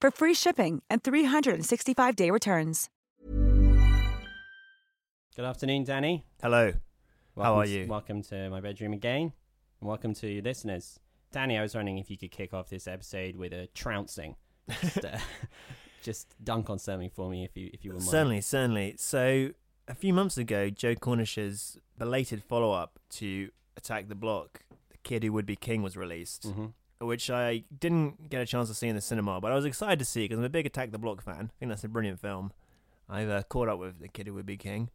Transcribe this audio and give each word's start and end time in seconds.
for 0.00 0.10
free 0.10 0.34
shipping 0.34 0.82
and 0.90 1.02
365-day 1.02 2.30
returns. 2.30 2.88
Good 5.36 5.44
afternoon, 5.44 5.84
Danny. 5.84 6.24
Hello. 6.42 6.72
Welcome 7.36 7.54
How 7.54 7.60
are 7.60 7.64
to- 7.64 7.70
you? 7.70 7.86
welcome 7.86 8.22
to 8.24 8.50
my 8.50 8.60
bedroom 8.60 8.92
again, 8.92 9.32
and 9.80 9.88
welcome 9.88 10.14
to 10.14 10.28
your 10.28 10.42
listeners. 10.42 10.98
Danny, 11.30 11.56
I 11.56 11.62
was 11.62 11.74
wondering 11.74 11.98
if 11.98 12.10
you 12.10 12.16
could 12.18 12.32
kick 12.32 12.52
off 12.52 12.68
this 12.68 12.88
episode 12.88 13.36
with 13.36 13.52
a 13.52 13.68
trouncing. 13.74 14.34
Just, 14.80 15.04
uh, 15.04 15.18
just 16.02 16.34
dunk 16.42 16.70
on 16.70 16.78
something 16.78 17.10
for 17.10 17.30
me, 17.30 17.44
if 17.44 17.56
you 17.56 17.70
if 17.72 17.84
you 17.84 17.90
wouldn't 17.92 18.06
mind. 18.06 18.10
Certainly, 18.10 18.40
certainly. 18.40 18.94
So, 18.98 19.50
a 19.86 19.94
few 19.94 20.12
months 20.12 20.36
ago, 20.38 20.70
Joe 20.70 20.94
Cornish's 20.96 21.78
belated 21.96 22.42
follow 22.42 22.72
up 22.72 22.98
to 23.10 23.50
Attack 23.76 24.08
the 24.08 24.14
Block, 24.16 24.64
The 24.90 24.96
Kid 25.04 25.22
Who 25.22 25.32
Would 25.34 25.46
Be 25.46 25.54
King, 25.56 25.82
was 25.82 25.96
released, 25.96 26.42
Mhm. 26.48 26.72
Which 27.00 27.30
I 27.30 27.64
didn't 27.78 28.28
get 28.30 28.40
a 28.40 28.46
chance 28.46 28.68
to 28.68 28.74
see 28.74 28.88
in 28.88 28.96
the 28.96 29.00
cinema, 29.02 29.40
but 29.40 29.52
I 29.52 29.54
was 29.54 29.64
excited 29.64 29.98
to 30.00 30.04
see 30.04 30.24
because 30.24 30.38
I'm 30.38 30.44
a 30.44 30.48
big 30.48 30.66
Attack 30.66 30.90
the 30.90 30.98
Block 30.98 31.22
fan. 31.22 31.50
I 31.54 31.58
think 31.58 31.70
that's 31.70 31.84
a 31.84 31.88
brilliant 31.88 32.20
film. 32.20 32.52
I've 33.08 33.28
uh, 33.28 33.42
caught 33.44 33.68
up 33.68 33.78
with 33.78 34.00
The 34.00 34.08
Kid 34.08 34.26
Who 34.26 34.34
Would 34.34 34.46
Be 34.46 34.56
King. 34.56 34.90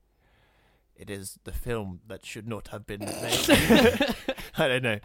It 0.96 1.10
is 1.10 1.40
the 1.44 1.52
film 1.52 2.02
that 2.08 2.26
should 2.26 2.48
not 2.48 2.68
have 2.68 2.86
been 2.86 3.00
made. 3.00 3.50
I 4.58 4.68
don't 4.68 4.84
know. 4.84 5.00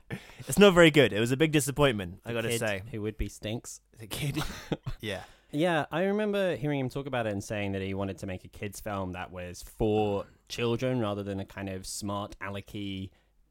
It's 0.46 0.58
not 0.58 0.74
very 0.74 0.90
good. 0.90 1.12
It 1.12 1.20
was 1.20 1.32
a 1.32 1.36
big 1.36 1.52
disappointment, 1.52 2.20
I 2.26 2.32
gotta 2.34 2.56
say. 2.58 2.82
who 2.90 3.00
would 3.02 3.16
be 3.16 3.28
stinks. 3.28 3.80
The 3.98 4.06
kid. 4.06 4.42
yeah. 5.00 5.22
Yeah, 5.50 5.86
I 5.90 6.04
remember 6.04 6.56
hearing 6.56 6.78
him 6.78 6.90
talk 6.90 7.06
about 7.06 7.26
it 7.26 7.32
and 7.32 7.42
saying 7.42 7.72
that 7.72 7.80
he 7.80 7.94
wanted 7.94 8.18
to 8.18 8.26
make 8.26 8.44
a 8.44 8.48
kids 8.48 8.80
film 8.80 9.12
that 9.12 9.32
was 9.32 9.62
for 9.62 10.26
children 10.50 11.00
rather 11.00 11.22
than 11.22 11.40
a 11.40 11.46
kind 11.46 11.70
of 11.70 11.86
smart 11.86 12.36
alecky 12.42 13.08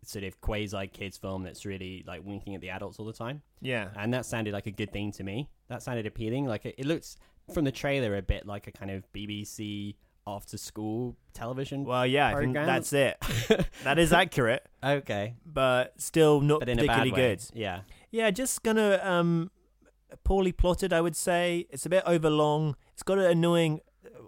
sort 0.08 0.24
of 0.24 0.40
quasi 0.42 0.88
kids 0.88 1.18
film 1.18 1.44
that's 1.44 1.66
really 1.66 2.04
like 2.08 2.22
winking 2.24 2.56
at 2.56 2.62
the 2.62 2.70
adults 2.70 3.00
all 3.00 3.06
the 3.06 3.14
time. 3.14 3.42
Yeah. 3.62 3.90
and 3.96 4.14
that 4.14 4.26
sounded 4.26 4.54
like 4.54 4.68
a 4.68 4.72
good 4.72 4.92
thing 4.92 5.12
to 5.14 5.24
me. 5.24 5.50
That 5.70 5.84
sounded 5.84 6.06
appealing. 6.06 6.46
Like 6.46 6.66
it, 6.66 6.76
it 6.78 6.86
looks 6.86 7.18
from 7.54 7.66
the 7.66 7.72
trailer 7.72 8.16
a 8.18 8.22
bit 8.22 8.46
like 8.46 8.68
a 8.68 8.72
kind 8.72 8.92
of 8.92 9.04
BBC 9.14 9.96
after 10.26 10.58
school 10.58 11.16
television. 11.34 11.86
Well, 11.86 12.06
yeah, 12.06 12.28
I 12.28 12.40
think 12.40 12.54
that's 12.54 12.94
it. 12.94 13.18
that 13.84 13.98
is 13.98 14.12
accurate, 14.12 14.66
okay, 14.84 15.36
but 15.46 15.94
still 16.02 16.42
not 16.42 16.60
but 16.60 16.68
particularly 16.68 17.12
good. 17.12 17.44
Yeah, 17.54 17.82
Yeah, 18.12 18.30
just 18.32 18.64
gonna 18.64 19.00
um 19.04 19.52
poorly 20.24 20.52
plotted, 20.52 20.94
I 20.94 21.02
would 21.02 21.16
say. 21.16 21.68
It's 21.70 21.86
a 21.86 21.90
bit 21.90 22.04
overlong. 22.06 22.76
It's 22.94 23.04
got 23.04 23.20
an 23.20 23.26
annoying. 23.26 23.82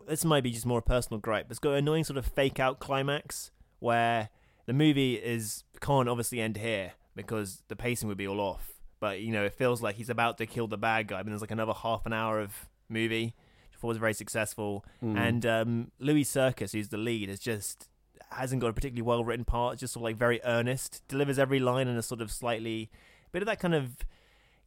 This 0.08 0.26
might 0.26 0.44
be 0.44 0.52
just 0.52 0.66
more 0.66 0.80
a 0.80 0.82
personal 0.82 1.20
gripe. 1.20 1.48
But 1.48 1.52
it's 1.52 1.60
got 1.60 1.72
an 1.72 1.78
annoying 1.78 2.04
sort 2.04 2.18
of 2.18 2.26
fake 2.26 2.60
out 2.60 2.80
climax 2.80 3.52
where 3.80 4.30
the 4.70 4.74
movie 4.74 5.16
is 5.16 5.64
can't 5.82 6.08
obviously 6.08 6.40
end 6.40 6.56
here 6.56 6.92
because 7.16 7.64
the 7.70 7.76
pacing 7.76 8.08
would 8.08 8.20
be 8.20 8.28
all 8.28 8.40
off. 8.40 8.74
But 9.00 9.20
you 9.20 9.32
know, 9.32 9.44
it 9.44 9.54
feels 9.56 9.82
like 9.82 9.96
he's 9.96 10.12
about 10.12 10.38
to 10.38 10.46
kill 10.46 10.68
the 10.68 10.78
bad 10.78 11.08
guy. 11.08 11.24
But 11.24 11.30
there's 11.30 11.42
like 11.42 11.50
another 11.50 11.74
half 11.74 12.06
an 12.06 12.14
hour 12.14 12.40
of 12.40 12.70
movie. 12.88 13.34
Which 13.72 13.84
I 13.84 13.88
was 13.88 13.98
very 13.98 14.14
successful. 14.14 14.86
Mm. 15.04 15.18
And 15.18 15.46
um, 15.48 15.92
Louis 15.98 16.24
Serkis, 16.24 16.74
who's 16.74 16.90
the 16.90 17.00
lead, 17.00 17.30
is 17.30 17.40
just 17.40 17.90
hasn't 18.30 18.62
got 18.62 18.68
a 18.68 18.74
particularly 18.74 19.02
well 19.02 19.24
written 19.24 19.44
part. 19.44 19.74
It's 19.74 19.80
just 19.80 19.94
sort 19.94 20.02
of 20.02 20.04
like 20.04 20.18
very 20.18 20.40
earnest. 20.44 21.02
Delivers 21.08 21.40
every 21.40 21.60
line 21.60 21.88
in 21.88 21.98
a 21.98 22.04
sort 22.04 22.22
of 22.22 22.32
slightly 22.32 22.92
bit 23.32 23.42
of 23.42 23.48
that 23.48 23.60
kind 23.60 23.74
of 23.74 23.98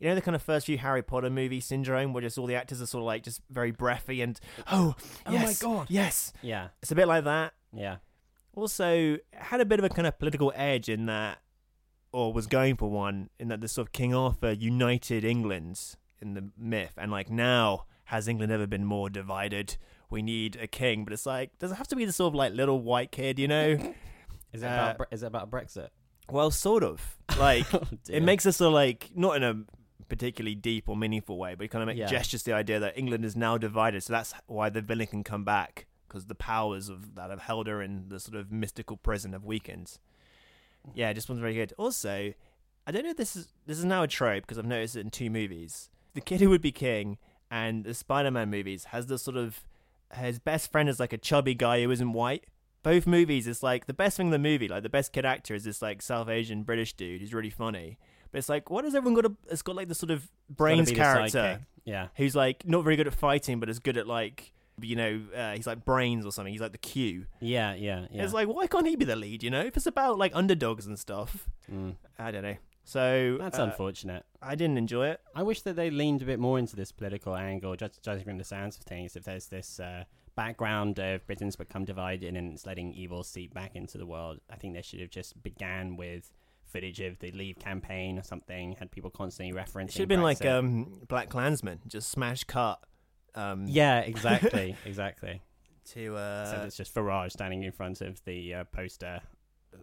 you 0.01 0.09
know 0.09 0.17
the 0.17 0.21
kind 0.21 0.35
of 0.35 0.43
first 0.43 0.67
few 0.67 0.79
Harry 0.79 1.03
Potter 1.03 1.31
movie 1.31 1.61
syndrome 1.61 2.12
where 2.12 2.23
just 2.23 2.39
all 2.39 2.47
the 2.47 2.57
actors 2.57 2.83
are 2.83 2.87
sort 2.87 3.03
of 3.03 3.07
like 3.07 3.23
just 3.23 3.41
very 3.51 3.71
breathy 3.71 4.21
and 4.21 4.41
oh, 4.73 4.97
Oh 5.27 5.31
my 5.31 5.43
yes, 5.43 5.62
God. 5.62 5.87
yes 5.89 6.33
yeah, 6.43 6.69
it's 6.83 6.91
a 6.91 6.97
bit 6.97 7.07
like 7.07 7.23
that 7.23 7.53
yeah. 7.73 7.97
Also 8.55 9.15
it 9.15 9.25
had 9.33 9.61
a 9.61 9.65
bit 9.65 9.79
of 9.79 9.85
a 9.85 9.89
kind 9.89 10.07
of 10.07 10.19
political 10.19 10.53
edge 10.55 10.89
in 10.89 11.07
that 11.07 11.39
or 12.13 12.33
was 12.33 12.47
going 12.47 12.77
for 12.77 12.91
one 12.91 13.31
in 13.39 13.49
that 13.49 13.61
the 13.61 13.69
sort 13.69 13.87
of 13.89 13.93
King 13.93 14.15
Arthur 14.15 14.53
united 14.53 15.25
England 15.25 15.97
in 16.21 16.35
the 16.35 16.51
myth 16.59 16.93
and 16.99 17.11
like 17.11 17.31
now 17.31 17.85
has 18.05 18.29
England 18.29 18.53
ever 18.53 18.67
been 18.67 18.85
more 18.85 19.09
divided 19.09 19.77
we 20.11 20.21
need 20.23 20.57
a 20.61 20.67
king 20.67 21.05
but 21.05 21.12
it's 21.12 21.25
like 21.27 21.51
does 21.59 21.73
it 21.73 21.77
have 21.77 21.89
to 21.89 21.97
be 21.97 22.05
the 22.05 22.12
sort 22.12 22.29
of 22.31 22.35
like 22.35 22.53
little 22.53 22.81
white 22.81 23.11
kid 23.11 23.39
you 23.39 23.49
know 23.49 23.71
Is 24.53 24.62
it 24.62 24.67
about 24.67 24.97
is 25.11 25.23
it 25.23 25.27
about 25.27 25.51
Brexit? 25.51 25.89
well 26.31 26.51
sort 26.51 26.83
of 26.85 27.17
like 27.39 27.65
Oh, 27.75 27.83
it 28.11 28.23
makes 28.23 28.45
us 28.45 28.59
sort 28.59 28.69
of 28.69 28.75
like 28.75 29.11
not 29.15 29.37
in 29.37 29.43
a 29.43 29.55
particularly 30.09 30.55
deep 30.55 30.91
or 30.91 30.97
meaningful 30.97 31.39
way, 31.39 31.55
but 31.55 31.65
it 31.65 31.69
kind 31.69 31.83
of 31.83 31.87
make 31.87 31.97
Yeah. 31.97 32.07
gestures 32.07 32.43
the 32.43 32.53
idea 32.53 32.79
that 32.81 32.99
England 32.99 33.25
is 33.25 33.35
now 33.35 33.57
divided. 33.57 34.03
So 34.03 34.12
that's 34.12 34.35
why 34.47 34.69
the 34.69 34.83
villain 34.83 35.07
can 35.07 35.25
come 35.25 35.43
back 35.43 35.87
because 36.12 36.27
the 36.27 36.34
powers 36.34 36.91
of 36.91 37.15
that 37.15 37.31
have 37.31 37.41
held 37.41 37.67
her 37.67 37.81
in 37.81 38.09
the 38.09 38.21
sort 38.21 38.37
of 38.37 38.53
mystical 38.53 38.99
prison 38.99 39.33
have 39.33 39.45
weakened. 39.45 39.99
Yeah, 40.95 41.12
this 41.15 41.28
one's 41.28 41.41
very 41.41 41.55
good. 41.55 41.73
Also, 41.78 42.34
I 42.87 42.93
don't 42.93 43.05
know 43.05 43.11
if 43.11 43.17
this 43.17 43.34
is 43.34 43.49
this 43.67 43.78
is 43.78 43.84
now 43.84 44.03
a 44.03 44.09
trope 44.09 44.43
because 44.43 44.59
I've 44.59 44.67
noticed 44.67 44.97
it 44.97 45.00
in 45.00 45.11
two 45.11 45.31
movies. 45.31 45.89
The 46.15 46.21
Kid 46.21 46.41
Who 46.41 46.50
Would 46.50 46.61
Be 46.61 46.73
King 46.73 47.17
and 47.50 47.84
the 47.84 47.95
Spider-Man 47.95 48.50
movies 48.50 48.84
has 48.87 49.06
the 49.06 49.19
sort 49.19 49.39
of 49.39 49.65
his 50.15 50.39
best 50.39 50.71
friend 50.71 50.89
is 50.89 51.00
like 51.00 51.15
a 51.15 51.19
chubby 51.19 51.55
guy 51.55 51.83
who 51.83 51.91
isn't 51.91 52.12
white. 52.12 52.44
Both 52.83 53.06
movies, 53.06 53.47
it's 53.47 53.62
like 53.62 53.87
the 53.87 53.94
best 53.94 54.19
thing 54.19 54.27
in 54.27 54.33
the 54.33 54.39
movie, 54.39 54.69
like 54.69 54.83
the 54.83 54.91
best 54.91 55.12
kid 55.12 55.25
actor 55.25 55.55
is 55.55 55.65
this 55.65 55.81
like 55.81 56.03
South 56.03 56.29
Asian 56.29 56.65
British 56.65 56.93
dude 56.93 57.21
who's 57.21 57.33
really 57.33 57.49
funny. 57.49 57.97
But 58.31 58.39
it's 58.39 58.49
like, 58.49 58.71
what 58.71 58.84
has 58.84 58.94
everyone 58.94 59.15
got? 59.15 59.31
A, 59.31 59.37
it's 59.50 59.62
got 59.62 59.77
like 59.77 59.89
the 59.89 59.94
sort 59.94 60.11
of 60.11 60.29
brains 60.50 60.91
character. 60.91 61.61
Yeah, 61.84 62.09
who's 62.17 62.34
like 62.37 62.67
not 62.67 62.84
very 62.84 62.97
good 62.97 63.06
at 63.06 63.15
fighting, 63.15 63.61
but 63.61 63.71
is 63.71 63.79
good 63.79 63.97
at 63.97 64.06
like 64.06 64.53
you 64.81 64.97
know 64.97 65.21
uh, 65.37 65.53
he's 65.55 65.66
like 65.66 65.84
brains 65.84 66.25
or 66.27 66.33
something. 66.33 66.53
He's 66.53 66.60
like 66.62 66.72
the 66.72 66.78
Q. 66.78 67.27
yeah, 67.41 67.75
yeah, 67.75 68.06
yeah. 68.10 68.25
It's 68.25 68.33
like 68.33 68.49
why 68.49 68.66
can't 68.66 68.87
he 68.87 68.97
be 68.97 69.05
the 69.05 69.16
lead? 69.16 69.43
You 69.43 69.50
know, 69.50 69.60
if 69.60 69.77
it's 69.77 69.87
about 69.87 70.19
like 70.19 70.33
underdogs 70.34 70.87
and 70.87 70.99
stuff, 70.99 71.49
Mm. 71.72 71.97
I 72.19 72.31
don't 72.31 72.43
know. 72.43 72.56
So 72.84 73.37
That's 73.38 73.59
uh, 73.61 73.62
unfortunate. 73.62 74.25
I 74.43 74.56
didn't 74.56 74.77
enjoy 74.77 75.09
it. 75.11 75.21
I 75.37 75.44
wish 75.44 75.62
that 75.62 75.77
they 75.77 75.88
leaned 75.91 76.21
a 76.22 76.25
bit 76.25 76.41
more 76.41 76.59
into 76.59 76.75
this 76.75 76.91
political 76.91 77.37
angle, 77.37 77.77
just 77.77 78.03
judging 78.03 78.25
from 78.25 78.38
the 78.38 78.44
sounds 78.44 78.77
of 78.77 78.82
things. 78.82 79.15
If 79.15 79.22
there's 79.22 79.47
this 79.47 79.78
uh, 79.78 80.03
background 80.34 80.99
of 80.99 81.25
Britain's 81.28 81.55
become 81.55 81.84
divided 81.84 82.34
and 82.34 82.53
it's 82.53 82.66
letting 82.66 82.93
evil 82.93 83.22
seep 83.22 83.55
back 83.55 83.77
into 83.77 83.99
the 83.99 84.06
world, 84.06 84.41
I 84.50 84.56
think 84.56 84.75
they 84.75 84.82
should 84.82 84.99
have 85.00 85.11
just 85.11 85.41
began 85.44 85.97
with 85.97 86.32
footage 86.65 87.00
of 87.00 87.21
the 87.21 87.31
Leave 87.31 87.59
campaign 87.61 88.19
or 88.19 88.25
something. 88.25 88.72
Had 88.78 88.91
people 88.91 89.11
constantly 89.11 89.55
referencing. 89.55 89.84
It 89.84 89.93
should 89.93 90.00
have 90.00 90.09
been 90.09 90.22
like 90.22 90.44
um, 90.44 91.03
BlacKkKlansman, 91.06 91.87
just 91.87 92.11
smash 92.11 92.43
cut. 92.44 92.81
Um, 93.34 93.66
yeah, 93.66 94.00
exactly, 94.12 94.76
exactly. 94.84 95.40
to 95.93 96.17
uh, 96.17 96.50
so 96.50 96.62
it's 96.67 96.76
just 96.76 96.94
Farage 96.94 97.32
standing 97.32 97.62
in 97.62 97.73
front 97.73 98.00
of 98.00 98.23
the 98.25 98.55
uh, 98.55 98.64
poster, 98.64 99.20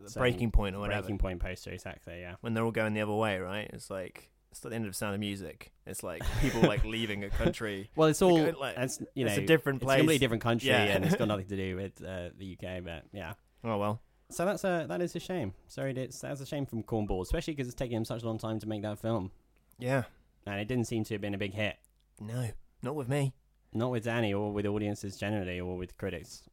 the 0.04 0.10
so- 0.10 0.20
breaking 0.20 0.52
point 0.52 0.76
or 0.76 0.80
whatever. 0.80 1.02
breaking 1.02 1.18
point 1.18 1.40
poster. 1.40 1.72
Exactly. 1.72 2.20
Yeah. 2.20 2.36
When 2.42 2.54
they're 2.54 2.64
all 2.64 2.72
going 2.72 2.94
the 2.94 3.02
other 3.02 3.14
way, 3.14 3.40
right? 3.40 3.70
It's 3.74 3.90
like 3.90 4.30
it's 4.52 4.64
like 4.64 4.70
the 4.72 4.76
end 4.76 4.86
of 4.86 4.92
the 4.92 4.98
Sound 4.98 5.14
of 5.14 5.20
Music. 5.20 5.72
It's 5.86 6.04
like 6.04 6.24
people 6.42 6.62
like 6.62 6.84
leaving 6.96 7.24
a 7.24 7.30
country. 7.30 7.90
Well, 7.96 8.08
it's 8.10 8.22
all 8.22 8.38
uh, 8.40 8.54
like, 8.60 8.78
it's 8.78 9.00
you 9.16 9.26
know 9.26 9.32
it's 9.32 9.40
a 9.40 9.46
different 9.46 9.78
It's 9.78 9.84
a 9.84 9.86
place. 9.88 9.98
completely 9.98 10.20
different 10.20 10.44
country, 10.44 10.70
Yeah. 10.70 10.84
and 10.84 11.06
it's 11.06 11.16
got 11.16 11.28
nothing 11.28 11.48
to 11.48 11.56
do 11.56 11.76
with 11.82 12.04
uh, 12.04 12.30
the 12.38 12.58
UK. 12.60 12.84
But 12.84 13.04
yeah. 13.14 13.34
Oh 13.64 13.78
well. 13.78 14.02
So 14.32 14.46
that's 14.46 14.64
a 14.64 14.86
that 14.88 15.02
is 15.02 15.16
a 15.16 15.20
shame. 15.20 15.54
Sorry, 15.68 15.92
it's 15.98 16.20
that's 16.22 16.40
a 16.40 16.46
shame 16.46 16.68
from 16.68 16.84
Cornball, 16.84 17.24
especially 17.24 17.56
because 17.56 17.68
it's 17.68 17.76
taken 17.76 17.98
him 17.98 18.06
such 18.06 18.22
a 18.22 18.26
long 18.28 18.38
time 18.38 18.60
to 18.60 18.68
make 18.68 18.84
that 18.84 19.00
film, 19.00 19.32
Yeah. 19.80 20.04
and 20.46 20.60
it 20.62 20.68
didn't 20.68 20.86
seem 20.86 21.04
to 21.06 21.16
have 21.16 21.22
been 21.22 21.34
a 21.34 21.38
big 21.40 21.54
hit. 21.56 21.78
No, 22.20 22.48
not 22.82 22.96
with 22.96 23.08
me. 23.10 23.34
Not 23.74 23.92
with 23.92 24.06
Danny 24.06 24.34
or 24.34 24.52
with 24.52 24.66
audiences 24.66 25.18
generally, 25.18 25.60
or 25.60 25.78
with 25.78 25.96
critics, 25.98 26.44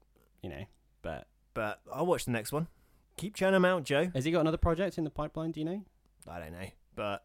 you 0.42 0.50
know. 0.50 0.64
But 1.02 1.26
But 1.54 1.80
I'll 1.92 2.06
watch 2.06 2.24
the 2.26 2.30
next 2.30 2.52
one. 2.52 2.68
Keep 3.16 3.34
churning 3.34 3.54
them 3.54 3.64
out, 3.64 3.84
Joe. 3.84 4.10
has 4.14 4.26
he 4.26 4.30
got 4.30 4.40
another 4.40 4.58
project 4.58 4.98
in 4.98 5.04
the 5.04 5.10
pipeline? 5.10 5.52
Do 5.52 5.60
you 5.60 5.64
know? 5.66 5.82
I 6.28 6.38
don't 6.38 6.52
know, 6.52 6.68
but 6.94 7.24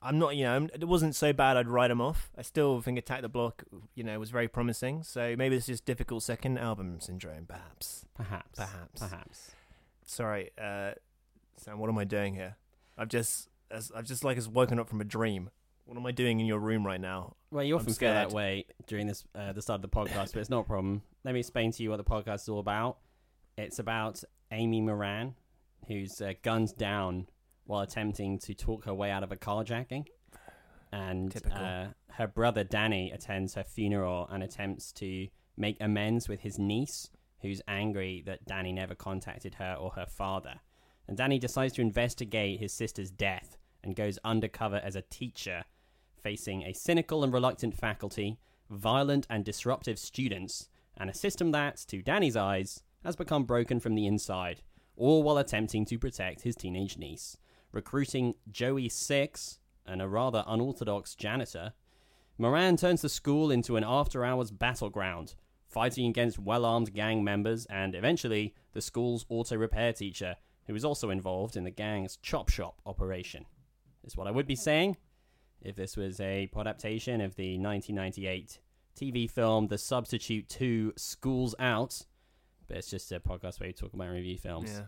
I'm 0.00 0.18
not, 0.20 0.36
you 0.36 0.44
know, 0.44 0.68
it 0.72 0.84
wasn't 0.86 1.16
so 1.16 1.32
bad. 1.32 1.56
I'd 1.56 1.66
write 1.66 1.90
him 1.90 2.00
off. 2.00 2.30
I 2.38 2.42
still 2.42 2.80
think 2.80 2.98
Attack 2.98 3.22
the 3.22 3.28
Block, 3.28 3.64
you 3.94 4.04
know, 4.04 4.18
was 4.20 4.30
very 4.30 4.46
promising. 4.46 5.02
So 5.02 5.34
maybe 5.36 5.56
it's 5.56 5.66
just 5.66 5.84
difficult 5.84 6.22
second 6.22 6.58
album 6.58 7.00
syndrome, 7.00 7.46
perhaps. 7.46 8.04
Perhaps. 8.14 8.56
Perhaps. 8.58 9.00
Perhaps. 9.00 9.50
Sorry, 10.04 10.50
uh, 10.62 10.92
Sam. 11.56 11.78
What 11.78 11.90
am 11.90 11.98
I 11.98 12.04
doing 12.04 12.34
here? 12.34 12.56
I've 12.96 13.08
just, 13.08 13.48
as, 13.70 13.90
I've 13.96 14.04
just 14.06 14.22
like 14.22 14.36
as 14.36 14.48
woken 14.48 14.78
up 14.78 14.88
from 14.88 15.00
a 15.00 15.04
dream. 15.04 15.50
What 15.86 15.96
am 15.96 16.04
I 16.04 16.10
doing 16.10 16.40
in 16.40 16.46
your 16.46 16.58
room 16.58 16.84
right 16.84 17.00
now? 17.00 17.36
Well, 17.52 17.62
you 17.62 17.76
often 17.76 17.94
feel 17.94 18.12
that 18.12 18.32
way 18.32 18.66
during 18.88 19.06
this 19.06 19.24
uh, 19.36 19.52
the 19.52 19.62
start 19.62 19.82
of 19.82 19.82
the 19.82 19.96
podcast, 19.96 20.32
but 20.32 20.40
it's 20.40 20.50
not 20.50 20.60
a 20.60 20.64
problem. 20.64 21.02
Let 21.24 21.32
me 21.32 21.40
explain 21.40 21.70
to 21.72 21.82
you 21.82 21.90
what 21.90 21.98
the 21.98 22.04
podcast 22.04 22.42
is 22.42 22.48
all 22.48 22.58
about. 22.58 22.98
It's 23.56 23.78
about 23.78 24.22
Amy 24.50 24.80
Moran, 24.80 25.36
who's 25.86 26.20
uh, 26.20 26.32
gunned 26.42 26.76
down 26.76 27.28
while 27.66 27.82
attempting 27.82 28.40
to 28.40 28.54
talk 28.54 28.84
her 28.84 28.92
way 28.92 29.12
out 29.12 29.22
of 29.22 29.30
a 29.30 29.36
carjacking, 29.36 30.06
and 30.90 31.32
uh, 31.52 31.86
her 32.14 32.26
brother 32.26 32.64
Danny 32.64 33.12
attends 33.12 33.54
her 33.54 33.64
funeral 33.64 34.28
and 34.28 34.42
attempts 34.42 34.90
to 34.94 35.28
make 35.56 35.76
amends 35.80 36.28
with 36.28 36.40
his 36.40 36.58
niece, 36.58 37.10
who's 37.42 37.62
angry 37.68 38.24
that 38.26 38.44
Danny 38.44 38.72
never 38.72 38.96
contacted 38.96 39.54
her 39.54 39.76
or 39.78 39.92
her 39.92 40.06
father. 40.06 40.54
And 41.06 41.16
Danny 41.16 41.38
decides 41.38 41.74
to 41.74 41.80
investigate 41.80 42.58
his 42.58 42.72
sister's 42.72 43.12
death 43.12 43.56
and 43.84 43.94
goes 43.94 44.18
undercover 44.24 44.80
as 44.82 44.96
a 44.96 45.02
teacher 45.02 45.64
facing 46.22 46.62
a 46.62 46.72
cynical 46.72 47.22
and 47.22 47.32
reluctant 47.32 47.74
faculty, 47.74 48.38
violent 48.70 49.26
and 49.30 49.44
disruptive 49.44 49.98
students, 49.98 50.68
and 50.96 51.10
a 51.10 51.14
system 51.14 51.52
that, 51.52 51.76
to 51.88 52.02
Danny's 52.02 52.36
eyes, 52.36 52.82
has 53.04 53.16
become 53.16 53.44
broken 53.44 53.80
from 53.80 53.94
the 53.94 54.06
inside, 54.06 54.62
all 54.96 55.22
while 55.22 55.38
attempting 55.38 55.84
to 55.86 55.98
protect 55.98 56.42
his 56.42 56.56
teenage 56.56 56.98
niece. 56.98 57.36
Recruiting 57.72 58.34
Joey 58.50 58.88
Six, 58.88 59.58
and 59.86 60.02
a 60.02 60.08
rather 60.08 60.44
unorthodox 60.46 61.14
janitor, 61.14 61.72
Moran 62.38 62.76
turns 62.76 63.02
the 63.02 63.08
school 63.08 63.50
into 63.50 63.76
an 63.76 63.84
after 63.86 64.24
hours 64.24 64.50
battleground, 64.50 65.34
fighting 65.68 66.06
against 66.08 66.38
well 66.38 66.64
armed 66.64 66.92
gang 66.92 67.24
members 67.24 67.66
and 67.66 67.94
eventually 67.94 68.54
the 68.72 68.80
school's 68.80 69.24
auto 69.28 69.56
repair 69.56 69.92
teacher, 69.92 70.36
who 70.66 70.74
is 70.74 70.84
also 70.84 71.10
involved 71.10 71.56
in 71.56 71.64
the 71.64 71.70
gang's 71.70 72.16
chop 72.18 72.48
shop 72.48 72.80
operation. 72.84 73.46
Is 74.04 74.16
what 74.16 74.26
I 74.26 74.30
would 74.30 74.46
be 74.46 74.56
saying 74.56 74.96
if 75.66 75.74
this 75.74 75.96
was 75.96 76.20
a 76.20 76.46
pod 76.46 76.68
adaptation 76.68 77.20
of 77.20 77.34
the 77.34 77.58
1998 77.58 78.60
TV 78.96 79.28
film 79.28 79.66
The 79.66 79.76
Substitute 79.78 80.48
2 80.48 80.92
Schools 80.96 81.56
Out. 81.58 82.06
But 82.68 82.78
it's 82.78 82.88
just 82.88 83.10
a 83.10 83.18
podcast 83.18 83.58
where 83.58 83.68
we 83.68 83.72
talk 83.72 83.92
about 83.92 84.10
review 84.10 84.38
films. 84.38 84.70
Yeah. 84.72 84.86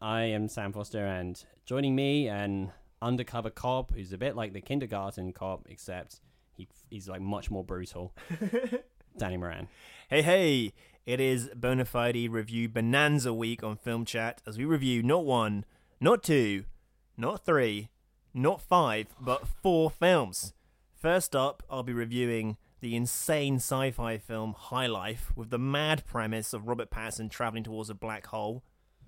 I 0.00 0.22
am 0.24 0.48
Sam 0.48 0.72
Foster, 0.72 1.06
and 1.06 1.42
joining 1.64 1.94
me, 1.94 2.28
an 2.28 2.72
undercover 3.00 3.50
cop 3.50 3.92
who's 3.94 4.12
a 4.12 4.18
bit 4.18 4.34
like 4.34 4.52
the 4.52 4.60
kindergarten 4.60 5.32
cop, 5.32 5.66
except 5.70 6.20
he, 6.56 6.66
he's 6.90 7.08
like 7.08 7.20
much 7.20 7.50
more 7.50 7.62
brutal. 7.62 8.12
Danny 9.16 9.36
Moran. 9.36 9.68
Hey, 10.10 10.22
hey! 10.22 10.72
It 11.06 11.20
is 11.20 11.48
Bonafide 11.50 12.30
Review 12.30 12.68
Bonanza 12.68 13.32
Week 13.32 13.62
on 13.62 13.76
Film 13.76 14.04
Chat 14.04 14.42
as 14.46 14.58
we 14.58 14.64
review 14.64 15.02
not 15.02 15.24
one, 15.24 15.64
not 16.00 16.22
two, 16.22 16.64
not 17.16 17.44
three, 17.44 17.88
not 18.34 18.60
five, 18.60 19.08
but 19.20 19.46
four 19.46 19.90
films. 19.90 20.54
First 20.94 21.34
up, 21.34 21.62
I'll 21.68 21.82
be 21.82 21.92
reviewing 21.92 22.56
the 22.80 22.96
insane 22.96 23.56
sci 23.56 23.90
fi 23.90 24.18
film 24.18 24.54
High 24.56 24.86
Life 24.86 25.32
with 25.36 25.50
the 25.50 25.58
mad 25.58 26.04
premise 26.04 26.52
of 26.52 26.66
Robert 26.66 26.90
Pattinson 26.90 27.30
traveling 27.30 27.64
towards 27.64 27.90
a 27.90 27.94
black 27.94 28.26
hole. 28.26 28.62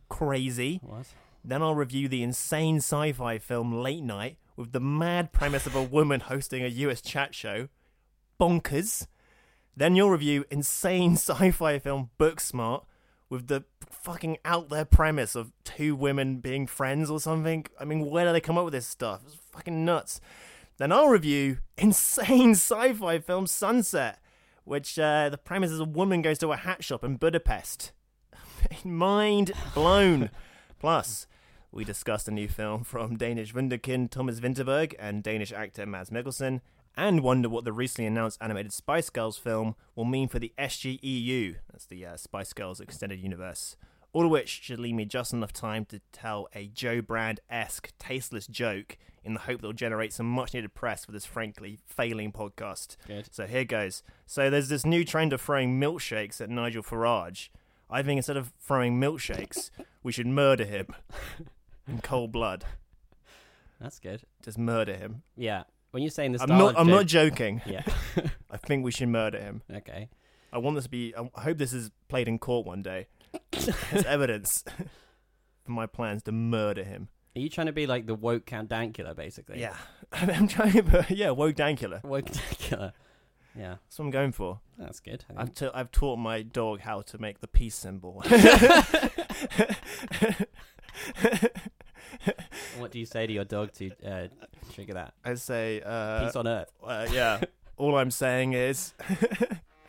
Crazy. 0.09 0.81
What? 0.83 1.07
Then 1.45 1.63
I'll 1.63 1.75
review 1.75 2.09
the 2.09 2.23
insane 2.23 2.77
sci 2.77 3.13
fi 3.13 3.39
film 3.39 3.73
Late 3.73 4.03
Night 4.03 4.39
with 4.57 4.73
the 4.73 4.81
mad 4.81 5.33
premise 5.33 5.67
of 5.67 5.75
a 5.75 5.83
woman 5.83 6.21
hosting 6.21 6.65
a 6.65 6.69
US 6.69 7.01
chat 7.01 7.35
show. 7.35 7.69
Bonkers. 8.41 9.07
Then 9.77 9.97
you'll 9.97 10.11
review 10.11 10.45
insane 10.51 11.13
sci 11.17 11.51
fi 11.51 11.79
film 11.79 12.11
Booksmart 12.19 12.85
with 13.29 13.49
the 13.49 13.65
fucking 13.91 14.39
out 14.45 14.69
there 14.69 14.85
premise 14.85 15.35
of 15.35 15.53
two 15.65 15.97
women 15.97 16.39
being 16.39 16.67
friends 16.67 17.11
or 17.11 17.21
something. 17.21 17.67
I 17.79 17.85
mean, 17.85 18.07
where 18.07 18.27
do 18.27 18.33
they 18.33 18.41
come 18.41 18.59
up 18.59 18.65
with 18.65 18.75
this 18.75 18.87
stuff? 18.87 19.23
It's 19.27 19.37
fucking 19.53 19.85
nuts. 19.85 20.21
Then 20.77 20.93
I'll 20.93 21.09
review 21.09 21.59
insane 21.79 22.53
sci 22.53 22.93
fi 22.95 23.19
film 23.19 23.47
Sunset, 23.47 24.21
which 24.65 24.99
uh, 24.99 25.29
the 25.29 25.39
premise 25.39 25.71
is 25.71 25.81
a 25.81 25.85
woman 25.85 26.23
goes 26.23 26.39
to 26.39 26.53
a 26.53 26.57
hat 26.57 26.85
shop 26.85 27.05
in 27.05 27.17
Budapest. 27.17 27.93
Mind 28.85 29.53
blown. 29.75 30.31
Plus, 30.79 31.27
we 31.73 31.85
discussed 31.85 32.29
a 32.29 32.33
new 32.33 32.49
film 32.49 32.85
from 32.85 33.17
Danish 33.17 33.55
wunderkind 33.55 34.11
Thomas 34.11 34.41
Vinterberg 34.41 34.95
and 34.99 35.23
Danish 35.23 35.53
actor 35.53 35.87
Mads 35.87 36.11
Mikkelsen, 36.11 36.61
and 36.97 37.21
wonder 37.21 37.49
what 37.49 37.65
the 37.65 37.73
recently 37.73 38.07
announced 38.07 38.39
animated 38.41 38.73
Spice 38.73 39.11
Girls 39.11 39.37
film 39.37 39.75
will 39.95 40.05
mean 40.05 40.29
for 40.29 40.39
the 40.39 40.53
SGEU, 40.59 41.57
that's 41.71 41.87
the 41.87 42.07
uh, 42.07 42.17
Spice 42.17 42.53
Girls 42.53 42.81
Extended 42.81 43.21
Universe. 43.21 43.77
All 44.13 44.27
of 44.27 44.31
which 44.31 44.61
should 44.63 44.79
leave 44.79 44.95
me 44.95 45.05
just 45.05 45.33
enough 45.33 45.53
time 45.53 45.85
to 45.87 46.01
tell 46.13 46.47
a 46.55 46.69
Jo 46.69 47.01
Brand 47.01 47.41
esque, 47.51 47.93
tasteless 47.99 48.47
joke 48.47 48.97
in 49.25 49.35
the 49.35 49.41
hope 49.41 49.61
that 49.61 49.67
will 49.67 49.73
generate 49.73 50.13
some 50.13 50.27
much 50.27 50.55
needed 50.55 50.73
press 50.73 51.05
for 51.05 51.11
this 51.11 51.25
frankly 51.25 51.79
failing 51.85 52.31
podcast. 52.31 52.97
Good. 53.09 53.29
So 53.33 53.47
here 53.47 53.65
goes. 53.65 54.03
So 54.27 54.51
there's 54.51 54.69
this 54.69 54.87
new 54.87 55.05
trend 55.05 55.33
of 55.33 55.41
throwing 55.41 55.81
milkshakes 55.81 56.41
at 56.41 56.49
Nigel 56.49 56.83
Farage. 56.83 57.49
I 57.91 58.03
think 58.03 58.19
instead 58.19 58.37
of 58.37 58.53
throwing 58.61 59.01
milkshakes, 59.01 59.71
we 60.03 60.13
should 60.13 60.27
murder 60.27 60.65
him 60.65 60.95
in 61.89 62.01
cold 62.01 62.31
blood. 62.31 62.65
That's 63.81 63.99
good. 63.99 64.23
Just 64.43 64.59
murder 64.59 64.95
him. 64.95 65.23
Yeah. 65.37 65.65
When 65.95 66.03
you're 66.03 66.11
saying 66.11 66.33
the 66.33 66.43
I'm 66.43 66.49
not. 66.49 66.75
I'm 66.77 66.89
not 66.89 67.07
joke- 67.07 67.35
joking. 67.35 67.63
Yeah. 67.67 67.85
I 68.51 68.57
think 68.57 68.85
we 68.85 68.91
should 68.91 69.09
murder 69.09 69.39
him. 69.39 69.63
okay. 69.73 70.09
I 70.53 70.59
want 70.59 70.75
this 70.75 70.85
to 70.87 70.91
be. 70.91 71.15
I 71.17 71.41
hope 71.41 71.57
this 71.57 71.73
is 71.73 71.93
played 72.09 72.27
in 72.27 72.41
court 72.41 72.67
one 72.67 72.83
day 72.83 73.07
as 73.53 74.05
evidence 74.05 74.65
for 75.65 75.71
my 75.71 75.87
plans 75.87 76.25
to 76.25 76.33
murder 76.33 76.83
him. 76.83 77.11
Are 77.37 77.41
you 77.41 77.49
trying 77.49 77.69
to 77.69 77.73
be 77.73 77.87
like 77.87 78.07
the 78.07 78.15
woke 78.17 78.45
Count 78.45 78.71
Dankula, 78.71 79.15
basically? 79.15 79.61
Yeah, 79.61 79.77
I'm 80.13 80.49
trying 80.49 80.73
to. 80.73 81.07
Yeah, 81.11 81.31
woke 81.31 81.55
Dankula. 81.55 82.03
Woke 82.03 82.27
Dankula. 82.27 82.93
Yeah, 83.57 83.77
That's 83.85 84.01
what 84.01 84.07
I'm 84.07 84.11
going 84.11 84.33
for. 84.33 84.59
that's 84.77 84.99
good. 84.99 85.25
I 85.31 85.43
I've 85.43 85.47
think. 85.51 85.59
t- 85.59 85.71
I've 85.79 85.93
taught 85.93 86.17
my 86.17 86.43
dog 86.43 86.81
how 86.81 87.03
to 87.03 87.19
make 87.19 87.41
the 87.41 87.47
peace 87.47 87.77
symbol. 87.77 88.21
What 92.79 92.91
do 92.91 92.99
you 92.99 93.07
say 93.07 93.27
to 93.27 93.33
your 93.33 93.45
dog 93.45 93.73
to 93.73 93.91
uh, 94.07 94.29
trigger 94.73 94.95
that? 94.95 95.15
I 95.25 95.35
say, 95.35 95.81
uh, 95.85 96.27
Peace 96.27 96.37
on 96.37 96.47
earth. 96.47 96.71
uh, 96.83 97.07
yeah. 97.13 97.41
All 97.77 97.97
I'm 97.97 98.11
saying 98.13 98.53
is, 98.53 98.95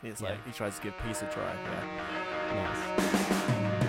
it's 0.04 0.22
Yeah. 0.22 0.30
like 0.30 0.46
he 0.46 0.52
tries 0.52 0.78
to 0.78 0.82
give 0.84 0.94
peace 1.06 1.22
a 1.22 1.26
try. 1.28 1.54
Yeah. 1.54 1.86
Nice. 2.56 3.86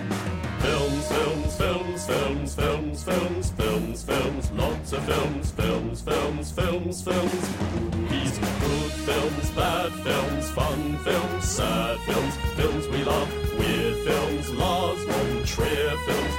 Films, 0.61 1.07
films, 1.07 1.55
films, 1.57 2.05
films, 2.05 2.55
films, 2.55 3.03
films, 3.03 3.51
films, 3.51 4.03
films, 4.03 4.51
lots 4.51 4.93
of 4.93 5.03
films, 5.05 5.51
films, 5.51 6.01
films, 6.01 6.51
films, 6.51 7.01
films, 7.03 7.59
movies, 7.95 8.37
good 8.39 8.91
films, 9.07 9.49
bad 9.51 9.91
films, 9.93 10.49
fun 10.51 10.97
films, 10.99 11.43
sad 11.49 11.97
films, 12.01 12.35
films 12.55 12.87
we 12.89 13.03
love, 13.03 13.29
weird 13.59 13.97
films, 14.07 14.49
Lars 14.53 15.03
von 15.05 15.43
Trier 15.45 15.89
films, 16.05 16.05
films, 16.05 16.36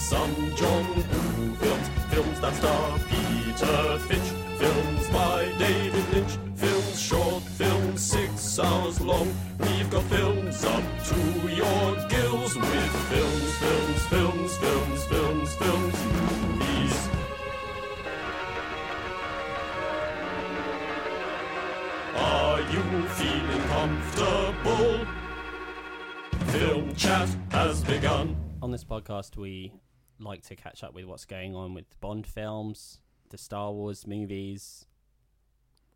some 0.00 0.54
John 0.56 0.86
Woo 0.96 1.54
films, 1.56 1.88
films 2.08 2.40
that 2.40 2.54
star 2.54 2.98
Peter 3.00 3.98
Finch, 4.08 4.30
films 4.58 5.08
by 5.08 5.52
David 5.58 6.14
Lynch, 6.14 6.38
films 6.56 6.98
short, 7.00 7.42
films 7.42 8.00
six 8.00 8.58
hours 8.58 8.98
long. 9.02 9.30
We've 9.58 9.90
got 9.90 10.02
films 10.04 10.64
up 10.64 10.82
to 11.04 11.16
your 11.54 12.08
gills 12.08 12.56
with 12.56 12.92
films, 13.10 13.54
films, 13.58 14.06
films, 14.06 14.56
films, 14.56 15.04
films, 15.04 15.54
films, 15.54 15.98
movies. 16.14 17.08
Are 22.16 22.60
you 22.72 23.08
feeling 23.18 23.62
comfortable? 23.68 25.06
Film 26.46 26.94
chat 26.94 27.28
has 27.50 27.84
begun. 27.84 28.34
On 28.62 28.70
this 28.70 28.84
podcast, 28.84 29.36
we 29.36 29.72
like 30.20 30.42
to 30.42 30.56
catch 30.56 30.84
up 30.84 30.94
with 30.94 31.04
what's 31.04 31.24
going 31.24 31.54
on 31.56 31.74
with 31.74 31.98
Bond 32.00 32.26
films, 32.26 32.98
the 33.30 33.38
Star 33.38 33.72
Wars 33.72 34.06
movies, 34.06 34.86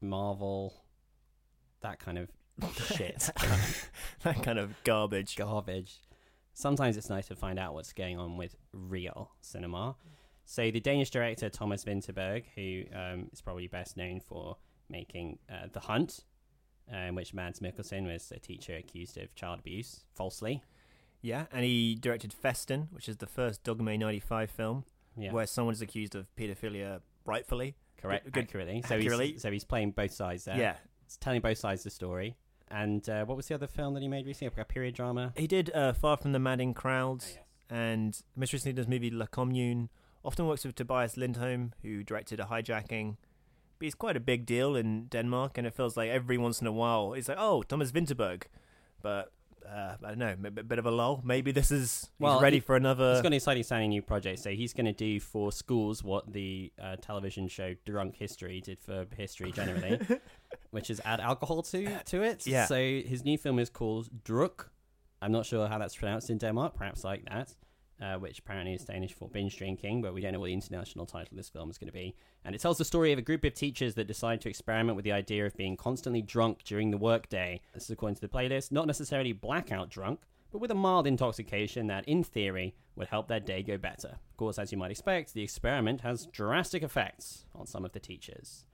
Marvel, 0.00 0.84
that 1.80 1.98
kind 1.98 2.18
of 2.18 2.30
shit, 2.96 3.30
that 4.22 4.42
kind 4.42 4.58
of 4.58 4.82
garbage. 4.84 5.36
garbage. 5.36 6.00
Sometimes 6.52 6.96
it's 6.96 7.10
nice 7.10 7.26
to 7.28 7.36
find 7.36 7.58
out 7.58 7.74
what's 7.74 7.92
going 7.92 8.18
on 8.18 8.36
with 8.36 8.54
real 8.72 9.32
cinema. 9.40 9.96
So 10.44 10.70
the 10.70 10.80
Danish 10.80 11.10
director 11.10 11.48
Thomas 11.48 11.84
Vinterberg, 11.84 12.44
who 12.54 12.84
um, 12.96 13.28
is 13.32 13.40
probably 13.40 13.66
best 13.66 13.96
known 13.96 14.20
for 14.20 14.56
making 14.88 15.38
uh, 15.50 15.68
The 15.72 15.80
Hunt, 15.80 16.20
uh, 16.92 16.98
in 16.98 17.14
which 17.14 17.34
Mads 17.34 17.60
Mikkelsen 17.60 18.06
was 18.06 18.30
a 18.30 18.38
teacher 18.38 18.76
accused 18.76 19.16
of 19.16 19.34
child 19.34 19.58
abuse 19.60 20.04
falsely. 20.14 20.62
Yeah, 21.24 21.46
and 21.52 21.64
he 21.64 21.94
directed 21.94 22.32
Festen, 22.32 22.88
which 22.92 23.08
is 23.08 23.16
the 23.16 23.26
first 23.26 23.64
Dogme 23.64 23.98
95 23.98 24.50
film. 24.50 24.84
Yeah. 25.16 25.32
where 25.32 25.46
someone's 25.46 25.80
accused 25.80 26.16
of 26.16 26.26
paedophilia 26.36 27.00
rightfully. 27.24 27.76
Correct. 28.02 28.32
good- 28.32 28.42
accurately. 28.44 28.82
So 28.82 28.96
accurately. 28.96 29.32
he's 29.32 29.42
so 29.42 29.50
he's 29.52 29.62
playing 29.64 29.92
both 29.92 30.10
sides 30.12 30.44
there. 30.44 30.56
Yeah. 30.58 30.76
He's 31.06 31.16
telling 31.16 31.40
both 31.40 31.56
sides 31.58 31.80
of 31.82 31.84
the 31.84 31.90
story. 31.90 32.36
And 32.68 33.08
uh, 33.08 33.24
what 33.24 33.36
was 33.36 33.46
the 33.46 33.54
other 33.54 33.68
film 33.68 33.94
that 33.94 34.02
he 34.02 34.08
made 34.08 34.26
recently? 34.26 34.60
A 34.60 34.64
period 34.64 34.94
drama. 34.96 35.32
He 35.36 35.46
did 35.46 35.70
uh, 35.72 35.92
Far 35.92 36.16
From 36.16 36.32
the 36.32 36.40
Madding 36.40 36.70
Oh, 36.70 36.80
Crowd 36.80 37.24
and 37.70 38.20
most 38.34 38.52
recently 38.52 38.72
does 38.72 38.88
movie 38.88 39.10
La 39.10 39.26
Commune. 39.26 39.88
Often 40.24 40.46
works 40.48 40.64
with 40.64 40.74
Tobias 40.74 41.16
Lindholm, 41.16 41.74
who 41.82 42.02
directed 42.02 42.40
a 42.40 42.44
hijacking. 42.44 43.16
But 43.78 43.84
he's 43.84 43.94
quite 43.94 44.16
a 44.16 44.20
big 44.20 44.46
deal 44.46 44.74
in 44.74 45.06
Denmark, 45.06 45.58
and 45.58 45.66
it 45.66 45.74
feels 45.74 45.96
like 45.96 46.10
every 46.10 46.38
once 46.38 46.60
in 46.60 46.66
a 46.66 46.72
while 46.72 47.12
he's 47.12 47.28
like, 47.28 47.38
"Oh, 47.40 47.62
Thomas 47.62 47.92
Vinterberg," 47.92 48.44
but 49.02 49.30
uh, 49.66 49.96
I 50.04 50.08
don't 50.14 50.18
know, 50.18 50.34
a 50.48 50.50
bit 50.50 50.78
of 50.78 50.86
a 50.86 50.90
lull. 50.90 51.20
Maybe 51.24 51.52
this 51.52 51.70
is 51.70 52.00
he's 52.02 52.10
Well, 52.18 52.40
ready 52.40 52.56
he- 52.56 52.60
for 52.60 52.76
another. 52.76 53.12
He's 53.12 53.22
got 53.22 53.28
an 53.28 53.32
exciting 53.34 53.62
sounding 53.62 53.90
new 53.90 54.02
project. 54.02 54.40
So 54.40 54.50
he's 54.50 54.72
going 54.72 54.86
to 54.86 54.92
do 54.92 55.20
for 55.20 55.52
schools 55.52 56.02
what 56.02 56.32
the 56.32 56.72
uh, 56.82 56.96
television 56.96 57.48
show 57.48 57.74
Drunk 57.86 58.16
History 58.16 58.60
did 58.60 58.80
for 58.80 59.06
history 59.16 59.52
generally, 59.52 60.00
which 60.70 60.90
is 60.90 61.00
add 61.04 61.20
alcohol 61.20 61.62
to 61.62 61.98
to 62.04 62.22
it. 62.22 62.46
Yeah. 62.46 62.66
So 62.66 62.76
his 62.76 63.24
new 63.24 63.38
film 63.38 63.58
is 63.58 63.70
called 63.70 64.08
Druk. 64.24 64.68
I'm 65.22 65.32
not 65.32 65.46
sure 65.46 65.66
how 65.68 65.78
that's 65.78 65.96
pronounced 65.96 66.28
in 66.30 66.38
Denmark. 66.38 66.74
Perhaps 66.76 67.02
like 67.04 67.24
that. 67.30 67.54
Uh, 68.02 68.16
which 68.16 68.40
apparently 68.40 68.74
is 68.74 68.84
Danish 68.84 69.14
for 69.14 69.28
binge 69.28 69.56
drinking, 69.56 70.02
but 70.02 70.12
we 70.12 70.20
don't 70.20 70.32
know 70.32 70.40
what 70.40 70.46
the 70.46 70.52
international 70.52 71.06
title 71.06 71.28
of 71.30 71.36
this 71.36 71.48
film 71.48 71.70
is 71.70 71.78
going 71.78 71.86
to 71.86 71.92
be. 71.92 72.16
And 72.44 72.52
it 72.52 72.60
tells 72.60 72.76
the 72.76 72.84
story 72.84 73.12
of 73.12 73.20
a 73.20 73.22
group 73.22 73.44
of 73.44 73.54
teachers 73.54 73.94
that 73.94 74.08
decide 74.08 74.40
to 74.40 74.48
experiment 74.48 74.96
with 74.96 75.04
the 75.04 75.12
idea 75.12 75.46
of 75.46 75.56
being 75.56 75.76
constantly 75.76 76.20
drunk 76.20 76.64
during 76.64 76.90
the 76.90 76.98
workday. 76.98 77.60
This 77.72 77.84
is 77.84 77.90
according 77.90 78.16
to 78.16 78.20
the 78.20 78.28
playlist, 78.28 78.72
not 78.72 78.88
necessarily 78.88 79.32
blackout 79.32 79.90
drunk, 79.90 80.22
but 80.50 80.58
with 80.58 80.72
a 80.72 80.74
mild 80.74 81.06
intoxication 81.06 81.86
that, 81.86 82.06
in 82.08 82.24
theory, 82.24 82.74
would 82.96 83.08
help 83.08 83.28
their 83.28 83.40
day 83.40 83.62
go 83.62 83.78
better. 83.78 84.18
Of 84.30 84.36
course, 84.36 84.58
as 84.58 84.72
you 84.72 84.78
might 84.78 84.90
expect, 84.90 85.32
the 85.32 85.42
experiment 85.44 86.00
has 86.00 86.26
drastic 86.26 86.82
effects 86.82 87.44
on 87.54 87.66
some 87.66 87.84
of 87.84 87.92
the 87.92 88.00
teachers. 88.00 88.66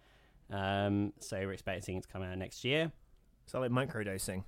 Um, 0.51 1.13
so 1.19 1.39
we're 1.39 1.53
expecting 1.53 1.99
it 1.99 2.03
to 2.05 2.09
come 2.09 2.23
out 2.23 2.37
next 2.39 2.65
year. 2.65 2.91
so 3.47 3.61
like 3.61 3.71
microdosing, 3.71 4.45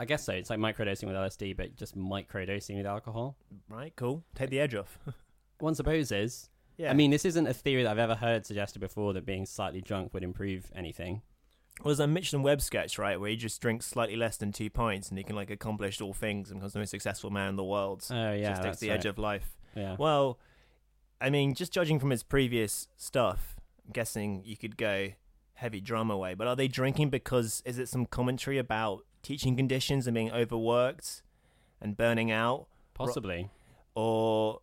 I 0.00 0.06
guess 0.06 0.24
so. 0.24 0.32
It's 0.32 0.48
like 0.48 0.58
microdosing 0.58 1.04
with 1.08 1.14
LSD, 1.14 1.58
but 1.58 1.76
just 1.76 1.94
microdosing 1.94 2.78
with 2.78 2.86
alcohol. 2.86 3.36
right? 3.68 3.92
Cool. 3.96 4.24
Take 4.34 4.48
the 4.48 4.58
edge 4.58 4.74
off. 4.74 4.98
One 5.58 5.74
supposes. 5.74 6.48
yeah. 6.78 6.90
I 6.90 6.94
mean, 6.94 7.10
this 7.10 7.26
isn't 7.26 7.46
a 7.46 7.52
theory 7.52 7.82
that 7.82 7.90
I've 7.90 7.98
ever 7.98 8.14
heard 8.14 8.46
suggested 8.46 8.78
before 8.78 9.12
that 9.12 9.26
being 9.26 9.44
slightly 9.44 9.82
drunk 9.82 10.14
would 10.14 10.24
improve 10.24 10.72
anything. 10.74 11.20
Well, 11.80 11.90
there's 11.90 12.00
a 12.00 12.06
Mitchell 12.06 12.38
and 12.38 12.44
Webb 12.44 12.62
sketch, 12.62 12.98
right, 12.98 13.20
where 13.20 13.28
he 13.28 13.36
just 13.36 13.60
drinks 13.60 13.84
slightly 13.84 14.16
less 14.16 14.38
than 14.38 14.52
two 14.52 14.70
pints 14.70 15.10
and 15.10 15.18
he 15.18 15.24
can 15.24 15.36
like 15.36 15.50
accomplish 15.50 16.00
all 16.00 16.14
things 16.14 16.50
and 16.50 16.60
becomes 16.60 16.72
the 16.72 16.78
most 16.78 16.90
successful 16.90 17.28
man 17.28 17.50
in 17.50 17.56
the 17.56 17.64
world. 17.64 18.02
Oh 18.10 18.32
yeah, 18.32 18.48
just 18.48 18.62
takes 18.62 18.78
the 18.78 18.90
edge 18.90 19.04
right. 19.04 19.10
of 19.10 19.18
life. 19.18 19.58
Yeah. 19.76 19.96
Well, 19.98 20.38
I 21.20 21.28
mean, 21.28 21.54
just 21.54 21.74
judging 21.74 22.00
from 22.00 22.08
his 22.08 22.22
previous 22.22 22.88
stuff, 22.96 23.56
I'm 23.86 23.92
guessing 23.92 24.40
you 24.46 24.56
could 24.56 24.78
go 24.78 25.10
heavy 25.52 25.82
drama 25.82 26.16
way. 26.16 26.32
But 26.32 26.46
are 26.46 26.56
they 26.56 26.68
drinking 26.68 27.10
because 27.10 27.62
is 27.66 27.78
it 27.78 27.90
some 27.90 28.06
commentary 28.06 28.56
about 28.56 29.04
teaching 29.22 29.56
conditions 29.56 30.06
and 30.06 30.14
being 30.14 30.30
overworked 30.32 31.22
and 31.80 31.96
burning 31.96 32.30
out, 32.30 32.66
Possibly. 32.94 33.50
or 33.94 34.60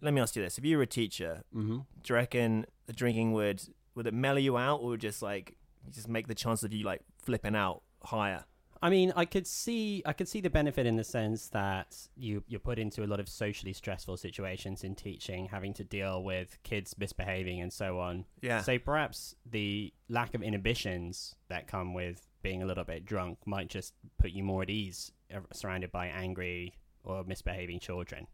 let 0.00 0.12
me 0.14 0.20
ask 0.20 0.36
you 0.36 0.42
this: 0.42 0.58
If 0.58 0.64
you 0.64 0.76
were 0.76 0.82
a 0.82 0.86
teacher, 0.86 1.42
Mm-hmm. 1.54 1.76
do 1.76 1.82
you 2.08 2.14
reckon 2.14 2.66
the 2.86 2.92
drinking 2.92 3.32
would 3.32 3.62
would 3.94 4.06
it 4.06 4.14
mellow 4.14 4.38
you 4.38 4.56
out, 4.58 4.80
or 4.80 4.96
just 4.96 5.22
like 5.22 5.56
just 5.90 6.08
make 6.08 6.26
the 6.28 6.34
chance 6.34 6.62
of 6.62 6.72
you 6.72 6.84
like 6.84 7.02
flipping 7.22 7.54
out 7.56 7.82
higher? 8.02 8.44
I 8.82 8.90
mean, 8.90 9.10
I 9.16 9.24
could 9.24 9.46
see, 9.46 10.02
I 10.04 10.12
could 10.12 10.28
see 10.28 10.42
the 10.42 10.50
benefit 10.50 10.84
in 10.84 10.96
the 10.96 11.02
sense 11.04 11.48
that 11.48 11.96
you 12.14 12.44
you're 12.46 12.60
put 12.60 12.78
into 12.78 13.02
a 13.04 13.06
lot 13.08 13.20
of 13.20 13.28
socially 13.28 13.72
stressful 13.72 14.18
situations 14.18 14.84
in 14.84 14.94
teaching, 14.94 15.46
having 15.46 15.72
to 15.74 15.82
deal 15.84 16.22
with 16.22 16.58
kids 16.62 16.94
misbehaving 16.98 17.58
and 17.62 17.72
so 17.72 17.98
on. 17.98 18.26
Yeah. 18.42 18.60
So 18.60 18.78
perhaps 18.78 19.34
the 19.50 19.94
lack 20.10 20.34
of 20.34 20.42
inhibitions 20.42 21.34
that 21.48 21.66
come 21.68 21.94
with 21.94 22.28
being 22.46 22.62
a 22.62 22.66
little 22.66 22.84
bit 22.84 23.04
drunk 23.04 23.38
might 23.44 23.68
just 23.68 23.92
put 24.18 24.30
you 24.30 24.44
more 24.44 24.62
at 24.62 24.70
ease, 24.70 25.10
uh, 25.34 25.40
surrounded 25.52 25.90
by 25.90 26.06
angry 26.06 26.74
or 27.02 27.24
misbehaving 27.24 27.80
children. 27.80 28.28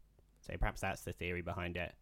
So 0.47 0.52
perhaps 0.59 0.83
that's 0.83 1.00
the 1.02 1.12
theory 1.14 1.40
behind 1.40 1.78
it. 1.78 1.95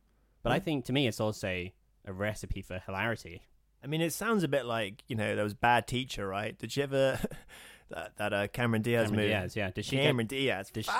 But 0.42 0.50
I 0.52 0.58
Hmm. 0.58 0.64
think 0.64 0.84
to 0.86 0.92
me, 0.92 1.06
it's 1.06 1.20
also 1.20 1.46
a 1.48 2.12
recipe 2.12 2.62
for 2.62 2.80
hilarity. 2.84 3.42
I 3.84 3.86
mean, 3.86 4.00
it 4.00 4.12
sounds 4.12 4.42
a 4.42 4.48
bit 4.48 4.66
like 4.66 5.04
you 5.06 5.14
know 5.14 5.34
there 5.36 5.44
was 5.44 5.54
bad 5.54 5.86
teacher, 5.86 6.26
right? 6.26 6.58
Did 6.58 6.76
you 6.76 6.82
ever 6.82 7.20
that 7.90 8.16
that 8.16 8.32
uh, 8.32 8.48
Cameron 8.48 8.82
Diaz 8.82 9.04
Cameron 9.08 9.16
movie? 9.16 9.28
Diaz, 9.28 9.54
yeah. 9.56 9.70
Did 9.70 9.84
she 9.84 9.96
get- 9.96 10.02
Cameron 10.04 10.26
Diaz. 10.26 10.70
Did 10.72 10.86
she, 10.86 10.90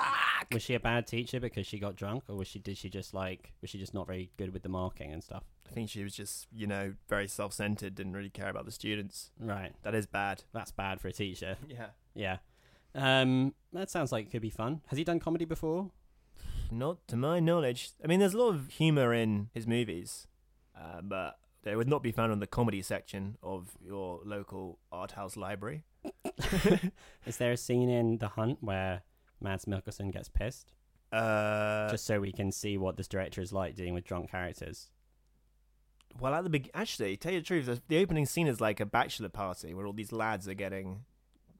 was 0.53 0.63
she 0.63 0.75
a 0.75 0.81
bad 0.81 1.07
teacher 1.09 1.41
because 1.41 1.67
she 1.67 1.79
got 1.81 1.97
drunk, 1.97 2.25
or 2.29 2.37
was 2.37 2.47
she 2.49 2.59
did 2.61 2.77
she 2.79 2.89
just 2.89 3.15
like 3.15 3.53
was 3.61 3.69
she 3.71 3.79
just 3.79 3.95
not 3.95 4.07
very 4.07 4.31
good 4.37 4.53
with 4.53 4.63
the 4.63 4.69
marking 4.69 5.13
and 5.13 5.25
stuff? 5.25 5.43
I 5.71 5.75
think 5.75 5.89
she 5.89 6.03
was 6.03 6.15
just 6.15 6.49
you 6.53 6.67
know 6.67 6.95
very 7.09 7.29
self-centered, 7.29 7.95
didn't 7.95 8.13
really 8.15 8.31
care 8.31 8.49
about 8.51 8.65
the 8.65 8.73
students. 8.73 9.31
Right, 9.39 9.73
That 9.83 9.95
is 9.95 10.07
bad. 10.07 10.43
that's 10.53 10.73
bad 10.73 11.01
for 11.01 11.09
a 11.09 11.13
teacher. 11.13 11.57
Yeah. 11.69 11.87
Yeah, 12.15 12.39
um, 12.95 13.55
that 13.73 13.89
sounds 13.89 14.11
like 14.11 14.27
it 14.27 14.31
could 14.33 14.43
be 14.43 14.51
fun. 14.51 14.81
Has 14.89 14.99
he 14.99 15.05
done 15.05 15.21
comedy 15.21 15.45
before? 15.45 15.91
Not 16.73 17.07
to 17.09 17.17
my 17.17 17.39
knowledge. 17.39 17.91
I 18.03 18.09
mean, 18.09 18.19
there's 18.21 18.35
a 18.35 18.39
lot 18.39 18.49
of 18.51 18.69
humor 18.69 19.15
in 19.15 19.49
his 19.55 19.67
movies, 19.67 20.27
uh, 20.77 21.01
but 21.03 21.39
they 21.63 21.77
would 21.77 21.89
not 21.89 22.03
be 22.03 22.11
found 22.11 22.33
on 22.33 22.41
the 22.41 22.47
comedy 22.49 22.83
section 22.83 23.37
of 23.45 23.77
your 23.81 24.21
local 24.25 24.81
art 24.91 25.13
house 25.13 25.37
library. 25.37 25.85
Is 27.27 27.37
there 27.37 27.53
a 27.53 27.57
scene 27.57 27.89
in 27.89 28.19
The 28.19 28.29
Hunt 28.29 28.59
where 28.61 29.03
Mads 29.41 29.67
Mikkelsen 29.67 30.13
gets 30.13 30.29
pissed, 30.29 30.73
Uh, 31.13 31.91
just 31.91 32.07
so 32.07 32.21
we 32.21 32.33
can 32.33 32.51
see 32.53 32.77
what 32.79 32.97
this 32.97 33.09
director 33.09 33.41
is 33.41 33.53
like 33.53 33.75
dealing 33.77 33.95
with 33.95 34.05
drunk 34.05 34.31
characters? 34.31 34.91
Well, 36.19 36.35
at 36.35 36.45
the 36.45 36.51
big, 36.51 36.71
actually, 36.75 37.17
tell 37.17 37.33
you 37.33 37.41
the 37.41 37.47
truth, 37.47 37.67
the- 37.67 37.83
the 37.89 37.99
opening 37.99 38.27
scene 38.27 38.47
is 38.47 38.61
like 38.61 38.81
a 38.81 38.87
bachelor 38.87 39.29
party 39.29 39.75
where 39.75 39.87
all 39.87 39.93
these 39.93 40.13
lads 40.13 40.49
are 40.49 40.55
getting 40.55 41.05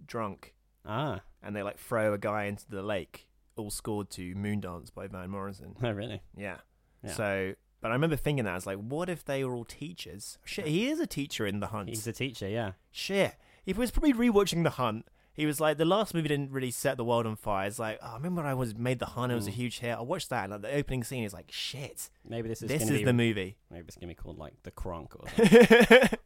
drunk 0.07 0.55
Ah, 0.85 1.21
and 1.43 1.55
they 1.55 1.63
like 1.63 1.79
throw 1.79 2.13
a 2.15 2.19
guy 2.19 2.45
into 2.45 2.69
the 2.69 2.83
lake, 2.83 3.29
all 3.57 3.71
scored 3.71 4.11
to 4.11 4.35
Moondance 4.35 4.93
by 4.93 5.07
Van 5.07 5.29
Morrison. 5.31 5.77
oh 5.83 5.91
really? 5.91 6.23
Yeah. 6.37 6.57
Yeah. 7.05 7.13
So, 7.13 7.55
but 7.81 7.91
I 7.91 7.95
remember 7.95 8.17
thinking 8.17 8.45
that 8.45 8.53
I 8.53 8.55
was 8.55 8.67
like, 8.67 8.79
what 8.79 9.09
if 9.09 9.25
they 9.25 9.45
were 9.45 9.55
all 9.55 9.65
teachers? 9.65 10.39
Shit, 10.45 10.67
he 10.67 10.89
is 10.89 10.99
a 11.01 11.07
teacher 11.07 11.47
in 11.47 11.61
The 11.61 11.69
Hunt. 11.69 11.89
He's 11.91 12.07
a 12.07 12.13
teacher, 12.13 12.49
yeah. 12.49 12.73
Shit, 12.91 13.37
he 13.65 13.73
was 13.73 13.91
probably 13.91 14.13
rewatching 14.15 14.63
The 14.65 14.71
Hunt. 14.71 15.07
He 15.41 15.47
was 15.47 15.59
like, 15.59 15.79
the 15.79 15.85
last 15.87 16.13
movie 16.15 16.29
didn't 16.29 16.51
really 16.53 16.71
set 16.71 16.99
the 16.99 17.05
world 17.05 17.27
on 17.27 17.35
fire. 17.35 17.67
It's 17.67 17.79
like, 17.79 17.99
oh, 18.03 18.11
I 18.11 18.15
remember 18.15 18.43
I 18.43 18.53
was 18.55 18.75
made 18.77 18.99
The 18.99 19.07
Hunt. 19.07 19.33
It 19.33 19.35
was 19.37 19.47
a 19.47 19.51
Mm. 19.51 19.55
huge 19.55 19.79
hit. 19.79 19.97
I 19.97 20.03
watched 20.03 20.29
that. 20.29 20.45
And 20.45 20.53
like, 20.53 20.63
the 20.63 20.73
opening 20.75 21.03
scene 21.03 21.25
is 21.25 21.33
like, 21.33 21.51
shit, 21.51 22.11
Maybe 22.29 22.49
this 22.49 22.61
is 22.63 22.69
this 22.69 22.83
is 22.83 22.91
be, 22.91 23.05
the 23.05 23.13
movie. 23.15 23.57
maybe 23.71 23.87
it's 23.89 23.97
gonna 23.97 24.09
be 24.09 24.15
called 24.15 24.39
like 24.39 24.53
the 24.65 24.71
Kronk 24.71 25.17
or 25.19 25.29
something. 25.31 26.09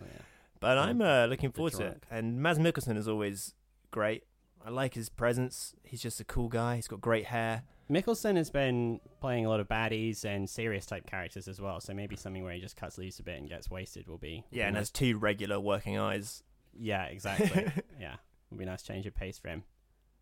But 0.60 0.76
I'm 0.76 1.00
uh, 1.00 1.24
looking 1.24 1.52
forward 1.52 1.72
to 1.74 1.86
it. 1.86 2.02
And 2.10 2.42
Mads 2.42 2.58
Mikkelsen 2.58 2.98
is 2.98 3.08
always 3.08 3.54
great. 3.90 4.24
I 4.64 4.70
like 4.70 4.94
his 4.94 5.08
presence. 5.08 5.74
He's 5.82 6.02
just 6.02 6.20
a 6.20 6.24
cool 6.24 6.48
guy. 6.48 6.76
He's 6.76 6.88
got 6.88 7.00
great 7.00 7.26
hair. 7.26 7.62
Mikkelsen 7.90 8.36
has 8.36 8.50
been 8.50 9.00
playing 9.20 9.46
a 9.46 9.48
lot 9.48 9.58
of 9.58 9.68
baddies 9.68 10.24
and 10.24 10.48
serious 10.48 10.86
type 10.86 11.06
characters 11.06 11.48
as 11.48 11.60
well, 11.60 11.80
so 11.80 11.92
maybe 11.92 12.14
something 12.14 12.44
where 12.44 12.52
he 12.52 12.60
just 12.60 12.76
cuts 12.76 12.98
loose 12.98 13.18
a 13.18 13.24
bit 13.24 13.40
and 13.40 13.48
gets 13.48 13.68
wasted 13.68 14.06
will 14.06 14.18
be. 14.18 14.44
Yeah, 14.50 14.66
and 14.66 14.74
nice. 14.74 14.82
has 14.82 14.90
two 14.90 15.18
regular 15.18 15.58
working 15.58 15.98
eyes. 15.98 16.44
yeah, 16.72 17.04
exactly. 17.06 17.66
yeah, 18.00 18.14
would 18.50 18.58
be 18.58 18.64
a 18.64 18.66
nice 18.68 18.82
change 18.82 19.06
of 19.06 19.14
pace 19.14 19.38
for 19.38 19.48
him. 19.48 19.64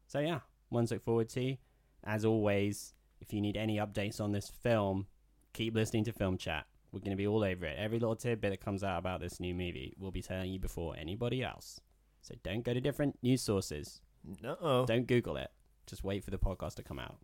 So 0.07 0.21
yeah, 0.21 0.41
one 0.71 0.87
to 0.87 0.95
look 0.95 1.05
forward 1.05 1.29
to. 1.31 1.57
As 2.05 2.25
always, 2.25 2.95
if 3.21 3.35
you 3.35 3.43
need 3.43 3.57
any 3.57 3.77
updates 3.77 4.19
on 4.19 4.33
this 4.33 4.49
film, 4.49 5.07
keep 5.53 5.75
listening 5.75 6.05
to 6.05 6.13
Film 6.13 6.39
Chat. 6.39 6.65
We're 6.91 7.01
going 7.01 7.11
to 7.11 7.17
be 7.17 7.27
all 7.27 7.45
over 7.45 7.67
it. 7.67 7.77
Every 7.79 7.99
little 7.99 8.17
tidbit 8.17 8.51
that 8.51 8.65
comes 8.65 8.83
out 8.83 8.99
about 8.99 9.21
this 9.21 9.41
new 9.41 9.55
movie, 9.55 9.95
we'll 9.99 10.11
be 10.11 10.23
telling 10.23 10.51
you 10.51 10.59
before 10.59 10.97
anybody 10.97 11.43
else. 11.43 11.81
So 12.23 12.35
don't 12.43 12.65
go 12.65 12.73
to 12.73 12.81
different 12.81 13.19
news 13.23 13.43
sources. 13.43 14.01
No. 14.43 14.85
Don't 14.87 15.07
Google 15.07 15.37
it. 15.37 15.51
Just 15.87 16.05
wait 16.05 16.25
for 16.25 16.31
the 16.31 16.39
podcast 16.39 16.75
to 16.75 16.83
come 16.83 16.99
out. 16.99 17.17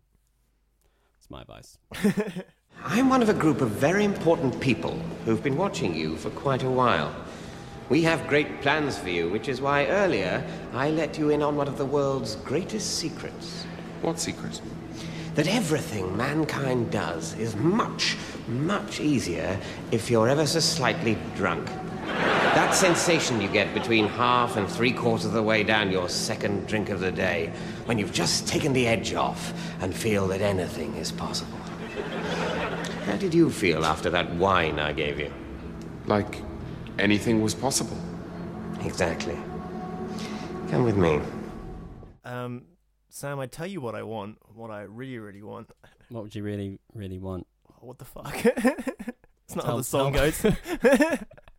It's 1.19 1.29
my 1.29 1.41
advice. 1.41 1.77
I'm 2.83 3.09
one 3.09 3.21
of 3.21 3.29
a 3.29 3.33
group 3.33 3.61
of 3.61 3.69
very 3.71 4.03
important 4.03 4.59
people 4.59 4.99
who've 5.25 5.41
been 5.41 5.57
watching 5.57 5.95
you 5.95 6.17
for 6.17 6.29
quite 6.31 6.63
a 6.63 6.69
while. 6.69 7.15
We 7.89 8.01
have 8.03 8.27
great 8.27 8.61
plans 8.61 8.97
for 8.97 9.09
you, 9.09 9.29
which 9.29 9.47
is 9.47 9.61
why 9.61 9.85
earlier 9.85 10.43
I 10.73 10.89
let 10.89 11.17
you 11.17 11.29
in 11.29 11.41
on 11.41 11.55
one 11.55 11.67
of 11.67 11.77
the 11.77 11.85
world's 11.85 12.35
greatest 12.37 12.97
secrets. 12.97 13.65
What 14.01 14.19
secret? 14.19 14.61
That 15.35 15.47
everything 15.47 16.15
mankind 16.15 16.91
does 16.91 17.37
is 17.37 17.55
much, 17.55 18.17
much 18.47 18.99
easier 18.99 19.59
if 19.91 20.09
you're 20.09 20.29
ever 20.29 20.45
so 20.47 20.59
slightly 20.59 21.17
drunk. 21.35 21.69
That 22.55 22.73
sensation 22.73 23.41
you 23.41 23.49
get 23.49 23.73
between 23.73 24.07
half 24.07 24.55
and 24.55 24.65
three 24.65 24.93
quarters 24.93 25.25
of 25.25 25.33
the 25.33 25.43
way 25.43 25.61
down 25.61 25.91
your 25.91 26.07
second 26.07 26.67
drink 26.67 26.89
of 26.89 27.01
the 27.01 27.11
day, 27.11 27.51
when 27.83 27.99
you've 27.99 28.13
just 28.13 28.47
taken 28.47 28.71
the 28.71 28.87
edge 28.87 29.13
off 29.13 29.51
and 29.81 29.93
feel 29.93 30.25
that 30.29 30.39
anything 30.39 30.95
is 30.95 31.11
possible. 31.11 31.57
How 33.05 33.17
did 33.17 33.33
you 33.33 33.49
feel 33.51 33.85
after 33.85 34.09
that 34.09 34.33
wine 34.35 34.79
I 34.79 34.93
gave 34.93 35.19
you? 35.19 35.33
Like 36.05 36.41
anything 36.97 37.41
was 37.41 37.53
possible. 37.53 37.97
Exactly. 38.85 39.37
Come 40.69 40.85
with 40.85 40.95
me. 40.95 41.19
Um, 42.23 42.67
Sam, 43.09 43.37
I 43.39 43.47
tell 43.47 43.67
you 43.67 43.81
what 43.81 43.95
I 43.95 44.03
want. 44.03 44.37
What 44.53 44.71
I 44.71 44.83
really, 44.83 45.19
really 45.19 45.43
want. 45.43 45.71
What 46.07 46.23
would 46.23 46.35
you 46.35 46.43
really, 46.43 46.79
really 46.93 47.19
want? 47.19 47.47
What 47.81 47.99
the 47.99 48.05
fuck? 48.05 48.33
it's 48.45 49.57
not 49.57 49.65
how 49.65 49.75
the 49.75 49.83
song 49.83 50.13
tell- 50.13 50.31
goes. 50.31 51.19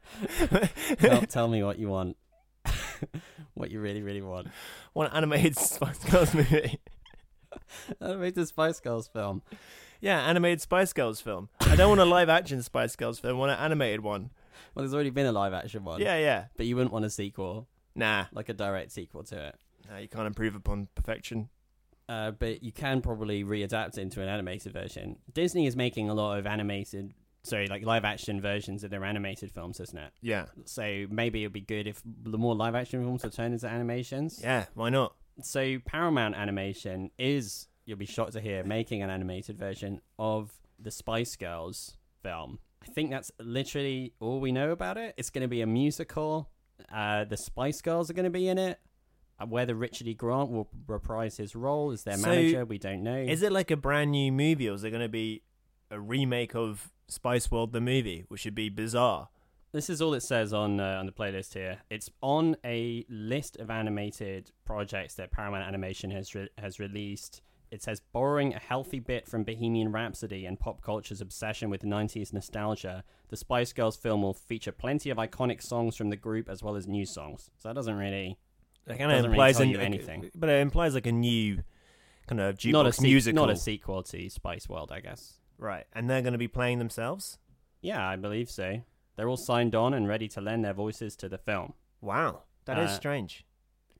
tell, 0.98 1.20
tell 1.28 1.48
me 1.48 1.62
what 1.62 1.78
you 1.78 1.88
want. 1.88 2.16
what 3.54 3.70
you 3.70 3.80
really, 3.80 4.02
really 4.02 4.22
want. 4.22 4.48
Want 4.94 5.10
an 5.10 5.16
animated 5.16 5.56
Spice 5.58 5.98
Girls 6.04 6.34
movie. 6.34 6.80
Animated 8.00 8.48
Spice 8.48 8.80
Girls 8.80 9.08
film. 9.08 9.42
Yeah, 10.00 10.20
animated 10.20 10.60
Spice 10.60 10.92
Girls 10.92 11.20
film. 11.20 11.48
I 11.60 11.76
don't 11.76 11.88
want 11.88 12.00
a 12.00 12.04
live 12.04 12.28
action 12.28 12.62
Spice 12.62 12.96
Girls 12.96 13.18
film. 13.18 13.36
I 13.36 13.38
want 13.38 13.52
an 13.52 13.58
animated 13.58 14.00
one. 14.00 14.30
Well, 14.74 14.82
there's 14.82 14.94
already 14.94 15.10
been 15.10 15.26
a 15.26 15.32
live 15.32 15.52
action 15.52 15.84
one. 15.84 16.00
Yeah, 16.00 16.18
yeah. 16.18 16.46
But 16.56 16.66
you 16.66 16.76
wouldn't 16.76 16.92
want 16.92 17.04
a 17.04 17.10
sequel, 17.10 17.68
Nah, 17.94 18.26
like 18.32 18.50
a 18.50 18.54
direct 18.54 18.92
sequel 18.92 19.24
to 19.24 19.46
it. 19.48 19.54
nah, 19.88 19.98
you 19.98 20.08
can't 20.08 20.26
improve 20.26 20.54
upon 20.54 20.88
perfection. 20.94 21.48
Uh, 22.08 22.30
but 22.30 22.62
you 22.62 22.70
can 22.70 23.00
probably 23.00 23.42
readapt 23.42 23.96
it 23.96 23.98
into 23.98 24.22
an 24.22 24.28
animated 24.28 24.72
version. 24.72 25.16
Disney 25.32 25.66
is 25.66 25.74
making 25.74 26.08
a 26.08 26.14
lot 26.14 26.38
of 26.38 26.46
animated, 26.46 27.14
sorry, 27.46 27.66
like 27.68 27.84
live 27.84 28.04
action 28.04 28.40
versions 28.40 28.84
of 28.84 28.90
their 28.90 29.04
animated 29.04 29.50
films, 29.52 29.80
isn't 29.80 29.96
it? 29.98 30.12
Yeah, 30.20 30.46
So 30.64 31.06
maybe 31.10 31.42
it'd 31.44 31.52
be 31.52 31.60
good 31.60 31.86
if 31.86 32.02
the 32.04 32.38
more 32.38 32.54
live 32.54 32.74
action 32.74 33.02
films 33.02 33.22
were 33.24 33.30
turned 33.30 33.54
into 33.54 33.68
animations. 33.68 34.40
yeah. 34.42 34.66
Why 34.74 34.90
not? 34.90 35.14
So 35.42 35.78
Paramount 35.84 36.34
Animation 36.34 37.10
is, 37.18 37.68
you'll 37.84 37.98
be 37.98 38.06
shocked 38.06 38.32
to 38.32 38.40
hear, 38.40 38.64
making 38.64 39.02
an 39.02 39.10
animated 39.10 39.58
version 39.58 40.00
of 40.18 40.52
the 40.78 40.90
Spice 40.90 41.36
Girls 41.36 41.96
film. 42.22 42.58
I 42.82 42.86
think 42.86 43.10
that's 43.10 43.30
literally 43.38 44.12
all 44.20 44.40
we 44.40 44.52
know 44.52 44.70
about 44.70 44.96
it. 44.96 45.14
It's 45.16 45.30
going 45.30 45.42
to 45.42 45.48
be 45.48 45.60
a 45.60 45.66
musical. 45.66 46.48
Uh, 46.92 47.24
the 47.24 47.36
Spice 47.36 47.80
Girls 47.82 48.10
are 48.10 48.14
going 48.14 48.24
to 48.24 48.30
be 48.30 48.48
in 48.48 48.58
it. 48.58 48.78
Uh, 49.38 49.44
whether 49.46 49.74
Richard 49.74 50.08
E. 50.08 50.14
Grant 50.14 50.50
will 50.50 50.68
reprise 50.86 51.36
his 51.36 51.54
role 51.54 51.90
as 51.90 52.04
their 52.04 52.16
So, 52.16 52.28
manager, 52.30 52.64
we 52.64 52.78
don't 52.78 53.02
know. 53.02 53.16
Is 53.18 53.42
it 53.42 53.52
like 53.52 53.70
a 53.70 53.76
brand 53.76 54.12
new 54.12 54.32
movie, 54.32 54.68
or 54.70 54.74
is 54.74 54.82
it 54.84 54.90
going 54.90 55.02
to 55.02 55.08
be 55.10 55.42
a 55.90 56.00
remake 56.00 56.54
of 56.54 56.90
Spice 57.08 57.50
World 57.50 57.72
the 57.72 57.80
movie, 57.80 58.24
which 58.28 58.44
would 58.44 58.54
be 58.54 58.68
bizarre? 58.68 59.28
This 59.72 59.90
is 59.90 60.00
all 60.00 60.14
it 60.14 60.22
says 60.22 60.52
on 60.52 60.80
uh, 60.80 60.96
on 60.98 61.06
the 61.06 61.12
playlist 61.12 61.54
here. 61.54 61.78
It's 61.90 62.08
on 62.22 62.56
a 62.64 63.04
list 63.08 63.56
of 63.58 63.70
animated 63.70 64.50
projects 64.64 65.14
that 65.14 65.30
Paramount 65.30 65.64
Animation 65.66 66.10
has 66.12 66.34
re- 66.34 66.48
has 66.58 66.80
released. 66.80 67.42
It 67.70 67.82
says 67.82 68.00
borrowing 68.12 68.54
a 68.54 68.58
healthy 68.60 69.00
bit 69.00 69.26
from 69.26 69.42
Bohemian 69.42 69.90
Rhapsody 69.90 70.46
and 70.46 70.58
pop 70.58 70.80
culture's 70.82 71.20
obsession 71.20 71.68
with 71.68 71.82
90s 71.82 72.32
nostalgia, 72.32 73.02
the 73.28 73.36
Spice 73.36 73.72
Girls 73.72 73.96
film 73.96 74.22
will 74.22 74.34
feature 74.34 74.70
plenty 74.70 75.10
of 75.10 75.18
iconic 75.18 75.60
songs 75.60 75.96
from 75.96 76.08
the 76.10 76.16
group 76.16 76.48
as 76.48 76.62
well 76.62 76.76
as 76.76 76.86
new 76.86 77.04
songs. 77.04 77.50
So 77.58 77.68
that 77.68 77.74
doesn't 77.74 77.96
really 77.96 78.38
That 78.86 78.98
kind 78.98 79.10
of 79.10 79.16
Doesn't 79.18 79.30
really 79.32 79.34
implies 79.50 79.56
tell 79.56 79.66
an- 79.66 79.80
anything. 79.80 80.30
but 80.36 80.48
it 80.48 80.60
implies 80.60 80.94
like 80.94 81.06
a 81.08 81.12
new 81.12 81.64
kind 82.28 82.40
of 82.40 82.56
jukebox 82.56 82.72
not 82.72 82.86
a 82.86 82.92
se- 82.92 83.02
musical, 83.02 83.46
not 83.46 83.50
a 83.52 83.56
sequel 83.56 84.02
to 84.04 84.30
Spice 84.30 84.68
World, 84.68 84.92
I 84.92 85.00
guess. 85.00 85.34
Right? 85.58 85.84
And 85.92 86.08
they're 86.08 86.22
going 86.22 86.32
to 86.32 86.38
be 86.38 86.48
playing 86.48 86.78
themselves. 86.78 87.38
Yeah, 87.80 88.06
I 88.06 88.16
believe 88.16 88.50
so. 88.50 88.82
They're 89.16 89.28
all 89.28 89.36
signed 89.36 89.74
on 89.74 89.94
and 89.94 90.06
ready 90.08 90.28
to 90.28 90.40
lend 90.40 90.64
their 90.64 90.74
voices 90.74 91.16
to 91.16 91.28
the 91.28 91.38
film. 91.38 91.72
Wow, 92.00 92.42
that 92.66 92.78
is 92.78 92.90
Uh, 92.90 92.94
strange. 92.94 93.44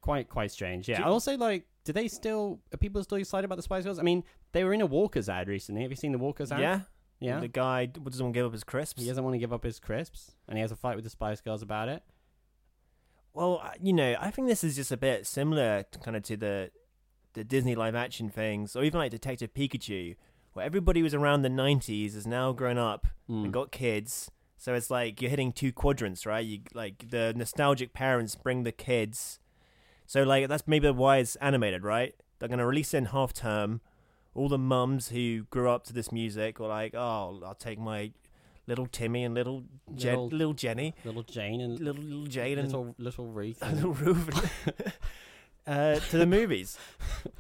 quite 0.00 0.28
quite 0.28 0.50
strange. 0.50 0.88
Yeah. 0.88 1.00
I 1.02 1.08
also 1.08 1.36
like. 1.36 1.66
Do 1.84 1.92
they 1.92 2.08
still? 2.08 2.58
Are 2.75 2.76
people 2.76 3.02
still 3.04 3.18
excited 3.18 3.44
about 3.44 3.56
the 3.56 3.62
Spice 3.62 3.84
Girls? 3.84 3.98
I 3.98 4.02
mean, 4.02 4.25
they 4.52 4.64
were 4.64 4.72
in 4.75 4.80
a 4.80 4.86
Walker's 4.86 5.28
ad 5.28 5.46
recently. 5.48 5.82
Have 5.82 5.90
you 5.90 5.96
seen 5.96 6.10
the 6.12 6.18
Walker's 6.18 6.50
ad? 6.50 6.60
Yeah, 6.60 6.80
Yeah. 7.20 7.38
The 7.40 7.46
guy 7.48 7.86
doesn't 7.86 8.25
want 8.25 8.34
to 8.34 8.38
give 8.38 8.46
up 8.46 8.52
his 8.52 8.64
crisps. 8.64 9.00
He 9.02 9.06
doesn't 9.08 9.22
want 9.22 9.34
to 9.34 9.38
give 9.38 9.52
up 9.52 9.62
his 9.62 9.78
crisps, 9.78 10.32
and 10.48 10.58
he 10.58 10.62
has 10.62 10.72
a 10.72 10.76
fight 10.76 10.96
with 10.96 11.04
the 11.04 11.10
Spice 11.10 11.40
Girls 11.40 11.62
about 11.62 11.88
it. 11.88 12.02
Well, 13.32 13.62
you 13.80 13.92
know, 13.92 14.16
I 14.18 14.30
think 14.30 14.48
this 14.48 14.64
is 14.64 14.76
just 14.76 14.90
a 14.92 14.96
bit 14.96 15.26
similar, 15.26 15.84
kind 16.02 16.16
of 16.16 16.22
to 16.25 16.36
the 16.36 16.70
the 17.34 17.44
Disney 17.44 17.75
live 17.75 17.94
action 17.94 18.30
things, 18.30 18.75
or 18.75 18.82
even 18.82 18.98
like 18.98 19.10
Detective 19.10 19.52
Pikachu, 19.52 20.16
where 20.56 20.64
everybody 20.66 21.02
was 21.02 21.12
around 21.14 21.42
the 21.42 21.48
'90s 21.50 22.14
is 22.16 22.26
now 22.26 22.52
grown 22.52 22.78
up 22.78 23.06
Hmm. 23.26 23.44
and 23.44 23.52
got 23.52 23.70
kids. 23.70 24.30
So 24.56 24.72
it's 24.75 24.90
like 24.90 25.20
you're 25.20 25.30
hitting 25.30 25.52
two 25.52 25.70
quadrants, 25.72 26.25
right? 26.25 26.44
You 26.44 26.60
like 26.75 27.10
the 27.10 27.32
nostalgic 27.36 27.92
parents 27.92 28.34
bring 28.36 28.62
the 28.62 28.72
kids. 28.72 29.38
So 30.06 30.22
like 30.22 30.48
that's 30.48 30.66
maybe 30.66 30.90
why 30.90 31.18
it's 31.18 31.36
animated, 31.36 31.85
right? 31.85 32.14
They're 32.38 32.48
gonna 32.48 32.66
release 32.66 32.94
it 32.94 32.98
in 32.98 33.04
half 33.07 33.33
term. 33.35 33.81
All 34.35 34.48
the 34.48 34.59
mums 34.59 35.09
who 35.09 35.44
grew 35.50 35.68
up 35.70 35.85
to 35.85 35.92
this 35.92 36.11
music 36.12 36.59
were 36.59 36.68
like, 36.68 36.94
"Oh, 36.94 37.40
I'll 37.44 37.54
take 37.54 37.78
my 37.78 38.12
little 38.66 38.87
Timmy 38.87 39.24
and 39.24 39.35
little 39.35 39.64
Jen, 39.94 40.14
Little- 40.14 40.28
little, 40.38 40.52
Jenny, 40.54 40.94
Little 41.04 41.22
Jane 41.22 41.61
and 41.61 41.78
little 41.81 42.02
little 42.02 42.26
Jade 42.26 42.59
and 42.59 42.68
little 42.72 42.94
little 42.98 43.26
Ruth. 43.26 43.61
little 43.72 43.90
and- 43.92 44.00
Ruth 44.00 44.96
uh, 45.66 45.96
to 46.00 46.18
the 46.18 46.26
movies." 46.26 46.78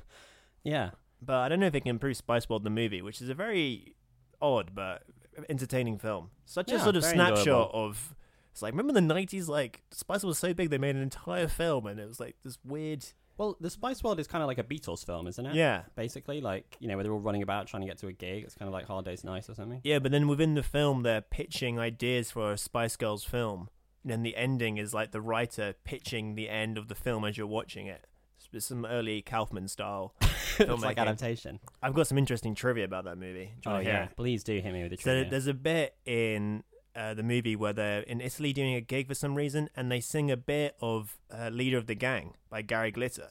yeah. 0.64 0.90
But 1.22 1.36
I 1.36 1.48
don't 1.48 1.60
know 1.60 1.66
if 1.66 1.74
it 1.74 1.80
can 1.80 1.90
improve 1.90 2.16
Spice 2.16 2.48
World 2.48 2.64
the 2.64 2.70
movie, 2.70 3.02
which 3.02 3.20
is 3.22 3.28
a 3.28 3.34
very 3.34 3.94
odd 4.40 4.72
but 4.74 5.02
entertaining 5.48 5.98
film. 5.98 6.30
Such 6.44 6.70
a 6.72 6.78
sort 6.80 6.96
of 6.96 7.04
snapshot 7.04 7.38
enjoyable. 7.38 7.70
of. 7.72 8.14
It's 8.52 8.62
like 8.62 8.72
remember 8.72 8.92
the 8.92 9.00
nineties? 9.00 9.48
Like 9.48 9.82
Spice 9.90 10.22
World 10.22 10.30
was 10.30 10.38
so 10.38 10.54
big 10.54 10.70
they 10.70 10.78
made 10.78 10.96
an 10.96 11.02
entire 11.02 11.48
film, 11.48 11.86
and 11.86 11.98
it 12.00 12.06
was 12.06 12.20
like 12.20 12.36
this 12.44 12.58
weird. 12.64 13.04
Well, 13.38 13.54
the 13.60 13.68
Spice 13.68 14.02
World 14.02 14.18
is 14.18 14.26
kind 14.26 14.40
of 14.42 14.46
like 14.48 14.56
a 14.56 14.62
Beatles 14.62 15.04
film, 15.04 15.26
isn't 15.26 15.44
it? 15.44 15.54
Yeah, 15.54 15.82
Basically, 15.94 16.40
like 16.40 16.76
you 16.80 16.88
know, 16.88 16.96
where 16.96 17.04
they're 17.04 17.12
all 17.12 17.20
running 17.20 17.42
about 17.42 17.66
trying 17.66 17.82
to 17.82 17.86
get 17.86 17.98
to 17.98 18.06
a 18.06 18.12
gig. 18.12 18.44
It's 18.44 18.54
kind 18.54 18.66
of 18.66 18.72
like 18.72 18.86
Hard 18.86 19.04
Day's 19.04 19.24
Nice 19.24 19.50
or 19.50 19.54
something. 19.54 19.80
yeah. 19.84 19.98
But 19.98 20.10
then 20.12 20.26
within 20.26 20.54
the 20.54 20.62
film, 20.62 21.02
they're 21.02 21.20
pitching 21.20 21.78
ideas 21.78 22.30
for 22.30 22.52
a 22.52 22.56
Spice 22.56 22.96
Girls 22.96 23.24
film, 23.24 23.68
and 24.02 24.10
then 24.10 24.22
the 24.22 24.36
ending 24.36 24.78
is 24.78 24.94
like 24.94 25.10
the 25.12 25.20
writer 25.20 25.74
pitching 25.84 26.34
the 26.34 26.48
end 26.48 26.78
of 26.78 26.88
the 26.88 26.94
film 26.94 27.24
as 27.26 27.36
you're 27.36 27.46
watching 27.46 27.86
it. 27.86 28.06
It's 28.52 28.66
some 28.66 28.86
early 28.86 29.20
Kaufman 29.20 29.68
style. 29.68 30.14
it's 30.72 30.82
like 30.82 30.98
adaptation. 30.98 31.60
I've 31.82 31.94
got 31.94 32.06
some 32.06 32.18
interesting 32.18 32.54
trivia 32.54 32.84
about 32.84 33.04
that 33.04 33.18
movie. 33.18 33.52
Do 33.62 33.70
you 33.70 33.70
Oh 33.70 33.70
wanna 33.72 33.84
hear 33.84 33.92
yeah, 33.92 34.04
it? 34.04 34.16
please 34.16 34.44
do 34.44 34.58
hit 34.60 34.72
me 34.72 34.82
with 34.82 34.90
the 34.90 34.96
trivia. 34.96 35.24
So 35.24 35.30
there's 35.30 35.46
a 35.46 35.54
bit 35.54 35.94
in 36.04 36.64
uh, 36.94 37.14
the 37.14 37.22
movie 37.22 37.56
where 37.56 37.72
they're 37.72 38.00
in 38.00 38.20
Italy 38.20 38.52
doing 38.52 38.74
a 38.74 38.80
gig 38.80 39.06
for 39.08 39.14
some 39.14 39.34
reason, 39.34 39.68
and 39.76 39.90
they 39.92 40.00
sing 40.00 40.30
a 40.30 40.36
bit 40.36 40.76
of 40.80 41.18
uh, 41.30 41.48
"Leader 41.50 41.76
of 41.78 41.86
the 41.86 41.94
Gang" 41.94 42.34
by 42.50 42.62
Gary 42.62 42.90
Glitter, 42.90 43.30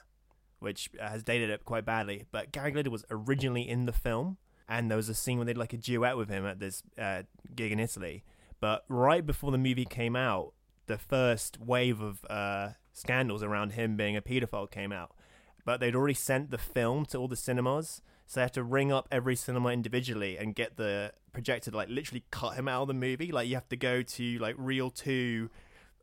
which 0.60 0.90
uh, 1.02 1.10
has 1.10 1.24
dated 1.24 1.50
it 1.50 1.66
quite 1.66 1.86
badly. 1.86 2.26
But 2.32 2.52
Gary 2.52 2.72
Glitter 2.72 2.92
was 2.92 3.06
originally 3.10 3.68
in 3.68 3.86
the 3.86 3.92
film, 3.94 4.38
and 4.68 4.90
there 4.92 4.98
was 4.98 5.10
a 5.10 5.16
scene 5.16 5.38
where 5.38 5.46
they 5.46 5.54
did 5.54 5.60
like 5.60 5.74
a 5.74 5.78
duet 5.78 6.16
with 6.18 6.30
him 6.30 6.46
at 6.46 6.60
this 6.60 6.84
uh, 6.98 7.24
gig 7.56 7.72
in 7.72 7.80
Italy. 7.80 8.24
But 8.60 8.86
right 8.88 9.26
before 9.26 9.52
the 9.52 9.58
movie 9.58 9.86
came 9.86 10.16
out, 10.16 10.54
the 10.88 10.98
first 10.98 11.60
wave 11.60 12.02
of 12.02 12.24
uh, 12.30 12.70
scandals 12.94 13.42
around 13.44 13.72
him 13.74 13.98
being 13.98 14.16
a 14.16 14.22
paedophile 14.22 14.70
came 14.70 14.92
out. 14.92 15.12
But 15.66 15.80
they'd 15.80 15.96
already 15.96 16.14
sent 16.14 16.52
the 16.52 16.58
film 16.58 17.06
to 17.08 17.18
all 17.18 17.28
the 17.28 17.36
cinemas, 17.36 18.02
so 18.28 18.40
they 18.40 18.44
have 18.44 18.52
to 18.54 18.64
ring 18.64 18.92
up 18.92 19.08
every 19.12 19.36
cinema 19.36 19.70
individually 19.70 20.38
and 20.38 20.54
get 20.56 20.78
the 20.78 21.12
projector 21.34 21.72
to 21.72 21.78
like 21.78 21.90
literally 21.90 22.24
cut 22.32 22.52
him 22.56 22.68
out 22.68 22.84
of 22.84 22.88
the 22.88 22.94
movie. 22.94 23.32
Like 23.32 23.48
you 23.48 23.56
have 23.56 23.68
to 23.70 23.76
go 23.76 24.02
to 24.04 24.38
like 24.40 24.56
reel 24.58 24.90
two, 24.92 25.50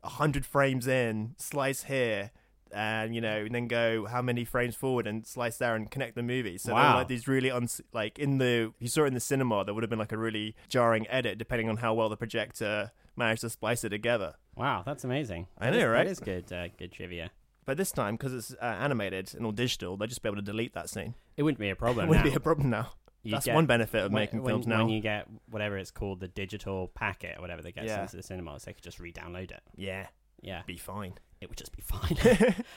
a 0.03 0.09
hundred 0.09 0.45
frames 0.45 0.85
in, 0.85 1.35
slice 1.37 1.83
here, 1.83 2.31
and 2.73 3.15
you 3.15 3.21
know, 3.21 3.37
and 3.45 3.55
then 3.55 3.67
go 3.69 4.05
how 4.05 4.21
many 4.21 4.43
frames 4.43 4.75
forward 4.75 5.07
and 5.07 5.25
slice 5.25 5.57
there 5.57 5.75
and 5.75 5.89
connect 5.89 6.15
the 6.15 6.23
movie. 6.23 6.57
So 6.57 6.73
Wow. 6.73 6.95
like 6.97 7.07
these 7.07 7.27
really 7.27 7.49
uns 7.49 7.79
like 7.93 8.19
in 8.19 8.39
the 8.39 8.73
you 8.79 8.89
saw 8.89 9.03
it 9.05 9.07
in 9.07 9.13
the 9.13 9.19
cinema, 9.21 9.63
there 9.63 9.73
would 9.73 9.83
have 9.83 9.89
been 9.89 9.99
like 9.99 10.11
a 10.11 10.17
really 10.17 10.55
jarring 10.67 11.07
edit 11.09 11.37
depending 11.37 11.69
on 11.69 11.77
how 11.77 11.93
well 11.93 12.09
the 12.09 12.17
projector 12.17 12.91
managed 13.15 13.41
to 13.41 13.49
splice 13.49 13.83
it 13.85 13.89
together. 13.89 14.35
wow, 14.55 14.83
that's 14.85 15.03
amazing. 15.05 15.47
I 15.57 15.69
That 15.69 15.77
know, 15.77 15.85
is- 15.85 15.87
right? 15.87 16.03
That 16.03 16.11
is 16.11 16.19
good. 16.19 16.51
Uh, 16.51 16.67
good 16.77 16.91
trivia. 16.91 17.31
But 17.65 17.77
this 17.77 17.91
time, 17.91 18.15
because 18.15 18.33
it's 18.33 18.53
uh, 18.61 18.65
animated 18.65 19.33
and 19.35 19.45
all 19.45 19.51
digital, 19.51 19.95
they'll 19.97 20.07
just 20.07 20.21
be 20.21 20.29
able 20.29 20.37
to 20.37 20.41
delete 20.41 20.73
that 20.73 20.89
scene. 20.89 21.15
It 21.37 21.43
wouldn't 21.43 21.59
be 21.59 21.69
a 21.69 21.75
problem. 21.83 22.05
It 22.05 22.09
wouldn't 22.09 22.25
now. 22.25 22.31
be 22.31 22.35
a 22.35 22.39
problem 22.39 22.69
now. 22.69 22.91
You 23.23 23.31
That's 23.31 23.45
get- 23.45 23.55
one 23.55 23.65
benefit 23.65 24.03
of 24.05 24.11
when- 24.11 24.21
making 24.21 24.43
when, 24.43 24.51
films 24.51 24.67
now. 24.67 24.79
When 24.79 24.89
you 24.89 24.99
get 25.01 25.27
whatever 25.49 25.77
it's 25.77 25.91
called, 25.91 26.19
the 26.19 26.27
digital 26.27 26.89
packet 26.89 27.37
or 27.37 27.41
whatever 27.41 27.61
that 27.61 27.73
gets 27.73 27.87
Yeah. 27.87 28.01
into 28.01 28.17
the 28.17 28.23
cinemas, 28.23 28.63
they 28.65 28.73
could 28.73 28.83
just 28.83 28.99
re-download 28.99 29.51
it. 29.51 29.61
Yeah, 29.75 30.07
Yeah, 30.41 30.61
be 30.65 30.75
fine. 30.77 31.13
it 31.39 31.47
would 31.49 31.57
just 31.57 31.71
be 31.75 31.81
fine. 31.81 32.17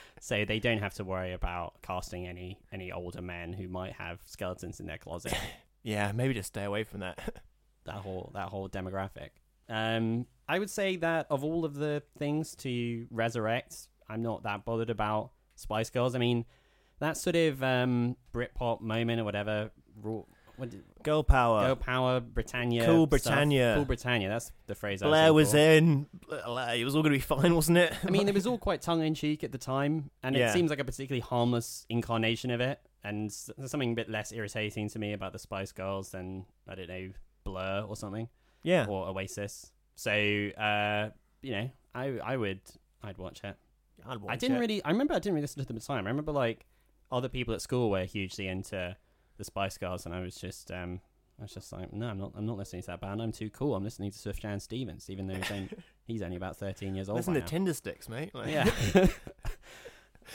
so 0.20 0.44
they 0.44 0.60
don't 0.60 0.78
have 0.78 0.94
to 0.94 1.04
worry 1.04 1.32
about 1.32 1.82
casting 1.82 2.26
any 2.28 2.60
any 2.72 2.92
older 2.92 3.22
men 3.22 3.52
who 3.54 3.66
might 3.66 3.94
have 3.94 4.20
skeletons 4.24 4.78
in 4.78 4.86
their 4.86 4.98
closet. 4.98 5.34
Yeah, 5.82 6.12
maybe 6.12 6.34
just 6.34 6.48
stay 6.48 6.64
away 6.64 6.84
from 6.84 7.00
that. 7.00 7.42
that 7.84 7.94
whole 7.96 8.30
that 8.34 8.48
whole 8.48 8.68
demographic. 8.68 9.30
Um, 9.68 10.26
I 10.48 10.60
would 10.60 10.70
say 10.70 10.94
that 10.96 11.26
of 11.28 11.42
all 11.42 11.64
of 11.64 11.74
the 11.74 12.02
things 12.18 12.54
to 12.56 13.06
resurrect, 13.10 13.88
I'm 14.08 14.22
not 14.22 14.42
that 14.44 14.64
bothered 14.64 14.90
about 14.90 15.30
Spice 15.56 15.90
Girls. 15.90 16.14
I 16.14 16.18
mean, 16.18 16.44
that 17.00 17.16
sort 17.16 17.36
of 17.36 17.62
um, 17.62 18.16
Britpop 18.32 18.80
moment 18.80 19.20
or 19.20 19.24
whatever. 19.24 19.70
raw- 20.02 20.22
What 20.56 20.70
did, 20.70 20.82
Girl 21.02 21.22
power. 21.22 21.68
Go 21.68 21.76
Power, 21.76 22.20
Britannia, 22.20 22.84
Cool 22.84 23.06
stuff. 23.06 23.10
Britannia. 23.10 23.74
Cool 23.76 23.84
Britannia. 23.84 24.28
That's 24.28 24.50
the 24.66 24.74
phrase. 24.74 25.02
I 25.02 25.06
Blair 25.06 25.32
was 25.32 25.46
was 25.48 25.52
for. 25.52 25.58
in. 25.58 26.06
It 26.30 26.84
was 26.84 26.96
all 26.96 27.02
going 27.02 27.12
to 27.12 27.18
be 27.18 27.20
fine, 27.20 27.54
wasn't 27.54 27.78
it? 27.78 27.92
I 28.04 28.10
mean, 28.10 28.28
it 28.28 28.34
was 28.40 28.46
all 28.46 28.58
quite 28.58 28.80
tongue 28.82 29.02
in 29.04 29.14
cheek 29.14 29.44
at 29.44 29.52
the 29.52 29.58
time, 29.58 30.10
and 30.22 30.34
Yeah. 30.36 30.50
it 30.50 30.52
seems 30.52 30.70
like 30.70 30.78
a 30.80 30.84
particularly 30.84 31.20
harmless 31.20 31.84
incarnation 31.88 32.50
of 32.50 32.60
it. 32.60 32.80
And 33.04 33.30
there's 33.56 33.70
something 33.70 33.92
a 33.92 33.94
bit 33.94 34.08
less 34.10 34.32
irritating 34.32 34.88
to 34.90 34.98
me 34.98 35.12
about 35.12 35.32
the 35.32 35.38
Spice 35.38 35.70
Girls 35.72 36.10
than 36.10 36.44
I 36.66 36.74
don't 36.74 36.88
know 36.88 37.10
Blur 37.44 37.84
or 37.88 37.94
something. 37.94 38.28
yeah. 38.64 38.86
or 38.88 39.06
Oasis. 39.08 39.70
So 39.94 40.10
uh, 40.10 41.10
you 41.42 41.52
know, 41.52 41.70
I 41.94 42.18
I 42.24 42.36
would 42.36 42.60
I'd 43.04 43.18
watch 43.18 43.42
it. 43.44 43.56
I'd 44.08 44.18
I 44.28 44.36
didn't 44.36 44.56
it. 44.56 44.60
really. 44.60 44.84
I 44.84 44.90
remember 44.90 45.14
I 45.14 45.18
didn't 45.18 45.34
really 45.34 45.42
listen 45.42 45.62
to 45.62 45.66
them 45.66 45.76
at 45.76 45.82
the 45.82 45.86
time. 45.86 46.06
I 46.06 46.10
remember 46.10 46.32
like 46.32 46.66
other 47.10 47.28
people 47.28 47.54
at 47.54 47.60
school 47.60 47.90
were 47.90 48.04
hugely 48.04 48.48
into 48.48 48.96
the 49.36 49.44
Spice 49.44 49.78
Girls, 49.78 50.06
and 50.06 50.14
I 50.14 50.20
was 50.20 50.36
just 50.36 50.70
um, 50.70 51.00
I 51.38 51.42
was 51.42 51.52
just 51.52 51.72
like, 51.72 51.92
no, 51.92 52.08
I'm 52.08 52.18
not. 52.18 52.32
I'm 52.36 52.46
not 52.46 52.56
listening 52.56 52.82
to 52.82 52.86
that 52.88 53.00
band. 53.00 53.20
I'm 53.20 53.32
too 53.32 53.50
cool. 53.50 53.74
I'm 53.74 53.84
listening 53.84 54.10
to 54.10 54.18
Sufjan 54.18 54.60
Stevens, 54.60 55.10
even 55.10 55.26
though 55.26 55.34
he's 55.34 55.50
only, 55.50 55.68
he's 56.06 56.22
only 56.22 56.36
about 56.36 56.56
13 56.56 56.94
years 56.94 57.08
old. 57.08 57.16
Listen 57.16 57.34
to 57.34 57.40
now. 57.40 57.46
Tindersticks, 57.46 58.08
mate. 58.08 58.34
Like- 58.34 58.48
Yeah. 58.48 58.70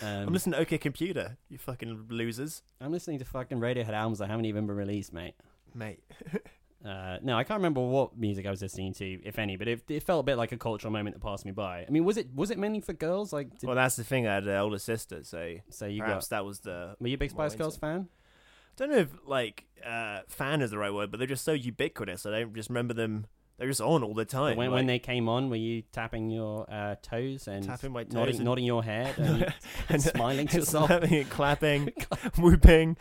I'm 0.02 0.28
um, 0.28 0.34
listening 0.34 0.54
to 0.54 0.62
OK 0.62 0.78
Computer. 0.78 1.38
You 1.50 1.58
fucking 1.58 2.06
losers, 2.10 2.64
I'm 2.80 2.92
listening 2.94 3.20
to 3.20 3.26
fucking 3.26 3.60
Radiohead 3.60 3.90
albums 3.90 4.20
that 4.20 4.30
haven't 4.30 4.46
even 4.46 4.66
been 4.66 4.78
released, 4.78 5.12
mate. 5.12 5.36
mate. 5.74 6.00
Uh, 6.86 7.17
no, 7.22 7.38
I 7.38 7.44
can't 7.44 7.60
remember 7.60 7.82
what 7.82 8.17
music 8.17 8.48
I 8.48 8.50
was 8.50 8.62
listening 8.62 8.94
to, 8.96 9.20
if 9.24 9.38
any, 9.38 9.56
but 9.56 9.67
it, 9.67 9.84
it 9.88 10.04
felt 10.04 10.22
a 10.22 10.24
bit 10.24 10.38
like 10.38 10.52
a 10.52 10.58
cultural 10.58 10.91
moment 10.91 11.15
that 11.15 11.22
passed 11.22 11.46
me 11.46 11.52
by. 11.52 11.86
I 11.88 11.91
mean, 11.91 12.04
was 12.04 12.17
it 12.17 12.28
was 12.34 12.50
it 12.50 12.58
mainly 12.58 12.82
for 12.82 12.94
girls? 12.94 13.32
Like, 13.32 13.60
did, 13.60 13.67
well, 13.67 13.76
that's 13.76 13.96
the 13.96 14.04
thing. 14.04 14.28
I 14.28 14.36
had 14.36 14.46
an 14.46 14.56
older 14.56 14.80
sister, 14.80 15.24
so 15.24 15.56
so 15.70 15.86
you 15.86 16.02
perhaps 16.02 16.30
got 16.30 16.38
that 16.38 16.46
was 16.46 16.62
the. 16.62 16.96
were 17.00 17.08
you 17.08 17.15
a 17.15 17.17
big 17.17 17.30
Spice 17.30 17.56
Girls 17.56 17.78
fan? 17.78 18.08
I 18.10 18.74
don't 18.78 18.91
know 18.91 18.98
if 18.98 19.10
like 19.26 19.65
uh, 19.86 20.22
fan 20.28 20.62
is 20.62 20.72
the 20.72 20.78
right 20.78 20.94
word, 20.94 21.12
but 21.12 21.20
they're 21.20 21.28
just 21.28 21.46
so 21.46 21.54
ubiquitous. 21.54 22.26
I 22.26 22.32
don't 22.32 22.56
just 22.56 22.70
remember 22.70 22.94
them. 22.94 23.28
They're 23.62 23.69
just 23.69 23.80
on 23.80 24.02
all 24.04 24.15
the 24.15 24.26
time. 24.26 24.58
when, 24.58 24.71
when 24.71 24.88
they 24.88 24.97
came 24.97 25.30
on, 25.30 25.52
were 25.52 25.56
you 25.56 25.84
tapping 25.91 26.32
your 26.32 26.65
uh, 26.67 26.95
toes 27.04 27.47
and 27.47 27.63
Tapping 27.63 27.91
my 27.91 28.06
toes 28.06 28.13
nodding, 28.13 28.36
and- 28.38 28.45
nodding 28.45 28.65
your 28.65 28.84
head 28.84 29.13
and, 29.19 29.54
and 29.88 30.02
smiling 30.02 30.47
to 30.47 30.58
yourself, 30.58 30.89
and 30.89 31.30
clapping, 31.30 31.93
whooping, 32.39 32.97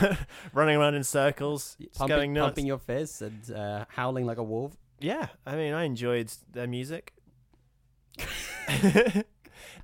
running 0.54 0.76
around 0.78 0.94
in 0.94 1.04
circles, 1.04 1.76
pumping, 1.96 2.16
going 2.16 2.32
nuts. 2.32 2.44
pumping 2.46 2.64
your 2.66 2.78
fists 2.78 3.20
and 3.20 3.52
uh, 3.52 3.84
howling 3.90 4.24
like 4.24 4.38
a 4.38 4.42
wolf? 4.42 4.72
Yeah, 5.00 5.26
I 5.44 5.54
mean, 5.54 5.74
I 5.74 5.84
enjoyed 5.84 6.32
their 6.50 6.66
music. 6.66 7.12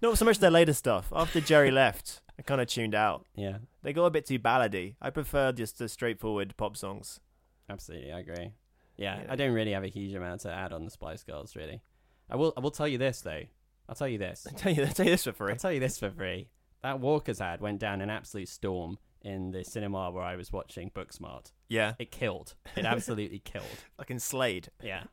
Not 0.00 0.16
so 0.16 0.24
much 0.24 0.38
their 0.38 0.50
later 0.50 0.72
stuff. 0.72 1.12
After 1.14 1.42
Geri 1.42 1.70
left, 1.70 2.22
I 2.38 2.42
kind 2.42 2.62
of 2.62 2.68
tuned 2.68 2.94
out. 2.94 3.26
Yeah, 3.35 3.59
They 3.83 3.92
got 3.92 4.07
a 4.07 4.11
bit 4.11 4.24
too 4.24 4.38
ballady. 4.38 4.94
I 5.00 5.11
prefer 5.11 5.52
just 5.52 5.76
the 5.79 5.88
straightforward 5.90 6.57
pop 6.57 6.74
songs. 6.76 7.20
absolutely, 7.68 8.12
I 8.12 8.20
agree. 8.20 8.52
Yeah, 8.96 9.20
Yeah. 9.22 9.26
I 9.32 9.37
don't 9.37 9.52
really 9.52 9.72
have 9.72 9.85
a 9.85 9.88
huge 9.88 10.14
amount 10.14 10.42
to 10.42 10.50
add 10.52 10.72
on 10.72 10.85
the 10.85 10.90
Spice 10.90 11.22
Girls, 11.22 11.54
really. 11.56 11.82
I 12.30 12.37
will. 12.37 12.52
I 12.56 12.61
will 12.61 12.70
tell 12.70 12.88
you 12.88 12.98
this 12.98 13.20
though. 13.20 13.42
I'll 13.88 13.94
tell 13.94 14.09
you 14.09 14.18
this. 14.18 14.46
I'll 14.50 14.54
tell 14.59 14.72
you, 14.72 14.82
I 14.82 14.87
tell 14.87 15.06
you 15.06 15.12
this 15.12 15.24
for 15.24 15.32
free. 15.32 15.52
I'll 15.52 15.59
tell 15.59 15.72
you 15.72 15.80
this 15.80 15.98
for 15.98 16.11
free. 16.11 16.48
That 16.82 17.00
Walker's 17.00 17.40
ad 17.40 17.61
went 17.61 17.78
down 17.78 18.00
an 18.00 18.11
absolute 18.11 18.48
storm 18.48 18.98
in 19.22 19.50
the 19.50 19.64
cinema 19.64 20.11
where 20.11 20.22
I 20.24 20.37
was 20.37 20.52
watching 20.52 20.90
Booksmart. 20.90 21.52
Yeah, 21.68 21.94
It 21.98 22.11
killed. 22.11 22.54
It 22.76 22.85
absolutely 22.85 23.38
killed. 23.40 23.64
fucking 23.96 24.18
Slade. 24.20 24.68
Yeah. 24.82 25.04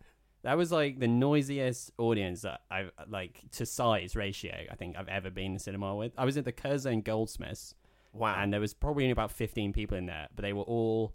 That 0.43 0.57
was 0.57 0.71
like 0.71 0.99
the 0.99 1.07
noisiest 1.07 1.91
audience 1.97 2.41
that 2.41 2.61
I've 2.69 2.91
like 3.07 3.41
to 3.53 3.65
size 3.65 4.15
ratio 4.15 4.53
I 4.69 4.75
think 4.75 4.97
I've 4.97 5.07
ever 5.07 5.29
been 5.29 5.53
in 5.53 5.59
cinema 5.59 5.95
with. 5.95 6.11
I 6.17 6.25
was 6.25 6.35
at 6.37 6.45
the 6.45 6.51
Curzon 6.51 7.01
Goldsmiths 7.01 7.75
Wow. 8.11 8.35
and 8.37 8.51
there 8.53 8.59
was 8.59 8.73
probably 8.73 9.05
only 9.05 9.11
about 9.13 9.31
15 9.31 9.71
people 9.73 9.97
in 9.97 10.05
there, 10.05 10.27
but 10.35 10.43
they 10.43 10.53
were 10.53 10.63
all 10.63 11.13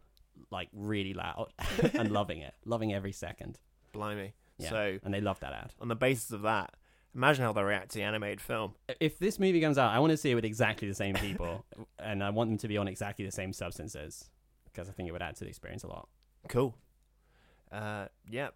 like 0.51 0.69
really 0.73 1.15
loud 1.15 1.53
and 1.95 2.11
loving 2.11 2.39
it, 2.39 2.55
loving 2.65 2.93
every 2.93 3.13
second. 3.13 3.59
Blimey. 3.93 4.33
Yeah. 4.59 4.71
So, 4.71 4.99
and 5.05 5.15
they 5.15 5.21
love 5.21 5.39
that 5.41 5.53
ad. 5.53 5.73
on 5.81 5.89
the 5.89 5.95
basis 5.97 6.31
of 6.33 6.43
that, 6.43 6.75
imagine 7.15 7.45
how 7.45 7.53
they 7.53 7.63
react 7.63 7.91
to 7.93 7.99
the 7.99 8.05
animated 8.05 8.41
film. 8.41 8.75
If 9.01 9.19
this 9.19 9.39
movie 9.39 9.61
comes 9.61 9.79
out, 9.79 9.93
I 9.93 9.99
want 10.01 10.11
to 10.11 10.17
see 10.17 10.31
it 10.31 10.35
with 10.35 10.45
exactly 10.45 10.89
the 10.89 10.95
same 10.95 11.15
people 11.15 11.65
and 11.99 12.23
I 12.25 12.31
want 12.31 12.51
them 12.51 12.59
to 12.59 12.69
be 12.69 12.77
on 12.77 12.89
exactly 12.89 13.25
the 13.25 13.33
same 13.33 13.53
substances 13.53 14.31
because 14.65 14.89
I 14.89 14.93
think 14.93 15.09
it 15.09 15.13
would 15.13 15.23
add 15.23 15.37
to 15.37 15.45
the 15.45 15.49
experience 15.51 15.85
a 15.85 15.89
lot. 15.89 16.09
Cool. 16.49 16.75
Uh, 17.71 18.07
yeah. 18.29 18.49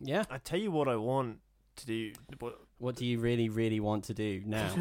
Yeah. 0.00 0.24
I 0.30 0.38
tell 0.38 0.58
you 0.58 0.70
what 0.70 0.88
I 0.88 0.96
want 0.96 1.38
to 1.76 1.86
do. 1.86 2.12
What, 2.38 2.58
What 2.78 2.96
do 2.96 3.04
you 3.06 3.18
really, 3.18 3.48
really 3.48 3.80
want 3.80 4.04
to 4.04 4.14
do 4.14 4.42
now? 4.46 4.74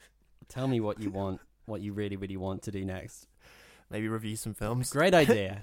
Tell 0.48 0.68
me 0.68 0.80
what 0.80 1.00
you 1.00 1.10
want, 1.10 1.40
what 1.66 1.80
you 1.80 1.92
really, 1.92 2.16
really 2.16 2.36
want 2.36 2.62
to 2.62 2.70
do 2.70 2.84
next. 2.84 3.26
maybe 3.90 4.08
review 4.08 4.36
some 4.36 4.54
films. 4.54 4.90
Great 4.90 5.14
idea. 5.14 5.62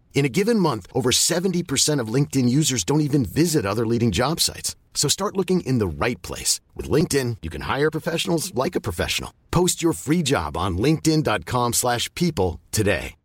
In 0.13 0.23
a 0.25 0.29
given 0.29 0.59
month, 0.59 0.87
over 0.93 1.09
70% 1.09 1.99
of 1.99 2.13
LinkedIn 2.13 2.47
users 2.47 2.83
don't 2.83 3.01
even 3.01 3.25
visit 3.25 3.65
other 3.65 3.87
leading 3.87 4.11
job 4.11 4.39
sites. 4.39 4.75
So 4.93 5.07
start 5.09 5.35
looking 5.35 5.61
in 5.61 5.79
the 5.79 5.87
right 5.87 6.21
place. 6.21 6.61
With 6.75 6.87
LinkedIn, 6.91 7.37
you 7.41 7.49
can 7.49 7.61
hire 7.61 7.89
professionals 7.89 8.53
like 8.53 8.75
a 8.75 8.81
professional. 8.81 9.33
Post 9.49 9.81
your 9.81 9.93
free 9.93 10.21
job 10.21 10.55
on 10.55 10.77
linkedin.com/people 10.77 11.73
slash 11.73 12.13
people 12.13 12.59
today. 12.71 13.15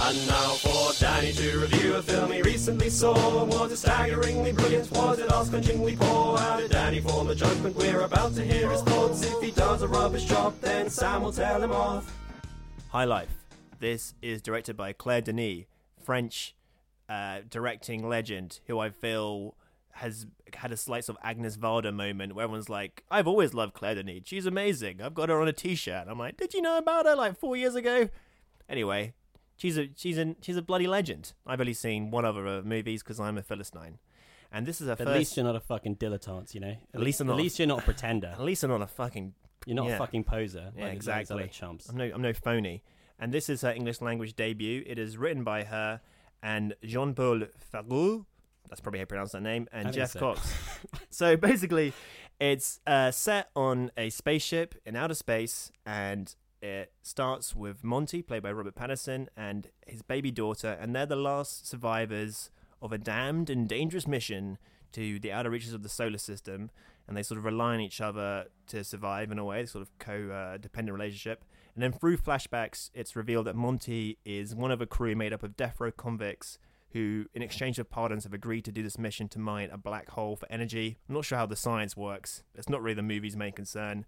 And 0.00 0.26
now 0.28 0.54
for 0.62 0.92
Danny 1.00 1.32
to 1.32 1.58
review 1.58 1.96
a 1.96 2.02
film 2.02 2.30
he 2.32 2.42
recently 2.42 2.88
saw. 2.88 3.44
Was 3.44 3.72
it 3.72 3.78
staggeringly 3.78 4.52
brilliant? 4.52 4.90
Was 4.92 5.18
it 5.18 5.30
ass-clenchingly 5.30 5.96
poor? 5.98 6.38
How 6.38 6.56
did 6.56 6.70
Danny 6.70 7.00
form 7.00 7.28
a 7.28 7.34
judgment? 7.34 7.74
We're 7.76 8.02
about 8.02 8.34
to 8.36 8.44
hear 8.44 8.70
his 8.70 8.82
thoughts. 8.82 9.22
If 9.22 9.42
he 9.42 9.50
does 9.50 9.82
a 9.82 9.88
rubbish 9.88 10.24
job, 10.24 10.54
then 10.60 10.88
Sam 10.88 11.22
will 11.22 11.32
tell 11.32 11.62
him 11.62 11.72
off. 11.72 12.04
High 12.90 13.04
Life. 13.06 13.47
This 13.78 14.14
is 14.22 14.42
directed 14.42 14.76
by 14.76 14.92
Claire 14.92 15.20
Denis, 15.20 15.64
French 16.02 16.54
uh, 17.08 17.40
directing 17.48 18.08
legend, 18.08 18.60
who 18.66 18.78
I 18.78 18.90
feel 18.90 19.54
has 19.92 20.26
had 20.54 20.70
a 20.70 20.76
slight 20.76 21.04
sort 21.04 21.18
of 21.18 21.24
Agnes 21.24 21.56
Varda 21.56 21.92
moment 21.92 22.34
where 22.34 22.44
everyone's 22.44 22.68
like, 22.68 23.02
I've 23.10 23.26
always 23.26 23.52
loved 23.54 23.74
Claire 23.74 23.96
Denis. 23.96 24.22
She's 24.26 24.46
amazing. 24.46 25.00
I've 25.02 25.14
got 25.14 25.28
her 25.28 25.40
on 25.40 25.48
a 25.48 25.52
t 25.52 25.74
shirt. 25.74 26.06
I'm 26.08 26.18
like, 26.18 26.36
Did 26.36 26.54
you 26.54 26.62
know 26.62 26.78
about 26.78 27.06
her 27.06 27.16
like 27.16 27.36
four 27.38 27.56
years 27.56 27.74
ago? 27.74 28.08
Anyway, 28.68 29.14
she's 29.56 29.78
a 29.78 29.88
she's 29.96 30.18
a 30.18 30.36
she's 30.40 30.56
a 30.56 30.62
bloody 30.62 30.86
legend. 30.86 31.32
I've 31.46 31.60
only 31.60 31.74
seen 31.74 32.10
one 32.10 32.24
of 32.24 32.36
her 32.36 32.62
movies 32.62 33.02
because 33.02 33.18
I'm 33.18 33.38
a 33.38 33.42
Philistine. 33.42 33.98
And 34.52 34.64
this 34.66 34.80
is 34.80 34.86
her 34.86 34.92
At 34.92 34.98
first 34.98 35.18
least 35.18 35.36
you're 35.36 35.44
not 35.44 35.56
a 35.56 35.60
fucking 35.60 35.96
dilettante, 35.96 36.54
you 36.54 36.60
know. 36.60 36.74
At, 36.94 37.00
least 37.00 37.20
I'm 37.20 37.28
At 37.28 37.32
not 37.32 37.38
a- 37.40 37.42
least 37.42 37.58
you're 37.58 37.68
not 37.68 37.80
a 37.80 37.82
pretender. 37.90 38.28
at 38.28 38.40
least 38.40 38.62
I'm 38.64 38.70
not 38.70 38.80
a 38.82 38.86
fucking 38.86 39.34
You're 39.66 39.76
not 39.76 39.88
yeah. 39.88 39.96
a 39.96 39.98
fucking 39.98 40.24
poser. 40.24 40.70
Yeah, 40.76 40.84
like 40.84 40.94
exactly. 40.94 41.48
chumps. 41.52 41.88
I'm 41.88 41.96
no, 41.96 42.10
I'm 42.14 42.22
no 42.22 42.32
phony. 42.32 42.82
And 43.18 43.32
this 43.32 43.48
is 43.48 43.62
her 43.62 43.72
English 43.72 44.00
language 44.00 44.36
debut. 44.36 44.84
It 44.86 44.98
is 44.98 45.16
written 45.16 45.44
by 45.44 45.64
her 45.64 46.00
and 46.42 46.74
Jean 46.84 47.14
Paul 47.14 47.42
Farou. 47.72 48.24
That's 48.68 48.80
probably 48.80 48.98
how 48.98 49.02
you 49.02 49.06
pronounce 49.06 49.32
that 49.32 49.42
name. 49.42 49.66
And 49.72 49.92
Jeff 49.92 50.10
so. 50.10 50.20
Cox. 50.20 50.52
so 51.10 51.36
basically, 51.36 51.92
it's 52.38 52.80
uh, 52.86 53.10
set 53.10 53.50
on 53.56 53.90
a 53.96 54.10
spaceship 54.10 54.74
in 54.84 54.94
outer 54.94 55.14
space, 55.14 55.72
and 55.86 56.34
it 56.60 56.92
starts 57.02 57.56
with 57.56 57.82
Monty, 57.82 58.22
played 58.22 58.42
by 58.42 58.52
Robert 58.52 58.74
Pattinson, 58.74 59.28
and 59.36 59.68
his 59.86 60.02
baby 60.02 60.30
daughter, 60.30 60.76
and 60.80 60.94
they're 60.94 61.06
the 61.06 61.16
last 61.16 61.66
survivors 61.66 62.50
of 62.80 62.92
a 62.92 62.98
damned 62.98 63.50
and 63.50 63.68
dangerous 63.68 64.06
mission 64.06 64.58
to 64.92 65.18
the 65.18 65.32
outer 65.32 65.50
reaches 65.50 65.72
of 65.72 65.82
the 65.82 65.88
solar 65.88 66.18
system, 66.18 66.70
and 67.06 67.16
they 67.16 67.22
sort 67.22 67.38
of 67.38 67.44
rely 67.44 67.74
on 67.74 67.80
each 67.80 68.00
other 68.00 68.46
to 68.68 68.84
survive 68.84 69.30
in 69.32 69.38
a 69.38 69.44
way, 69.44 69.64
sort 69.66 69.82
of 69.82 69.90
co-dependent 69.98 70.94
relationship. 70.94 71.44
And 71.78 71.82
then 71.84 71.92
through 71.92 72.16
flashbacks, 72.16 72.90
it's 72.92 73.14
revealed 73.14 73.46
that 73.46 73.54
Monty 73.54 74.18
is 74.24 74.52
one 74.52 74.72
of 74.72 74.80
a 74.80 74.86
crew 74.86 75.14
made 75.14 75.32
up 75.32 75.44
of 75.44 75.56
death 75.56 75.76
row 75.78 75.92
convicts 75.92 76.58
who, 76.92 77.26
in 77.34 77.40
exchange 77.40 77.76
for 77.76 77.84
pardons, 77.84 78.24
have 78.24 78.34
agreed 78.34 78.64
to 78.64 78.72
do 78.72 78.82
this 78.82 78.98
mission 78.98 79.28
to 79.28 79.38
mine 79.38 79.70
a 79.70 79.78
black 79.78 80.10
hole 80.10 80.34
for 80.34 80.50
energy. 80.50 80.98
I'm 81.08 81.14
not 81.14 81.24
sure 81.24 81.38
how 81.38 81.46
the 81.46 81.54
science 81.54 81.96
works. 81.96 82.42
It's 82.56 82.68
not 82.68 82.82
really 82.82 82.96
the 82.96 83.02
movie's 83.02 83.36
main 83.36 83.52
concern. 83.52 84.06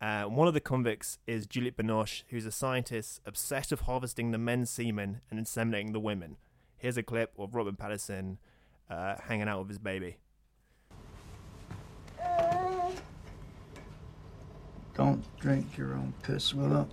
Uh, 0.00 0.24
one 0.24 0.48
of 0.48 0.54
the 0.54 0.60
convicts 0.60 1.20
is 1.24 1.46
Juliette 1.46 1.76
Binoche, 1.76 2.24
who's 2.30 2.46
a 2.46 2.50
scientist 2.50 3.20
obsessed 3.24 3.70
with 3.70 3.82
harvesting 3.82 4.32
the 4.32 4.38
men's 4.38 4.68
semen 4.68 5.20
and 5.30 5.38
inseminating 5.38 5.92
the 5.92 6.00
women. 6.00 6.36
Here's 6.78 6.96
a 6.96 7.04
clip 7.04 7.32
of 7.38 7.54
Robin 7.54 7.76
Pattinson 7.76 8.38
uh, 8.90 9.14
hanging 9.28 9.46
out 9.46 9.60
with 9.60 9.68
his 9.68 9.78
baby. 9.78 10.16
Don't 14.96 15.24
drink 15.40 15.76
your 15.76 15.94
own 15.94 16.14
piss, 16.22 16.54
Willow. 16.54 16.86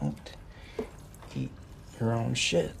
Don't 0.00 0.32
eat 1.36 1.50
your 2.00 2.14
own 2.14 2.34
shit. 2.34 2.72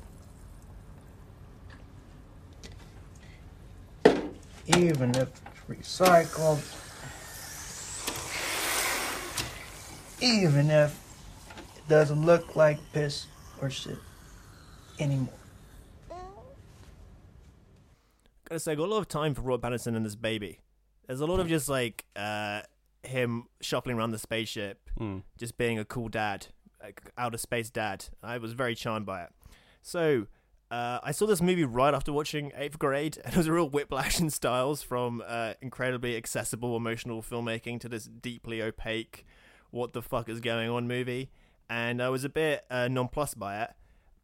Even 4.66 5.10
if 5.10 5.28
it's 5.28 5.98
recycled, 5.98 6.62
even 10.22 10.70
if 10.70 10.98
it 11.76 11.88
doesn't 11.88 12.24
look 12.24 12.56
like 12.56 12.78
piss 12.92 13.26
or 13.60 13.68
shit 13.68 13.98
anymore. 14.98 15.41
Gotta 18.52 18.60
say, 18.60 18.72
I 18.72 18.74
got 18.74 18.86
a 18.88 18.92
lot 18.92 18.98
of 18.98 19.08
time 19.08 19.34
for 19.34 19.42
Robert 19.42 19.68
Pattinson 19.70 19.96
and 19.96 20.04
this 20.04 20.14
baby. 20.16 20.60
There's 21.06 21.20
a 21.20 21.26
lot 21.26 21.40
of 21.40 21.48
just 21.48 21.68
like 21.68 22.04
uh, 22.16 22.62
him 23.02 23.44
shuffling 23.60 23.96
around 23.98 24.10
the 24.12 24.18
spaceship, 24.18 24.78
Mm. 25.00 25.22
just 25.38 25.56
being 25.56 25.78
a 25.78 25.84
cool 25.84 26.08
dad, 26.08 26.48
like 26.82 27.00
outer 27.18 27.38
space 27.38 27.70
dad. 27.70 28.06
I 28.22 28.38
was 28.38 28.52
very 28.52 28.74
charmed 28.74 29.06
by 29.06 29.22
it. 29.24 29.30
So, 29.82 30.26
Uh, 30.70 30.98
I 31.02 31.12
saw 31.12 31.26
this 31.26 31.42
movie 31.42 31.64
right 31.66 31.92
after 31.92 32.14
watching 32.14 32.50
Eighth 32.56 32.78
Grade, 32.78 33.18
and 33.24 33.34
it 33.34 33.36
was 33.36 33.46
a 33.46 33.52
real 33.52 33.68
whiplash 33.68 34.18
in 34.20 34.30
styles 34.30 34.82
from 34.82 35.22
uh, 35.26 35.52
incredibly 35.60 36.16
accessible 36.16 36.74
emotional 36.76 37.20
filmmaking 37.20 37.78
to 37.80 37.90
this 37.90 38.04
deeply 38.06 38.62
opaque, 38.62 39.26
what 39.70 39.92
the 39.92 40.00
fuck 40.00 40.30
is 40.30 40.40
going 40.40 40.70
on 40.70 40.88
movie. 40.88 41.30
And 41.68 42.02
I 42.02 42.08
was 42.08 42.24
a 42.24 42.30
bit 42.30 42.64
uh, 42.70 42.88
nonplussed 42.88 43.38
by 43.38 43.62
it, 43.62 43.70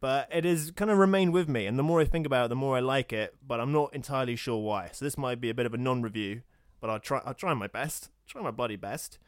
but 0.01 0.27
it 0.31 0.45
has 0.45 0.71
kind 0.71 0.91
of 0.91 0.97
remained 0.97 1.33
with 1.33 1.49
me. 1.49 1.65
And 1.65 1.77
the 1.77 1.83
more 1.83 2.01
I 2.01 2.05
think 2.05 2.25
about 2.25 2.45
it, 2.45 2.49
the 2.49 2.55
more 2.55 2.77
I 2.77 2.79
like 2.79 3.11
it. 3.13 3.35
But 3.45 3.59
I'm 3.59 3.71
not 3.71 3.93
entirely 3.93 4.35
sure 4.35 4.57
why. 4.57 4.89
So 4.91 5.05
this 5.05 5.17
might 5.17 5.41
be 5.41 5.49
a 5.49 5.53
bit 5.53 5.65
of 5.65 5.73
a 5.73 5.77
non-review, 5.77 6.41
but 6.79 6.89
I'll 6.89 6.99
try. 6.99 7.21
I'll 7.25 7.33
try 7.33 7.53
my 7.53 7.67
best. 7.67 8.09
Try 8.27 8.41
my 8.41 8.51
bloody 8.51 8.75
best. 8.75 9.19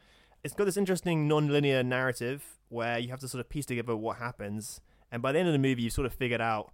It's 0.44 0.54
got 0.54 0.64
this 0.64 0.76
interesting 0.76 1.28
non-linear 1.28 1.84
narrative 1.84 2.58
where 2.68 2.98
you 2.98 3.10
have 3.10 3.20
to 3.20 3.28
sort 3.28 3.40
of 3.40 3.48
piece 3.48 3.66
together 3.66 3.94
what 3.94 4.16
happens, 4.16 4.80
and 5.12 5.22
by 5.22 5.30
the 5.30 5.38
end 5.38 5.46
of 5.46 5.52
the 5.52 5.58
movie, 5.58 5.82
you've 5.82 5.92
sort 5.92 6.06
of 6.06 6.14
figured 6.14 6.40
out 6.40 6.72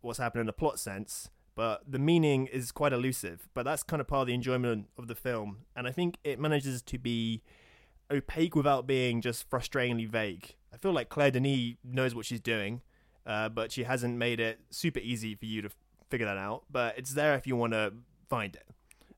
what's 0.00 0.18
happening 0.18 0.40
in 0.40 0.46
the 0.46 0.52
plot 0.52 0.80
sense, 0.80 1.30
but 1.54 1.82
the 1.86 1.98
meaning 1.98 2.46
is 2.46 2.72
quite 2.72 2.92
elusive. 2.92 3.48
But 3.54 3.64
that's 3.64 3.82
kind 3.82 4.00
of 4.00 4.08
part 4.08 4.22
of 4.22 4.26
the 4.26 4.34
enjoyment 4.34 4.88
of 4.98 5.06
the 5.06 5.14
film, 5.14 5.58
and 5.76 5.86
I 5.86 5.92
think 5.92 6.18
it 6.24 6.40
manages 6.40 6.82
to 6.82 6.98
be 6.98 7.42
opaque 8.10 8.56
without 8.56 8.86
being 8.86 9.20
just 9.20 9.48
frustratingly 9.48 10.08
vague. 10.08 10.54
I 10.72 10.76
feel 10.76 10.92
like 10.92 11.08
Claire 11.08 11.30
Denis 11.30 11.74
knows 11.84 12.14
what 12.14 12.26
she's 12.26 12.40
doing, 12.40 12.80
uh, 13.26 13.48
but 13.48 13.72
she 13.72 13.84
hasn't 13.84 14.16
made 14.16 14.40
it 14.40 14.60
super 14.70 14.98
easy 15.00 15.34
for 15.34 15.44
you 15.46 15.62
to 15.62 15.68
f- 15.68 15.76
figure 16.10 16.26
that 16.26 16.36
out. 16.38 16.64
But 16.70 16.98
it's 16.98 17.14
there 17.14 17.34
if 17.34 17.46
you 17.46 17.56
want 17.56 17.72
to 17.72 17.92
find 18.28 18.54
it. 18.54 18.64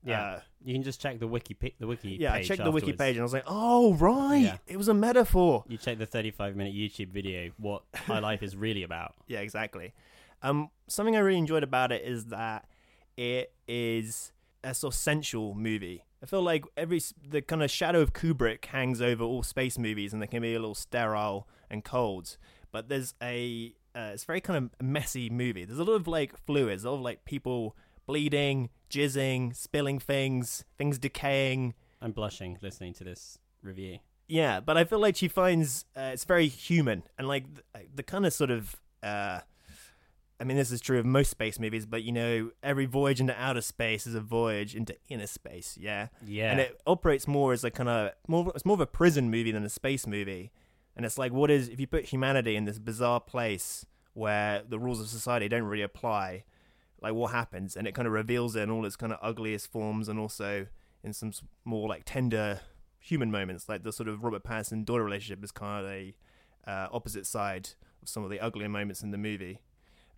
Yeah, 0.03 0.21
Uh, 0.23 0.39
you 0.63 0.73
can 0.73 0.83
just 0.83 1.01
check 1.01 1.19
the 1.19 1.27
wiki 1.27 1.53
pi- 1.53 1.73
the 1.79 1.87
wiki. 1.87 2.17
yeah. 2.19 2.33
I 2.33 2.41
checked 2.43 2.63
the 2.63 2.71
wiki 2.71 2.93
page 2.93 3.15
and 3.17 3.21
I 3.21 3.23
was 3.23 3.33
like, 3.33 3.43
oh 3.47 3.93
right, 3.95 4.37
Yeah. 4.37 4.57
it 4.67 4.77
was 4.77 4.87
a 4.87 4.93
metaphor. 4.93 5.65
You 5.67 5.77
check 5.77 5.97
the 5.97 6.05
35 6.05 6.55
minute 6.55 6.73
YouTube 6.73 7.09
video. 7.09 7.51
What 7.57 7.83
my 8.07 8.19
life 8.19 8.41
is 8.41 8.55
really 8.55 8.83
about. 8.83 9.15
Yeah, 9.27 9.39
exactly. 9.39 9.93
Um, 10.41 10.69
something 10.87 11.15
I 11.15 11.19
really 11.19 11.39
enjoyed 11.39 11.63
about 11.63 11.91
it 11.91 12.03
is 12.05 12.25
that 12.27 12.69
it 13.17 13.51
is 13.67 14.31
a 14.63 14.73
sort 14.73 14.93
of 14.93 14.97
sensual 14.99 15.55
movie. 15.55 16.03
I 16.23 16.25
feel 16.25 16.41
like 16.41 16.63
every 16.77 17.01
the 17.27 17.41
kind 17.41 17.61
of 17.63 17.69
shadow 17.69 17.99
of 18.01 18.13
Kubrick 18.13 18.65
hangs 18.65 19.01
over 19.01 19.23
all 19.23 19.43
space 19.43 19.77
movies, 19.77 20.13
and 20.13 20.21
they 20.21 20.27
can 20.27 20.41
be 20.41 20.53
a 20.55 20.59
little 20.59 20.75
sterile 20.75 21.47
and 21.69 21.83
cold. 21.83 22.37
But 22.71 22.87
there's 22.89 23.13
a 23.21 23.73
uh, 23.97 24.11
it's 24.13 24.23
a 24.23 24.27
very 24.27 24.41
kind 24.41 24.57
of 24.79 24.85
messy 24.85 25.29
movie. 25.29 25.65
There's 25.65 25.79
a 25.79 25.83
lot 25.83 25.93
of 25.95 26.07
like 26.07 26.37
fluids, 26.45 26.83
a 26.83 26.89
lot 26.91 26.97
of 26.97 27.01
like 27.01 27.25
people 27.25 27.75
bleeding, 28.05 28.69
jizzing, 28.89 29.55
spilling 29.55 29.99
things, 29.99 30.63
things 30.77 30.97
decaying. 30.99 31.73
I'm 32.01 32.11
blushing 32.11 32.57
listening 32.61 32.93
to 32.95 33.03
this 33.03 33.39
review. 33.61 33.99
Yeah, 34.27 34.59
but 34.59 34.77
I 34.77 34.83
feel 34.83 34.99
like 34.99 35.15
she 35.15 35.27
finds 35.27 35.85
uh, 35.95 36.11
it's 36.13 36.25
very 36.25 36.47
human 36.47 37.03
and 37.17 37.27
like 37.27 37.45
the, 37.55 37.63
the 37.95 38.03
kind 38.03 38.25
of 38.25 38.33
sort 38.33 38.51
of. 38.51 38.75
Uh, 39.01 39.39
I 40.39 40.43
mean, 40.43 40.55
this 40.55 40.71
is 40.71 40.79
true 40.81 40.99
of 40.99 41.05
most 41.05 41.31
space 41.31 41.59
movies, 41.59 41.87
but 41.87 42.03
you 42.03 42.11
know, 42.11 42.51
every 42.61 42.85
voyage 42.85 43.19
into 43.19 43.33
outer 43.41 43.61
space 43.61 44.05
is 44.05 44.13
a 44.13 44.21
voyage 44.21 44.75
into 44.75 44.95
inner 45.09 45.25
space. 45.25 45.75
Yeah, 45.81 46.09
Yeah. 46.23 46.51
and 46.51 46.59
it 46.59 46.79
operates 46.85 47.27
more 47.27 47.53
as 47.53 47.63
a 47.63 47.71
kind 47.71 47.89
of 47.89 48.11
more. 48.27 48.51
It's 48.53 48.63
more 48.65 48.75
of 48.75 48.79
a 48.81 48.85
prison 48.85 49.31
movie 49.31 49.51
than 49.51 49.63
a 49.63 49.69
space 49.69 50.05
movie, 50.05 50.51
and 50.97 51.05
it's 51.05 51.17
like, 51.17 51.31
what 51.31 51.49
is 51.49 51.69
if 51.69 51.79
you 51.79 51.87
put 51.87 52.05
humanity 52.05 52.55
in 52.55 52.65
this 52.65 52.79
bizarre 52.79 53.21
place 53.21 53.85
where 54.13 54.63
the 54.67 54.79
rules 54.79 54.99
of 54.99 55.07
society 55.07 55.47
don't 55.47 55.63
really 55.63 55.83
apply? 55.83 56.43
Like, 56.99 57.13
what 57.13 57.31
happens? 57.31 57.77
And 57.77 57.87
it 57.87 57.93
kind 57.93 58.07
of 58.07 58.13
reveals 58.13 58.55
it 58.55 58.63
in 58.63 58.71
all 58.71 58.83
its 58.83 58.95
kind 58.95 59.13
of 59.13 59.19
ugliest 59.21 59.71
forms, 59.71 60.09
and 60.09 60.19
also 60.19 60.65
in 61.03 61.13
some 61.13 61.31
more 61.63 61.87
like 61.87 62.01
tender 62.05 62.61
human 62.99 63.29
moments, 63.29 63.69
like 63.69 63.83
the 63.83 63.93
sort 63.93 64.09
of 64.09 64.23
Robert 64.23 64.43
Pattinson 64.43 64.83
daughter 64.83 65.03
relationship 65.03 65.43
is 65.43 65.51
kind 65.51 65.85
of 65.85 65.91
a 65.91 66.15
uh, 66.67 66.87
opposite 66.91 67.25
side 67.25 67.69
of 68.01 68.09
some 68.09 68.23
of 68.23 68.29
the 68.29 68.39
uglier 68.39 68.67
moments 68.67 69.03
in 69.03 69.11
the 69.11 69.17
movie. 69.17 69.61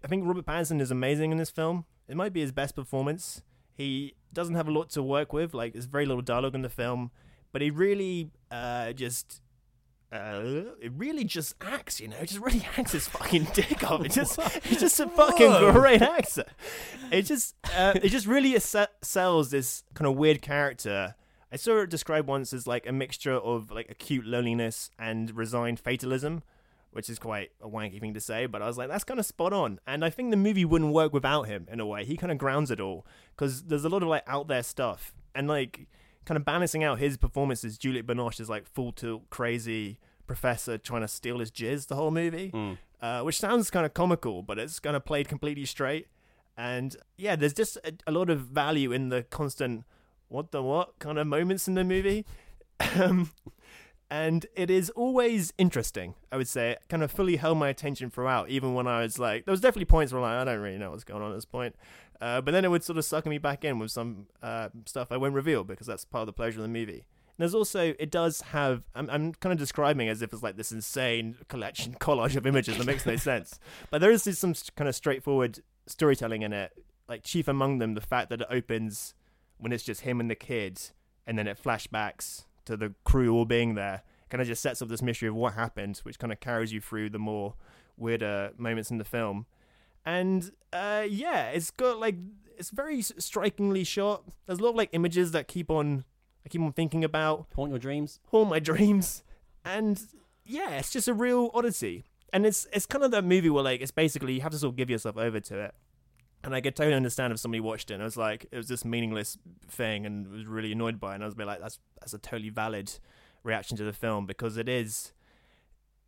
I 0.03 0.07
think 0.07 0.25
Robert 0.25 0.45
Pattinson 0.45 0.79
is 0.81 0.89
amazing 0.89 1.31
in 1.31 1.37
this 1.37 1.51
film. 1.51 1.85
It 2.07 2.15
might 2.15 2.31
be 2.31 2.39
his 2.39 2.53
best 2.53 2.73
performance. 2.75 3.41
He 3.73 4.15
doesn't 4.31 4.55
have 4.55 4.67
a 4.67 4.71
lot 4.71 4.89
to 4.91 5.03
work 5.03 5.33
with, 5.33 5.53
like 5.53 5.73
there's 5.73 5.85
very 5.85 6.05
little 6.05 6.21
dialogue 6.21 6.55
in 6.55 6.61
the 6.61 6.69
film, 6.69 7.11
but 7.51 7.61
he 7.61 7.69
really 7.69 8.31
uh, 8.49 8.93
just. 8.93 9.41
Uh, 10.11 10.63
it 10.81 10.91
really 10.97 11.23
just 11.23 11.53
acts, 11.61 11.99
you 11.99 12.07
know, 12.07 12.17
it 12.17 12.27
just 12.27 12.41
really 12.41 12.65
acts 12.77 12.93
his 12.93 13.07
fucking 13.07 13.47
dick 13.53 13.89
off. 13.89 14.03
It 14.03 14.11
just, 14.11 14.39
it's 14.39 14.79
just 14.79 14.99
a 14.99 15.07
fucking 15.07 15.71
great 15.73 16.01
actor. 16.01 16.45
It 17.11 17.23
just, 17.23 17.55
uh, 17.75 17.93
it 18.01 18.09
just 18.09 18.25
really 18.25 18.57
se- 18.59 18.87
sells 19.01 19.51
this 19.51 19.83
kind 19.93 20.07
of 20.07 20.15
weird 20.15 20.41
character. 20.41 21.15
I 21.51 21.57
saw 21.57 21.77
it 21.81 21.89
described 21.89 22.27
once 22.27 22.53
as 22.53 22.65
like 22.65 22.87
a 22.87 22.91
mixture 22.91 23.33
of 23.33 23.69
like 23.71 23.89
acute 23.89 24.25
loneliness 24.25 24.89
and 24.97 25.35
resigned 25.35 25.79
fatalism, 25.79 26.41
which 26.91 27.07
is 27.07 27.19
quite 27.19 27.51
a 27.61 27.67
wanky 27.67 27.99
thing 27.99 28.15
to 28.15 28.19
say, 28.19 28.47
but 28.47 28.63
I 28.63 28.67
was 28.67 28.77
like, 28.79 28.89
that's 28.89 29.03
kind 29.03 29.19
of 29.19 29.25
spot 29.27 29.53
on. 29.53 29.79
And 29.85 30.03
I 30.03 30.09
think 30.09 30.31
the 30.31 30.37
movie 30.37 30.65
wouldn't 30.65 30.91
work 30.93 31.13
without 31.13 31.43
him 31.43 31.67
in 31.71 31.79
a 31.79 31.85
way. 31.85 32.03
He 32.03 32.17
kind 32.17 32.31
of 32.31 32.39
grounds 32.39 32.71
it 32.71 32.79
all 32.79 33.05
because 33.35 33.63
there's 33.63 33.85
a 33.85 33.89
lot 33.89 34.01
of 34.01 34.09
like 34.09 34.23
out 34.25 34.47
there 34.47 34.63
stuff 34.63 35.13
and 35.35 35.47
like 35.47 35.87
kind 36.29 36.37
of 36.37 36.45
balancing 36.45 36.83
out 36.83 36.99
his 36.99 37.17
performances. 37.17 37.75
Juliette 37.75 38.05
Binoche 38.05 38.39
is 38.39 38.51
like 38.51 38.67
full 38.67 38.91
tilt 38.91 39.27
crazy 39.31 39.97
professor 40.27 40.77
trying 40.77 41.01
to 41.01 41.07
steal 41.07 41.39
his 41.39 41.49
jizz 41.49 41.87
the 41.87 41.95
whole 41.95 42.11
movie, 42.11 42.51
uh, 43.01 43.23
which 43.23 43.39
sounds 43.39 43.71
kind 43.71 43.83
of 43.83 43.95
comical, 43.95 44.43
but 44.43 44.59
it's 44.59 44.79
kind 44.79 44.95
of 44.95 45.03
played 45.03 45.27
completely 45.27 45.65
straight. 45.65 46.05
And 46.55 46.95
yeah, 47.17 47.35
there's 47.35 47.55
just 47.55 47.77
a, 47.77 47.93
a 48.05 48.11
lot 48.11 48.29
of 48.29 48.41
value 48.41 48.91
in 48.91 49.09
the 49.09 49.23
constant 49.23 49.85
what 50.27 50.51
the 50.51 50.61
what 50.61 50.99
kind 50.99 51.17
of 51.17 51.25
moments 51.25 51.67
in 51.67 51.73
the 51.73 51.83
movie. 51.83 52.27
um, 52.95 53.31
and 54.11 54.45
it 54.55 54.71
is 54.71 54.89
always 54.91 55.53
interesting, 55.57 56.15
I 56.31 56.37
would 56.37 56.47
say. 56.47 56.71
It 56.71 56.81
kind 56.89 57.03
of 57.03 57.11
fully 57.11 57.35
held 57.35 57.57
my 57.57 57.69
attention 57.69 58.09
throughout, 58.09 58.49
even 58.49 58.73
when 58.73 58.87
I 58.87 59.01
was 59.01 59.19
like, 59.19 59.45
there 59.45 59.51
was 59.51 59.61
definitely 59.61 59.85
points 59.85 60.11
where 60.11 60.21
I'm 60.21 60.29
like, 60.29 60.41
I 60.41 60.51
don't 60.51 60.61
really 60.61 60.77
know 60.77 60.91
what's 60.91 61.03
going 61.03 61.21
on 61.21 61.31
at 61.31 61.35
this 61.35 61.45
point. 61.45 61.75
Uh, 62.19 62.41
but 62.41 62.51
then 62.51 62.65
it 62.65 62.69
would 62.69 62.83
sort 62.83 62.97
of 62.97 63.05
suck 63.05 63.25
me 63.25 63.37
back 63.37 63.63
in 63.63 63.79
with 63.79 63.91
some 63.91 64.27
uh, 64.41 64.69
stuff 64.85 65.11
I 65.11 65.17
won't 65.17 65.35
reveal 65.35 65.63
because 65.63 65.87
that's 65.87 66.05
part 66.05 66.23
of 66.23 66.25
the 66.27 66.33
pleasure 66.33 66.57
of 66.57 66.63
the 66.63 66.69
movie. 66.69 67.05
And 67.05 67.37
there's 67.37 67.53
also, 67.53 67.93
it 67.99 68.09
does 68.09 68.41
have, 68.41 68.83
I'm, 68.95 69.09
I'm 69.09 69.33
kind 69.35 69.53
of 69.53 69.59
describing 69.59 70.09
as 70.09 70.21
if 70.21 70.33
it's 70.33 70.43
like 70.43 70.57
this 70.57 70.71
insane 70.71 71.37
collection, 71.47 71.93
collage 71.99 72.35
of 72.35 72.47
images 72.47 72.77
that 72.77 72.85
makes 72.87 73.05
no 73.05 73.15
sense. 73.15 73.59
But 73.91 74.01
there 74.01 74.11
is 74.11 74.23
some 74.37 74.55
kind 74.75 74.89
of 74.89 74.95
straightforward 74.95 75.59
storytelling 75.85 76.41
in 76.41 76.51
it. 76.51 76.73
Like, 77.07 77.23
chief 77.23 77.47
among 77.47 77.77
them, 77.77 77.93
the 77.93 78.01
fact 78.01 78.29
that 78.29 78.41
it 78.41 78.47
opens 78.49 79.13
when 79.57 79.71
it's 79.71 79.83
just 79.83 80.01
him 80.01 80.19
and 80.19 80.29
the 80.29 80.35
kid, 80.35 80.79
and 81.25 81.37
then 81.37 81.47
it 81.47 81.61
flashbacks 81.61 82.45
to 82.69 82.77
the 82.77 82.93
crew 83.03 83.33
all 83.33 83.45
being 83.45 83.75
there. 83.75 84.03
Kind 84.29 84.41
of 84.41 84.47
just 84.47 84.61
sets 84.61 84.81
up 84.81 84.89
this 84.89 85.01
mystery 85.01 85.27
of 85.27 85.35
what 85.35 85.53
happened, 85.53 85.97
which 86.03 86.19
kind 86.19 86.31
of 86.31 86.39
carries 86.39 86.71
you 86.71 86.79
through 86.79 87.09
the 87.09 87.19
more 87.19 87.55
weirder 87.97 88.51
moments 88.57 88.91
in 88.91 88.99
the 88.99 89.03
film. 89.03 89.47
And 90.05 90.51
uh, 90.71 91.05
yeah, 91.09 91.49
it's 91.49 91.71
got 91.71 91.99
like 91.99 92.15
it's 92.57 92.69
very 92.69 93.01
strikingly 93.01 93.83
shot. 93.83 94.23
There's 94.45 94.59
a 94.59 94.63
lot 94.63 94.69
of 94.69 94.75
like 94.75 94.89
images 94.91 95.31
that 95.31 95.47
keep 95.47 95.71
on 95.71 96.05
I 96.45 96.49
keep 96.49 96.61
on 96.61 96.73
thinking 96.73 97.03
about 97.03 97.47
Haunt 97.55 97.69
your 97.71 97.79
dreams. 97.79 98.19
Haunt 98.27 98.49
my 98.49 98.59
dreams, 98.59 99.23
and 99.65 100.01
yeah, 100.45 100.71
it's 100.71 100.91
just 100.91 101.07
a 101.07 101.13
real 101.13 101.51
oddity. 101.53 102.05
And 102.31 102.45
it's 102.45 102.67
it's 102.71 102.85
kind 102.85 103.03
of 103.03 103.11
that 103.11 103.25
movie 103.25 103.49
where 103.49 103.63
like 103.63 103.81
it's 103.81 103.91
basically 103.91 104.33
you 104.33 104.41
have 104.41 104.51
to 104.51 104.59
sort 104.59 104.73
of 104.73 104.77
give 104.77 104.89
yourself 104.89 105.17
over 105.17 105.39
to 105.39 105.59
it. 105.59 105.75
And 106.43 106.55
I 106.55 106.61
could 106.61 106.75
totally 106.75 106.95
understand 106.95 107.33
if 107.33 107.39
somebody 107.39 107.59
watched 107.59 107.91
it 107.91 107.95
and 107.95 108.01
it 108.01 108.05
was 108.05 108.17
like 108.17 108.45
it 108.51 108.57
was 108.57 108.67
this 108.67 108.85
meaningless 108.85 109.37
thing 109.67 110.05
and 110.05 110.27
was 110.29 110.45
really 110.45 110.71
annoyed 110.71 110.99
by 110.99 111.11
it. 111.11 111.15
And 111.15 111.23
I 111.23 111.27
was 111.27 111.33
a 111.33 111.37
bit 111.37 111.47
like, 111.47 111.59
that's 111.59 111.79
that's 111.99 112.13
a 112.13 112.17
totally 112.17 112.49
valid 112.49 112.91
reaction 113.43 113.75
to 113.77 113.83
the 113.83 113.93
film 113.93 114.25
because 114.25 114.57
it 114.57 114.69
is. 114.69 115.11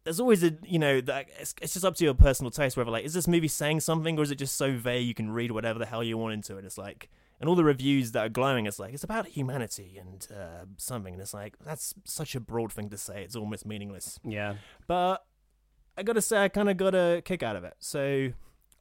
There's 0.03 0.19
always 0.19 0.43
a 0.43 0.57
you 0.63 0.79
know 0.79 1.01
that 1.01 1.27
it's, 1.37 1.53
it's 1.61 1.73
just 1.73 1.85
up 1.85 1.95
to 1.95 2.03
your 2.03 2.13
personal 2.15 2.49
taste 2.49 2.75
whether 2.75 2.89
like 2.89 3.05
is 3.05 3.13
this 3.13 3.27
movie 3.27 3.47
saying 3.47 3.81
something 3.81 4.17
or 4.17 4.23
is 4.23 4.31
it 4.31 4.39
just 4.39 4.55
so 4.55 4.71
vague 4.71 5.05
you 5.05 5.13
can 5.13 5.29
read 5.29 5.51
whatever 5.51 5.77
the 5.77 5.85
hell 5.85 6.03
you 6.03 6.17
want 6.17 6.33
into 6.33 6.57
it. 6.57 6.65
It's 6.65 6.77
like 6.77 7.09
and 7.41 7.49
all 7.49 7.55
the 7.55 7.63
reviews 7.63 8.11
that 8.11 8.25
are 8.25 8.29
glowing, 8.29 8.67
it's 8.67 8.77
like 8.77 8.93
it's 8.93 9.03
about 9.03 9.27
humanity 9.27 9.99
and 9.99 10.27
uh, 10.31 10.65
something, 10.77 11.13
and 11.13 11.21
it's 11.21 11.33
like 11.33 11.55
that's 11.65 11.95
such 12.05 12.35
a 12.35 12.39
broad 12.39 12.71
thing 12.71 12.89
to 12.91 12.97
say. 12.97 13.23
It's 13.23 13.35
almost 13.35 13.65
meaningless. 13.65 14.19
Yeah. 14.23 14.55
But 14.85 15.25
I 15.97 16.03
gotta 16.03 16.21
say, 16.21 16.43
I 16.43 16.49
kind 16.49 16.69
of 16.69 16.77
got 16.77 16.93
a 16.93 17.23
kick 17.25 17.41
out 17.41 17.55
of 17.55 17.63
it. 17.63 17.73
So 17.79 18.29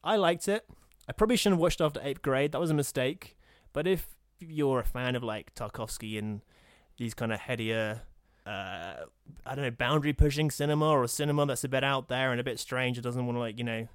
I 0.04 0.16
liked 0.16 0.46
it. 0.46 0.66
I 1.10 1.12
probably 1.12 1.36
shouldn't 1.36 1.54
have 1.54 1.60
watched 1.60 1.80
after 1.80 2.00
eighth 2.04 2.22
grade. 2.22 2.52
That 2.52 2.60
was 2.60 2.70
a 2.70 2.74
mistake. 2.74 3.36
But 3.72 3.88
if 3.88 4.14
you're 4.38 4.78
a 4.78 4.84
fan 4.84 5.16
of 5.16 5.24
like 5.24 5.52
Tarkovsky 5.56 6.16
and 6.16 6.40
these 6.98 7.14
kind 7.14 7.32
of 7.32 7.40
headier, 7.40 8.02
uh, 8.46 8.94
I 9.44 9.54
don't 9.56 9.64
know, 9.64 9.72
boundary 9.72 10.12
pushing 10.12 10.52
cinema 10.52 10.88
or 10.88 11.08
cinema 11.08 11.46
that's 11.46 11.64
a 11.64 11.68
bit 11.68 11.82
out 11.82 12.06
there 12.06 12.30
and 12.30 12.40
a 12.40 12.44
bit 12.44 12.60
strange, 12.60 12.96
it 12.96 13.00
doesn't 13.00 13.26
want 13.26 13.34
to 13.34 13.40
like 13.40 13.58
you 13.58 13.64
know, 13.64 13.88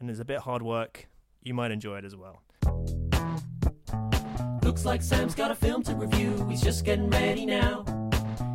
and 0.00 0.08
there's 0.08 0.18
a 0.18 0.24
bit 0.24 0.38
hard 0.38 0.62
work, 0.62 1.08
you 1.42 1.52
might 1.52 1.72
enjoy 1.72 1.98
it 1.98 2.06
as 2.06 2.16
well. 2.16 2.40
Looks 4.62 4.86
like 4.86 5.02
Sam's 5.02 5.34
got 5.34 5.50
a 5.50 5.54
film 5.54 5.82
to 5.82 5.94
review. 5.94 6.46
He's 6.48 6.62
just 6.62 6.86
getting 6.86 7.10
ready 7.10 7.44
now. 7.44 7.84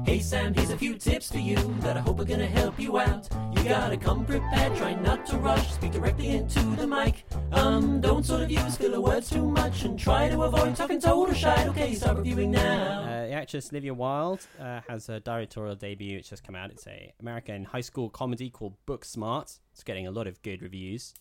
Hey 0.07 0.19
Sam, 0.19 0.53
here's 0.53 0.69
a 0.69 0.77
few 0.77 0.95
tips 0.95 1.29
for 1.29 1.37
you 1.37 1.57
that 1.81 1.97
I 1.97 1.99
hope 1.99 2.21
are 2.21 2.23
gonna 2.23 2.47
help 2.47 2.79
you 2.79 2.97
out. 2.97 3.27
You 3.51 3.61
gotta 3.65 3.97
come 3.97 4.23
prepared, 4.25 4.77
try 4.77 4.93
not 4.93 5.25
to 5.25 5.37
rush, 5.37 5.73
speak 5.73 5.91
directly 5.91 6.29
into 6.29 6.61
the 6.77 6.87
mic. 6.87 7.25
Um, 7.51 7.99
don't 7.99 8.25
sort 8.25 8.41
of 8.43 8.49
use 8.49 8.77
filler 8.77 9.01
words 9.01 9.29
too 9.29 9.45
much 9.51 9.83
and 9.83 9.99
try 9.99 10.29
to 10.29 10.43
avoid 10.43 10.77
talking 10.77 11.01
total 11.01 11.35
shite. 11.35 11.67
Okay, 11.67 11.93
start 11.93 12.19
reviewing 12.19 12.51
now. 12.51 13.01
Uh, 13.01 13.27
the 13.27 13.33
actress 13.33 13.69
Olivia 13.73 13.93
Wilde 13.93 14.47
uh, 14.61 14.79
has 14.87 15.09
a 15.09 15.19
directorial 15.19 15.75
debut. 15.75 16.17
It's 16.17 16.29
just 16.29 16.45
come 16.45 16.55
out. 16.55 16.71
It's 16.71 16.87
a 16.87 17.13
American 17.19 17.65
high 17.65 17.81
school 17.81 18.09
comedy 18.09 18.49
called 18.49 18.75
Booksmart. 18.87 19.59
It's 19.73 19.83
getting 19.83 20.07
a 20.07 20.11
lot 20.11 20.25
of 20.25 20.41
good 20.41 20.61
reviews. 20.61 21.13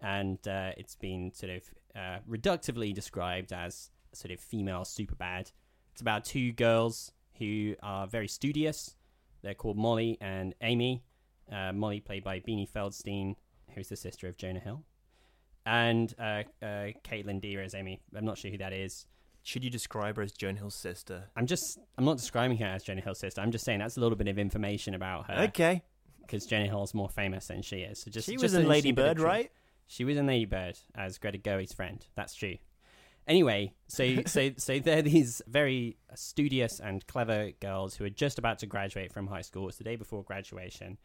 and 0.00 0.38
uh, 0.48 0.72
it's 0.76 0.96
been 0.96 1.32
sort 1.32 1.52
of 1.52 1.62
uh, 1.94 2.18
reductively 2.28 2.92
described 2.92 3.52
as 3.52 3.90
sort 4.12 4.32
of 4.32 4.40
female 4.40 4.82
Superbad. 4.82 5.52
It's 5.92 6.00
about 6.00 6.24
two 6.24 6.50
girls 6.50 7.12
who 7.42 7.74
are 7.82 8.06
very 8.06 8.28
studious. 8.28 8.94
They're 9.42 9.54
called 9.54 9.76
Molly 9.76 10.16
and 10.20 10.54
Amy. 10.60 11.02
Uh, 11.50 11.72
Molly, 11.72 12.00
played 12.00 12.22
by 12.22 12.38
Beanie 12.40 12.70
Feldstein, 12.70 13.34
who's 13.74 13.88
the 13.88 13.96
sister 13.96 14.28
of 14.28 14.36
Jonah 14.36 14.60
Hill, 14.60 14.84
and 15.66 16.14
uh, 16.18 16.44
uh, 16.62 16.92
Kaitlyn 17.04 17.40
Dever 17.40 17.62
as 17.62 17.74
Amy. 17.74 18.00
I'm 18.16 18.24
not 18.24 18.38
sure 18.38 18.50
who 18.50 18.58
that 18.58 18.72
is. 18.72 19.06
Should 19.42 19.64
you 19.64 19.70
describe 19.70 20.16
her 20.16 20.22
as 20.22 20.32
Joan 20.32 20.56
Hill's 20.56 20.76
sister? 20.76 21.24
I'm 21.36 21.46
just, 21.46 21.78
I'm 21.98 22.04
not 22.04 22.16
describing 22.16 22.58
her 22.58 22.66
as 22.66 22.84
Jonah 22.84 23.00
Hill's 23.00 23.18
sister. 23.18 23.40
I'm 23.40 23.50
just 23.50 23.64
saying 23.64 23.80
that's 23.80 23.96
a 23.96 24.00
little 24.00 24.16
bit 24.16 24.28
of 24.28 24.38
information 24.38 24.94
about 24.94 25.26
her. 25.26 25.42
Okay. 25.48 25.82
Because 26.20 26.46
Jonah 26.46 26.68
Hill's 26.68 26.94
more 26.94 27.08
famous 27.08 27.48
than 27.48 27.60
she 27.62 27.78
is. 27.78 27.98
So 27.98 28.10
just, 28.10 28.28
She 28.28 28.36
was 28.36 28.54
an 28.54 28.62
in 28.62 28.68
Lady 28.68 28.90
interesting 28.90 28.94
bit 28.94 29.10
of 29.10 29.16
Bird, 29.16 29.22
right? 29.24 29.50
She 29.88 30.04
was 30.04 30.16
in 30.16 30.26
Lady 30.26 30.46
Bird 30.46 30.78
as 30.94 31.18
Greta 31.18 31.38
Gerwig's 31.38 31.72
friend. 31.72 32.06
That's 32.14 32.34
true. 32.34 32.56
Anyway, 33.26 33.72
so 33.88 34.22
so 34.26 34.50
so 34.56 34.78
they're 34.78 35.02
these 35.02 35.42
very 35.46 35.96
studious 36.14 36.80
and 36.80 37.06
clever 37.06 37.50
girls 37.60 37.96
who 37.96 38.04
are 38.04 38.10
just 38.10 38.38
about 38.38 38.58
to 38.60 38.66
graduate 38.66 39.12
from 39.12 39.26
high 39.26 39.42
school. 39.42 39.68
It's 39.68 39.78
the 39.78 39.84
day 39.84 39.96
before 39.96 40.22
graduation, 40.24 40.98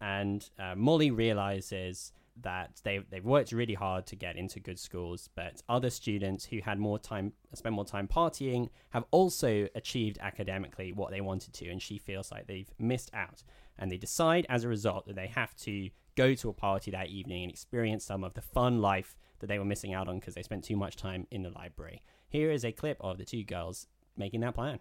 and 0.00 0.48
uh, 0.58 0.74
Molly 0.76 1.10
realizes 1.10 2.12
that 2.42 2.80
they 2.82 3.00
they've 3.10 3.24
worked 3.24 3.52
really 3.52 3.74
hard 3.74 4.06
to 4.06 4.16
get 4.16 4.36
into 4.36 4.60
good 4.60 4.78
schools, 4.78 5.28
but 5.34 5.62
other 5.68 5.90
students 5.90 6.44
who 6.44 6.58
had 6.58 6.78
more 6.78 6.98
time 6.98 7.32
spent 7.54 7.74
more 7.74 7.84
time 7.84 8.08
partying 8.08 8.68
have 8.90 9.04
also 9.10 9.68
achieved 9.74 10.18
academically 10.20 10.92
what 10.92 11.10
they 11.10 11.20
wanted 11.20 11.52
to, 11.54 11.68
and 11.68 11.80
she 11.80 11.98
feels 11.98 12.30
like 12.30 12.46
they've 12.46 12.70
missed 12.78 13.10
out. 13.14 13.42
And 13.78 13.90
they 13.90 13.96
decide 13.96 14.46
as 14.48 14.62
a 14.62 14.68
result 14.68 15.06
that 15.06 15.16
they 15.16 15.26
have 15.26 15.54
to 15.56 15.90
go 16.16 16.34
to 16.34 16.48
a 16.48 16.52
party 16.52 16.92
that 16.92 17.08
evening 17.08 17.42
and 17.42 17.50
experience 17.50 18.04
some 18.04 18.22
of 18.22 18.34
the 18.34 18.40
fun 18.40 18.80
life 18.80 19.16
that 19.44 19.48
they 19.48 19.58
were 19.58 19.64
missing 19.66 19.92
out 19.92 20.08
on 20.08 20.18
because 20.18 20.34
they 20.34 20.42
spent 20.42 20.64
too 20.64 20.74
much 20.74 20.96
time 20.96 21.26
in 21.30 21.42
the 21.42 21.50
library. 21.50 22.00
Here 22.30 22.50
is 22.50 22.64
a 22.64 22.72
clip 22.72 22.96
of 23.02 23.18
the 23.18 23.26
two 23.26 23.44
girls 23.44 23.88
making 24.16 24.40
that 24.40 24.54
plan. 24.54 24.78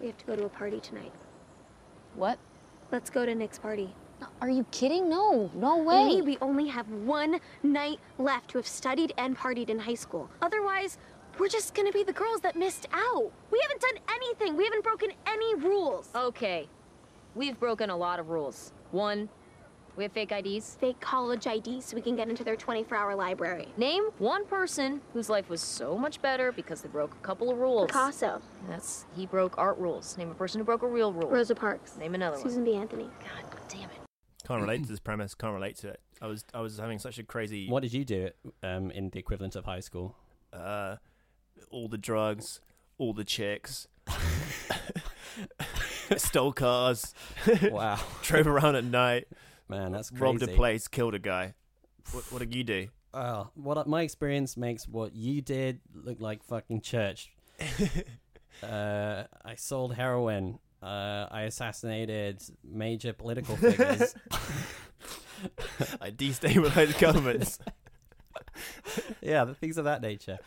We 0.00 0.06
have 0.06 0.16
to 0.16 0.24
go 0.24 0.34
to 0.34 0.46
a 0.46 0.48
party 0.48 0.80
tonight. 0.80 1.12
What? 2.14 2.38
Let's 2.90 3.10
go 3.10 3.26
to 3.26 3.34
Nick's 3.34 3.58
party. 3.58 3.94
Are 4.40 4.48
you 4.48 4.64
kidding? 4.70 5.10
No, 5.10 5.50
no 5.54 5.76
way. 5.76 5.94
Amy, 5.94 6.22
we 6.22 6.38
only 6.40 6.68
have 6.68 6.88
one 6.88 7.38
night 7.62 8.00
left 8.16 8.48
to 8.52 8.58
have 8.58 8.66
studied 8.66 9.12
and 9.18 9.36
partied 9.36 9.68
in 9.68 9.78
high 9.78 9.94
school. 9.94 10.30
Otherwise, 10.40 10.96
we're 11.38 11.48
just 11.48 11.74
gonna 11.74 11.92
be 11.92 12.02
the 12.02 12.14
girls 12.14 12.40
that 12.40 12.56
missed 12.56 12.88
out. 12.92 13.30
We 13.50 13.60
haven't 13.60 13.82
done 13.82 13.98
anything. 14.14 14.56
We 14.56 14.64
haven't 14.64 14.84
broken 14.84 15.10
any 15.26 15.54
rules. 15.56 16.08
Okay. 16.14 16.66
We've 17.34 17.60
broken 17.60 17.90
a 17.90 17.96
lot 17.96 18.20
of 18.20 18.30
rules. 18.30 18.72
One, 18.90 19.28
we 19.96 20.04
have 20.04 20.12
fake 20.12 20.32
IDs. 20.32 20.76
Fake 20.80 21.00
college 21.00 21.46
IDs 21.46 21.86
so 21.86 21.96
we 21.96 22.02
can 22.02 22.16
get 22.16 22.28
into 22.28 22.44
their 22.44 22.56
24-hour 22.56 23.14
library. 23.14 23.68
Name 23.76 24.04
one 24.18 24.44
person 24.46 25.00
whose 25.12 25.28
life 25.28 25.48
was 25.48 25.60
so 25.60 25.96
much 25.96 26.20
better 26.20 26.52
because 26.52 26.82
they 26.82 26.88
broke 26.88 27.14
a 27.14 27.26
couple 27.26 27.50
of 27.50 27.58
rules. 27.58 27.86
Picasso. 27.86 28.40
That's 28.68 29.06
he 29.16 29.26
broke 29.26 29.56
art 29.58 29.78
rules. 29.78 30.16
Name 30.18 30.30
a 30.30 30.34
person 30.34 30.60
who 30.60 30.64
broke 30.64 30.82
a 30.82 30.86
real 30.86 31.12
rule. 31.12 31.28
Rosa 31.28 31.54
Parks. 31.54 31.96
Name 31.96 32.14
another 32.14 32.36
one. 32.36 32.46
Susan 32.46 32.64
B. 32.64 32.74
Anthony. 32.74 33.04
God 33.04 33.60
damn 33.68 33.90
it. 33.90 33.96
Can't 34.46 34.60
relate 34.60 34.82
to 34.82 34.88
this 34.88 35.00
premise. 35.00 35.34
Can't 35.34 35.54
relate 35.54 35.76
to 35.78 35.88
it. 35.88 36.00
I 36.22 36.26
was 36.26 36.44
I 36.54 36.60
was 36.60 36.78
having 36.78 36.98
such 36.98 37.18
a 37.18 37.24
crazy. 37.24 37.68
What 37.68 37.82
did 37.82 37.92
you 37.92 38.04
do 38.04 38.30
um, 38.62 38.90
in 38.90 39.10
the 39.10 39.18
equivalent 39.18 39.56
of 39.56 39.64
high 39.64 39.80
school? 39.80 40.16
Uh, 40.52 40.96
all 41.70 41.88
the 41.88 41.98
drugs, 41.98 42.60
all 42.98 43.12
the 43.12 43.24
chicks. 43.24 43.88
Stole 46.16 46.52
cars. 46.52 47.14
Wow. 47.62 47.98
Drove 48.22 48.46
around 48.46 48.76
at 48.76 48.84
night. 48.84 49.28
Man, 49.68 49.92
that's 49.92 50.10
crazy. 50.10 50.22
Robbed 50.22 50.42
a 50.42 50.48
place, 50.48 50.88
killed 50.88 51.14
a 51.14 51.18
guy. 51.18 51.54
What, 52.12 52.24
what 52.32 52.38
did 52.38 52.54
you 52.54 52.64
do? 52.64 52.88
Well, 53.12 53.50
what 53.54 53.86
my 53.88 54.02
experience 54.02 54.56
makes 54.56 54.86
what 54.86 55.14
you 55.14 55.40
did 55.40 55.80
look 55.94 56.20
like 56.20 56.44
fucking 56.44 56.82
church. 56.82 57.32
uh, 58.62 59.24
I 59.44 59.54
sold 59.56 59.94
heroin. 59.94 60.58
Uh, 60.82 61.26
I 61.30 61.42
assassinated 61.42 62.42
major 62.62 63.12
political 63.12 63.56
figures. 63.56 64.14
I 66.00 66.10
destabilized 66.10 66.98
governments. 67.00 67.58
yeah, 69.22 69.44
the 69.44 69.54
things 69.54 69.78
of 69.78 69.84
that 69.84 70.02
nature. 70.02 70.38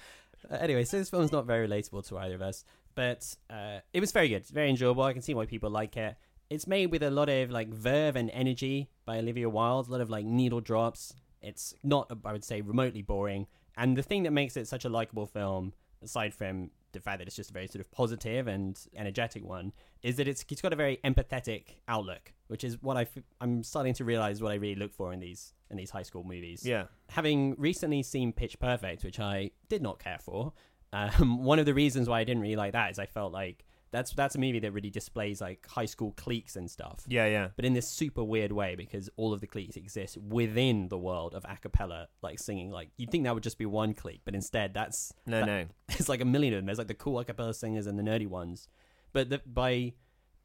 Uh, 0.50 0.56
anyway, 0.56 0.84
so 0.84 0.98
this 0.98 1.10
film's 1.10 1.32
not 1.32 1.46
very 1.46 1.68
relatable 1.68 2.08
to 2.08 2.18
either 2.20 2.36
of 2.36 2.42
us, 2.42 2.64
but 2.96 3.36
uh, 3.50 3.80
it 3.94 4.00
was 4.00 4.12
very 4.12 4.30
good, 4.30 4.46
very 4.48 4.70
enjoyable. 4.70 5.04
I 5.04 5.14
can 5.14 5.22
see 5.22 5.34
why 5.34 5.46
people 5.46 5.70
like 5.70 5.98
it. 5.98 6.16
It's 6.50 6.68
made 6.68 6.92
with 6.92 7.04
a 7.04 7.12
lot 7.12 7.30
of 7.30 7.52
like 7.52 7.70
verve 7.70 8.16
and 8.16 8.30
energy 8.32 8.90
by 9.10 9.18
Olivia 9.18 9.50
Wilde, 9.50 9.88
a 9.88 9.92
lot 9.92 10.02
of 10.02 10.12
like 10.12 10.24
needle 10.24 10.62
drops. 10.62 11.16
It's 11.42 11.74
not, 11.82 12.16
I 12.24 12.32
would 12.32 12.44
say, 12.44 12.62
remotely 12.62 13.02
boring. 13.02 13.48
And 13.76 13.98
the 13.98 14.04
thing 14.04 14.22
that 14.24 14.32
makes 14.32 14.56
it 14.56 14.68
such 14.68 14.86
a 14.86 14.90
likable 14.90 15.26
film, 15.26 15.74
aside 16.04 16.32
from 16.32 16.70
the 16.92 17.00
fact 17.00 17.18
that 17.18 17.26
it's 17.26 17.36
just 17.36 17.50
a 17.50 17.54
very 17.54 17.66
sort 17.66 17.82
of 17.82 17.92
positive 17.92 18.48
and 18.48 18.80
energetic 18.96 19.44
one, 19.44 19.74
is 20.04 20.18
that 20.18 20.28
it's 20.28 20.46
it's 20.52 20.62
got 20.62 20.74
a 20.74 20.76
very 20.76 21.00
empathetic 21.04 21.64
outlook, 21.88 22.34
which 22.50 22.64
is 22.64 22.80
what 22.84 22.98
I 22.98 23.02
f- 23.02 23.24
I'm 23.42 23.64
starting 23.64 23.96
to 23.96 24.06
realize 24.06 24.44
what 24.44 24.52
I 24.52 24.56
really 24.56 24.80
look 24.80 24.94
for 24.94 25.12
in 25.12 25.20
these 25.20 25.54
in 25.72 25.78
these 25.78 25.90
high 25.90 26.04
school 26.04 26.24
movies. 26.24 26.64
Yeah. 26.64 26.84
Having 27.08 27.56
recently 27.58 28.04
seen 28.04 28.32
Pitch 28.32 28.60
Perfect, 28.60 29.04
which 29.04 29.20
I 29.20 29.50
did 29.70 29.82
not 29.82 29.98
care 29.98 30.20
for, 30.20 30.54
um, 30.94 31.44
one 31.44 31.58
of 31.58 31.66
the 31.66 31.74
reasons 31.74 32.08
why 32.08 32.20
I 32.20 32.26
didn't 32.26 32.44
really 32.44 32.62
like 32.64 32.74
that 32.74 32.92
is 32.92 33.00
I 33.00 33.08
felt 33.08 33.34
like 33.34 33.66
that's 33.92 34.12
that's 34.12 34.36
a 34.36 34.40
movie 34.40 34.60
that 34.60 34.72
really 34.72 34.90
displays 34.90 35.42
like 35.42 35.66
high 35.68 35.86
school 35.86 36.12
cliques 36.16 36.56
and 36.56 36.70
stuff. 36.70 37.04
Yeah, 37.08 37.26
yeah. 37.26 37.50
But 37.56 37.66
in 37.66 37.74
this 37.74 37.88
super 37.88 38.24
weird 38.24 38.52
way 38.52 38.76
because 38.76 39.10
all 39.18 39.34
of 39.34 39.42
the 39.42 39.48
cliques 39.48 39.76
exist 39.76 40.18
within 40.18 40.90
the 40.90 40.98
world 40.98 41.34
of 41.34 41.46
a 41.46 41.58
cappella, 41.58 42.08
like 42.22 42.40
singing. 42.40 42.72
Like 42.72 42.90
you'd 42.98 43.10
think 43.12 43.24
that 43.24 43.34
would 43.34 43.44
just 43.44 43.58
be 43.58 43.66
one 43.66 43.94
clique, 43.94 44.22
but 44.26 44.36
instead 44.36 44.74
that's 44.74 45.14
No, 45.26 45.40
that- 45.40 45.46
no. 45.46 45.66
It's 45.90 46.10
like 46.10 46.22
a 46.22 46.26
million 46.26 46.54
of 46.54 46.60
them. 46.60 46.66
There's 46.68 46.78
like 46.78 46.88
the 46.88 46.94
cool 46.94 47.20
a 47.20 47.26
cappella 47.26 47.54
singers 47.54 47.88
and 47.88 47.98
the 47.98 48.04
nerdy 48.04 48.28
ones. 48.28 48.68
But 49.12 49.30
the, 49.30 49.42
by 49.46 49.94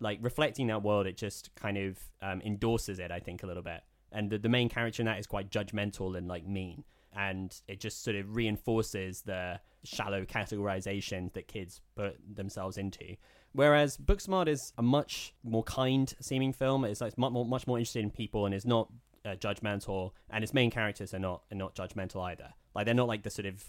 like 0.00 0.18
reflecting 0.22 0.66
that 0.68 0.82
world, 0.82 1.06
it 1.06 1.16
just 1.16 1.54
kind 1.54 1.76
of 1.76 1.98
um, 2.22 2.40
endorses 2.42 2.98
it. 2.98 3.10
I 3.10 3.20
think 3.20 3.42
a 3.42 3.46
little 3.46 3.62
bit. 3.62 3.82
And 4.10 4.30
the, 4.30 4.38
the 4.38 4.48
main 4.48 4.68
character 4.68 5.02
in 5.02 5.06
that 5.06 5.18
is 5.18 5.26
quite 5.26 5.50
judgmental 5.50 6.16
and 6.16 6.28
like 6.28 6.46
mean, 6.46 6.84
and 7.16 7.60
it 7.68 7.80
just 7.80 8.02
sort 8.02 8.16
of 8.16 8.34
reinforces 8.36 9.22
the 9.22 9.60
shallow 9.84 10.24
categorization 10.24 11.32
that 11.34 11.48
kids 11.48 11.80
put 11.96 12.16
themselves 12.36 12.78
into. 12.78 13.16
Whereas 13.52 13.96
Booksmart 13.96 14.48
is 14.48 14.72
a 14.78 14.82
much 14.82 15.34
more 15.44 15.62
kind 15.62 16.12
seeming 16.20 16.52
film. 16.52 16.84
It's 16.84 17.00
like 17.00 17.16
much 17.16 17.32
more, 17.32 17.44
much 17.44 17.66
more 17.66 17.78
interested 17.78 18.02
in 18.02 18.10
people 18.10 18.46
and 18.46 18.54
is 18.54 18.66
not 18.66 18.90
uh, 19.24 19.36
judgmental. 19.36 20.10
And 20.30 20.42
its 20.42 20.52
main 20.52 20.70
characters 20.70 21.14
are 21.14 21.18
not 21.20 21.42
are 21.52 21.56
not 21.56 21.74
judgmental 21.74 22.22
either. 22.24 22.52
Like 22.74 22.86
they're 22.86 22.94
not 22.94 23.08
like 23.08 23.22
the 23.22 23.30
sort 23.30 23.46
of 23.46 23.62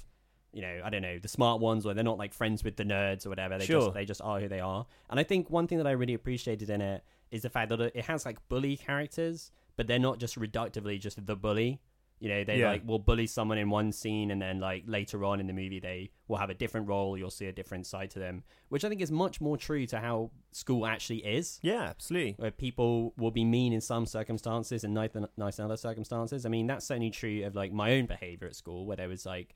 you 0.54 0.62
know 0.62 0.82
I 0.84 0.90
don't 0.90 1.02
know 1.04 1.20
the 1.20 1.28
smart 1.28 1.62
ones 1.62 1.86
or 1.86 1.94
they're 1.94 2.04
not 2.04 2.18
like 2.18 2.34
friends 2.34 2.64
with 2.64 2.78
the 2.78 2.84
nerds 2.84 3.26
or 3.26 3.30
whatever. 3.30 3.58
They 3.60 3.66
Sure. 3.66 3.82
just 3.82 3.94
they 3.94 4.06
just 4.06 4.22
are 4.22 4.40
who 4.40 4.48
they 4.48 4.60
are. 4.60 4.88
And 5.10 5.20
I 5.20 5.24
think 5.24 5.50
one 5.52 5.68
thing 5.68 5.78
that 5.78 5.88
I 5.88 5.92
really 5.92 6.16
appreciated 6.16 6.70
in 6.72 6.82
it 6.82 7.04
is 7.30 7.44
the 7.44 7.50
fact 7.50 7.70
that 7.70 7.80
it 7.80 8.06
has 8.06 8.26
like 8.26 8.40
bully 8.50 8.78
characters, 8.78 9.52
but 9.78 9.86
they're 9.86 10.00
not 10.00 10.18
just 10.18 10.40
reductively 10.40 11.00
just 11.00 11.24
the 11.26 11.36
bully. 11.36 11.80
You 12.20 12.30
know, 12.30 12.44
they 12.46 12.60
Yeah. 12.60 12.70
like 12.72 12.88
will 12.88 12.98
bully 13.00 13.28
someone 13.28 13.58
in 13.58 13.70
one 13.70 13.92
scene, 13.92 14.32
and 14.32 14.42
then 14.42 14.60
like 14.60 14.84
later 14.88 15.24
on 15.26 15.40
in 15.42 15.48
the 15.48 15.54
movie, 15.54 15.80
they 15.80 16.12
will 16.30 16.38
have 16.38 16.50
a 16.50 16.54
different 16.54 16.88
role. 16.88 17.18
You'll 17.18 17.30
see 17.30 17.46
a 17.48 17.52
different 17.52 17.86
side 17.86 18.10
to 18.12 18.20
them, 18.20 18.44
which 18.70 18.86
I 18.86 18.90
think 18.90 19.02
is 19.02 19.12
much 19.12 19.42
more 19.42 19.58
true 19.58 19.86
to 19.88 20.00
how 20.00 20.32
school 20.52 20.86
actually 20.86 21.26
is. 21.26 21.60
Yeah, 21.62 21.84
absolutely. 21.84 22.36
Where 22.38 22.52
people 22.52 23.14
will 23.18 23.32
be 23.32 23.44
mean 23.44 23.74
in 23.74 23.82
some 23.82 24.06
circumstances 24.06 24.84
and 24.86 24.94
nice, 24.94 25.12
nice 25.38 25.60
in 25.60 25.66
other 25.66 25.78
circumstances. 25.78 26.46
I 26.46 26.50
mean, 26.50 26.68
that's 26.68 26.86
certainly 26.86 27.10
true 27.12 27.44
of 27.46 27.54
like 27.54 27.74
my 27.74 27.92
own 27.94 28.06
behavior 28.06 28.48
at 28.48 28.56
school, 28.56 28.86
where 28.86 28.96
there 28.98 29.10
was 29.10 29.26
like 29.26 29.54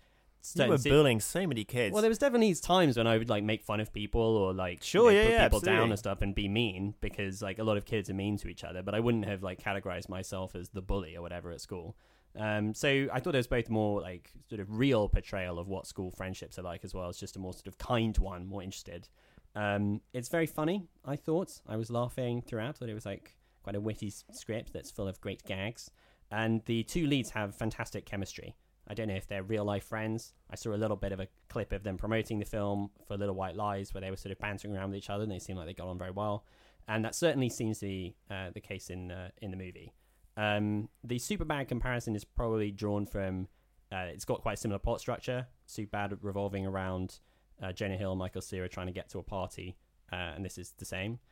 You 0.56 0.68
were 0.68 0.78
bullying 0.78 1.22
so 1.22 1.48
many 1.48 1.64
kids. 1.64 1.94
well, 1.94 2.02
there 2.02 2.10
was 2.10 2.18
definitely 2.18 2.48
these 2.48 2.62
times 2.62 2.98
when 2.98 3.08
I 3.08 3.18
would 3.18 3.30
like 3.30 3.44
make 3.44 3.64
fun 3.64 3.80
of 3.80 3.92
people 3.94 4.22
or 4.22 4.54
like 4.54 4.80
you 4.80 4.86
Sure, 4.86 5.12
know, 5.12 5.18
yeah, 5.18 5.24
put 5.24 5.32
yeah, 5.32 5.44
people 5.46 5.60
down 5.62 5.90
and 5.92 5.98
stuff 6.00 6.22
and 6.22 6.36
be 6.36 6.48
mean 6.50 6.96
because 7.02 7.42
like 7.42 7.58
a 7.60 7.64
lot 7.64 7.78
of 7.78 7.86
kids 7.86 8.10
are 8.10 8.14
mean 8.14 8.38
to 8.38 8.48
each 8.50 8.64
other. 8.66 8.84
But 8.84 8.96
I 8.96 9.00
wouldn't 9.00 9.26
have 9.26 9.44
like 9.44 9.62
categorized 9.64 10.10
myself 10.10 10.56
as 10.56 10.70
the 10.70 10.82
bully 10.82 11.16
or 11.16 11.22
whatever 11.22 11.52
at 11.52 11.62
school. 11.62 11.96
Um, 12.38 12.74
so 12.74 13.08
I 13.12 13.20
thought 13.20 13.36
it 13.36 13.40
was 13.40 13.48
both 13.48 13.70
more 13.70 14.02
like 14.02 14.32
sort 14.50 14.62
of 14.62 14.78
real 14.78 15.10
portrayal 15.10 15.60
of 15.60 15.68
what 15.68 15.88
school 15.88 16.12
friendships 16.12 16.60
are 16.60 16.62
like 16.62 16.84
as 16.84 16.94
well 16.94 17.10
as 17.10 17.18
just 17.18 17.36
a 17.36 17.40
more 17.40 17.54
sort 17.54 17.68
of 17.68 17.78
kind 17.78 18.18
one, 18.18 18.46
more 18.46 18.62
interested. 18.62 19.08
Um, 19.56 20.02
it's 20.14 20.30
very 20.30 20.46
funny. 20.46 20.88
I 21.04 21.16
thought 21.16 21.60
I 21.68 21.76
was 21.76 21.90
laughing 21.90 22.42
throughout. 22.42 22.82
It 22.82 22.94
was 22.94 23.06
like 23.06 23.36
quite 23.64 23.76
a 23.76 23.82
witty 23.82 24.14
script 24.32 24.74
that's 24.74 24.92
full 24.92 25.08
of 25.08 25.20
great 25.22 25.44
gags, 25.44 25.90
and 26.32 26.62
the 26.66 26.84
two 26.84 27.08
leads 27.08 27.32
have 27.32 27.56
fantastic 27.56 28.06
chemistry. 28.06 28.56
I 28.88 28.94
don't 28.94 29.08
know 29.08 29.16
if 29.16 29.28
they're 29.28 29.44
real 29.44 29.66
life 29.66 29.84
friends. 29.84 30.34
I 30.50 30.56
saw 30.56 30.74
a 30.74 30.78
little 30.78 30.98
bit 30.98 31.12
of 31.12 31.20
a 31.20 31.28
clip 31.48 31.72
of 31.72 31.84
them 31.84 31.98
promoting 31.98 32.40
the 32.40 32.46
film 32.46 32.90
for 33.08 33.18
Little 33.18 33.36
White 33.36 33.56
Lies, 33.56 33.94
where 33.94 34.02
they 34.02 34.10
were 34.10 34.18
sort 34.18 34.32
of 34.32 34.40
bantering 34.40 34.76
around 34.76 34.90
with 34.90 34.98
each 34.98 35.10
other, 35.10 35.24
and 35.24 35.32
they 35.32 35.40
seemed 35.40 35.60
like 35.60 35.68
they 35.68 35.74
got 35.74 35.88
on 35.88 35.98
very 35.98 36.12
well. 36.12 36.44
And 36.88 37.06
that 37.06 37.14
certainly 37.14 37.50
seems 37.50 37.80
to 37.80 37.86
be 37.86 38.16
uh, 38.32 38.50
the 38.52 38.62
case 38.62 38.90
in 38.90 39.12
uh, 39.12 39.30
in 39.42 39.52
the 39.52 39.58
movie. 39.58 39.94
Um, 40.40 40.88
the 41.04 41.18
Superbad 41.18 41.68
comparison 41.68 42.16
is 42.16 42.24
probably 42.24 42.72
drawn 42.72 43.06
from. 43.06 43.48
Uh, 43.92 44.06
it's 44.14 44.24
got 44.26 44.42
quite 44.42 44.54
a 44.54 44.58
similar 44.58 44.80
plot 44.80 45.02
structure. 45.02 45.48
Superbad 45.68 46.18
revolving 46.22 46.66
around 46.66 47.20
uh, 47.62 47.74
Jonah 47.74 47.98
Hill 47.98 48.12
and 48.12 48.20
Michael 48.20 48.42
Cera 48.42 48.70
trying 48.70 48.88
to 48.88 48.94
get 48.94 49.10
to 49.10 49.20
a 49.20 49.24
party, 49.24 49.76
uh, 50.14 50.16
and 50.36 50.46
this 50.46 50.58
is 50.58 50.74
the 50.78 50.86
same. 50.86 51.20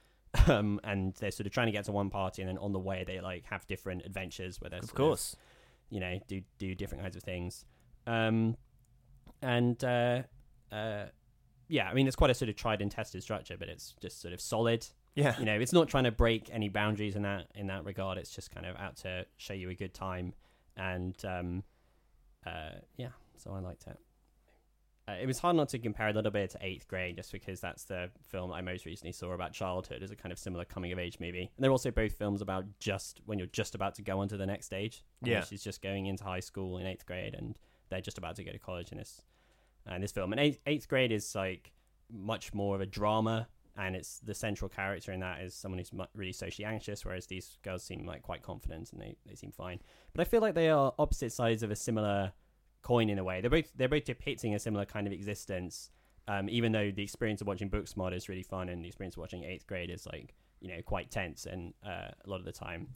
Um, 0.48 0.80
and 0.84 1.16
they're 1.16 1.32
sort 1.32 1.48
of 1.48 1.54
trying 1.54 1.68
to 1.68 1.72
get 1.72 1.86
to 1.86 1.92
one 1.92 2.10
party, 2.10 2.42
and 2.42 2.50
then 2.50 2.58
on 2.58 2.74
the 2.74 2.80
way 2.80 3.04
they 3.08 3.20
like 3.22 3.46
have 3.46 3.66
different 3.66 4.06
adventures. 4.06 4.60
Where 4.62 4.70
they're 4.70 4.80
Of 4.80 4.86
sort 4.90 4.98
course. 4.98 5.36
you 5.90 6.00
know, 6.00 6.20
do 6.28 6.42
do 6.60 6.76
different 6.76 7.02
kinds 7.02 7.16
of 7.16 7.24
things. 7.24 7.66
Um, 8.06 8.56
and 9.42 9.82
uh, 9.84 10.24
uh, 10.72 11.06
yeah, 11.70 11.90
I 11.90 11.94
mean, 11.94 12.08
it's 12.08 12.16
quite 12.16 12.30
a 12.30 12.34
sort 12.34 12.50
of 12.50 12.56
tried 12.56 12.82
and 12.82 12.92
tested 12.92 13.24
structure, 13.24 13.56
but 13.58 13.70
it's 13.70 13.96
just 14.02 14.22
sort 14.22 14.34
of 14.34 14.42
solid. 14.42 14.86
Yeah. 15.18 15.38
you 15.40 15.46
know, 15.46 15.60
it's 15.60 15.74
not 15.74 15.88
trying 15.88 16.04
to 16.04 16.12
break 16.12 16.50
any 16.52 16.70
boundaries 16.70 17.16
in 17.16 17.24
that 17.24 17.48
in 17.56 17.68
that 17.68 17.86
regard. 17.86 18.18
It's 18.18 18.34
just 18.34 18.52
kind 18.52 18.66
of 18.66 18.76
out 18.78 18.98
to 18.98 19.26
show 19.38 19.54
you 19.54 19.70
a 19.70 19.74
good 19.74 19.94
time, 19.94 20.34
and 20.76 21.16
um, 21.26 21.64
uh, 22.46 22.80
yeah, 22.98 23.10
so 23.36 23.52
I 23.52 23.60
liked 23.60 23.88
it. 23.88 23.98
Uh, 25.08 25.14
it 25.22 25.26
was 25.26 25.40
hard 25.40 25.56
not 25.56 25.70
to 25.70 25.80
compare 25.80 26.10
a 26.10 26.14
little 26.14 26.32
bit 26.32 26.50
to 26.52 26.58
Eighth 26.62 26.88
Grade, 26.88 27.16
just 27.16 27.32
because 27.32 27.62
that's 27.62 27.86
the 27.86 28.12
film 28.22 28.52
I 28.52 28.62
most 28.62 28.86
recently 28.86 29.14
saw 29.14 29.32
about 29.32 29.54
childhood 29.54 30.04
as 30.04 30.12
a 30.12 30.16
kind 30.16 30.34
of 30.34 30.38
similar 30.38 30.66
coming 30.66 30.92
of 30.92 31.00
age 31.00 31.18
movie. 31.20 31.50
And 31.56 31.64
they're 31.64 31.72
also 31.72 31.92
both 31.92 32.14
films 32.14 32.42
about 32.42 32.66
just 32.80 33.22
when 33.26 33.40
you're 33.40 33.48
just 33.48 33.74
about 33.74 33.96
to 33.96 34.02
go 34.02 34.20
on 34.20 34.28
to 34.28 34.38
the 34.38 34.46
next 34.46 34.66
stage. 34.66 35.04
Yeah. 35.24 35.44
she's 35.46 35.64
just 35.64 35.82
going 35.82 36.08
into 36.08 36.26
high 36.26 36.42
school 36.42 36.78
in 36.78 36.86
eighth 36.86 37.06
grade, 37.06 37.36
and 37.36 37.58
they're 37.90 38.02
just 38.02 38.18
about 38.18 38.36
to 38.36 38.44
go 38.44 38.52
to 38.52 38.60
college 38.60 38.92
in 38.92 38.98
this 38.98 39.22
in 39.90 40.02
this 40.02 40.12
film. 40.12 40.34
And 40.34 40.40
eighth, 40.42 40.60
eighth 40.68 40.88
grade 40.90 41.14
is 41.14 41.34
like 41.34 41.72
much 42.12 42.54
more 42.54 42.76
of 42.76 42.82
a 42.82 42.86
drama, 42.86 43.48
and 43.78 43.96
it's 43.96 44.20
the 44.20 44.34
central 44.34 44.70
character 44.70 45.12
in 45.12 45.20
that 45.20 45.42
is 45.42 45.54
someone 45.54 45.78
who's 45.78 45.92
really 46.16 46.34
socially 46.34 46.66
anxious, 46.66 47.06
whereas 47.06 47.28
these 47.28 47.58
girls 47.64 47.84
seem 47.84 48.06
like 48.06 48.24
quite 48.24 48.42
confident 48.42 48.92
and 48.92 49.00
they, 49.00 49.16
they 49.26 49.36
seem 49.36 49.52
fine. 49.52 49.80
But 50.14 50.22
I 50.22 50.24
feel 50.24 50.42
like 50.42 50.56
they 50.56 50.70
are 50.70 50.94
opposite 50.98 51.32
sides 51.32 51.62
of 51.62 51.70
a 51.70 51.76
similar 51.76 52.34
coin 52.82 53.10
in 53.10 53.20
a 53.20 53.24
way. 53.24 53.40
They're 53.42 53.52
both 53.52 53.72
they're 53.76 53.90
both 53.90 54.06
depicting 54.06 54.56
a 54.56 54.60
similar 54.60 54.86
kind 54.86 55.06
of 55.06 55.14
existence. 55.14 55.92
Um, 56.30 56.50
even 56.50 56.74
though 56.74 56.92
the 56.92 57.04
experience 57.04 57.40
of 57.40 57.48
watching 57.48 57.70
Booksmart 57.70 58.14
is 58.14 58.28
really 58.28 58.44
fun, 58.44 58.68
and 58.70 58.84
the 58.84 58.88
experience 58.88 59.16
of 59.16 59.22
watching 59.22 59.44
Eighth 59.44 59.68
Grade 59.68 59.92
is 59.92 60.06
like 60.08 60.34
you 60.60 60.70
know 60.70 60.82
quite 60.84 61.12
tense 61.12 61.46
and 61.46 61.74
uh, 61.86 62.10
a 62.26 62.30
lot 62.30 62.40
of 62.40 62.46
the 62.46 62.52
time. 62.52 62.88